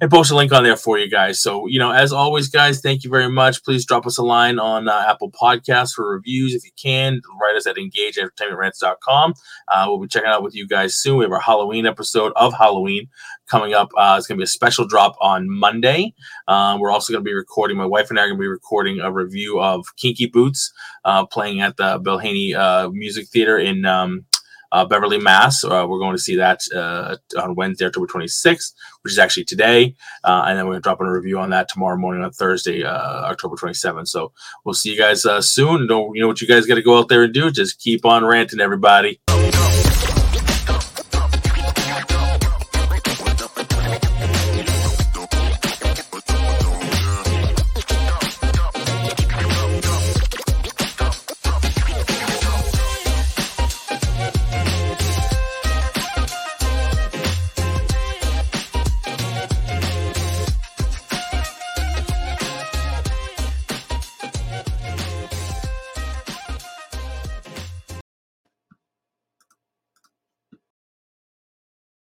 and 0.00 0.10
post 0.10 0.30
a 0.30 0.36
link 0.36 0.52
on 0.52 0.62
there 0.62 0.76
for 0.76 0.98
you 0.98 1.10
guys. 1.10 1.40
So, 1.40 1.66
you 1.66 1.78
know, 1.78 1.90
as 1.90 2.12
always, 2.12 2.48
guys, 2.48 2.80
thank 2.80 3.04
you 3.04 3.10
very 3.10 3.30
much. 3.30 3.64
Please 3.64 3.84
drop 3.84 4.06
us 4.06 4.18
a 4.18 4.22
line 4.22 4.58
on 4.58 4.88
uh, 4.88 5.04
Apple 5.08 5.30
Podcasts 5.30 5.92
for 5.94 6.08
reviews 6.08 6.54
if 6.54 6.64
you 6.64 6.70
can. 6.80 7.20
Write 7.40 7.56
us 7.56 7.66
at 7.66 7.76
engageentertainmentrants.com. 7.76 9.34
Uh, 9.68 9.84
we'll 9.88 10.00
be 10.00 10.08
checking 10.08 10.28
out 10.28 10.42
with 10.42 10.54
you 10.54 10.66
guys 10.66 10.96
soon. 10.96 11.18
We 11.18 11.24
have 11.24 11.32
our 11.32 11.40
Halloween 11.40 11.86
episode 11.86 12.32
of 12.36 12.54
Halloween 12.54 13.08
coming 13.48 13.74
up. 13.74 13.90
Uh, 13.96 14.14
it's 14.18 14.26
going 14.26 14.36
to 14.36 14.40
be 14.40 14.44
a 14.44 14.48
special 14.48 14.86
drop 14.86 15.16
on 15.20 15.50
Monday. 15.50 16.14
Um, 16.46 16.80
we're 16.80 16.92
also 16.92 17.12
going 17.12 17.24
to 17.24 17.28
be 17.28 17.34
recording, 17.34 17.76
my 17.76 17.86
wife 17.86 18.10
and 18.10 18.18
I 18.18 18.22
are 18.22 18.28
going 18.28 18.38
to 18.38 18.42
be 18.42 18.48
recording 18.48 19.00
a 19.00 19.10
review 19.10 19.60
of 19.60 19.84
Kinky 19.96 20.26
Boots 20.26 20.72
uh, 21.04 21.26
playing 21.26 21.60
at 21.60 21.76
the 21.76 21.98
Bill 22.02 22.18
Hanney 22.18 22.54
uh, 22.54 22.90
Music 22.90 23.28
Theater 23.28 23.58
in. 23.58 23.84
Um, 23.84 24.24
uh, 24.72 24.84
Beverly, 24.84 25.18
Mass. 25.18 25.64
Uh, 25.64 25.86
we're 25.88 25.98
going 25.98 26.16
to 26.16 26.22
see 26.22 26.36
that 26.36 26.62
uh, 26.74 27.16
on 27.40 27.54
Wednesday, 27.54 27.86
October 27.86 28.06
26th, 28.06 28.72
which 29.02 29.12
is 29.12 29.18
actually 29.18 29.44
today. 29.44 29.94
Uh, 30.24 30.44
and 30.46 30.58
then 30.58 30.66
we're 30.66 30.72
going 30.72 30.82
to 30.82 30.84
drop 30.84 31.00
in 31.00 31.06
a 31.06 31.12
review 31.12 31.38
on 31.38 31.50
that 31.50 31.68
tomorrow 31.68 31.96
morning 31.96 32.22
on 32.22 32.30
Thursday, 32.30 32.84
uh, 32.84 33.24
October 33.24 33.56
27th. 33.56 34.08
So 34.08 34.32
we'll 34.64 34.74
see 34.74 34.92
you 34.92 34.98
guys 34.98 35.24
uh, 35.24 35.40
soon. 35.40 35.86
Don't 35.86 36.14
you 36.14 36.20
know 36.22 36.28
what 36.28 36.40
you 36.40 36.48
guys 36.48 36.66
got 36.66 36.76
to 36.76 36.82
go 36.82 36.98
out 36.98 37.08
there 37.08 37.24
and 37.24 37.34
do? 37.34 37.50
Just 37.50 37.80
keep 37.80 38.04
on 38.04 38.24
ranting, 38.24 38.60
everybody. 38.60 39.20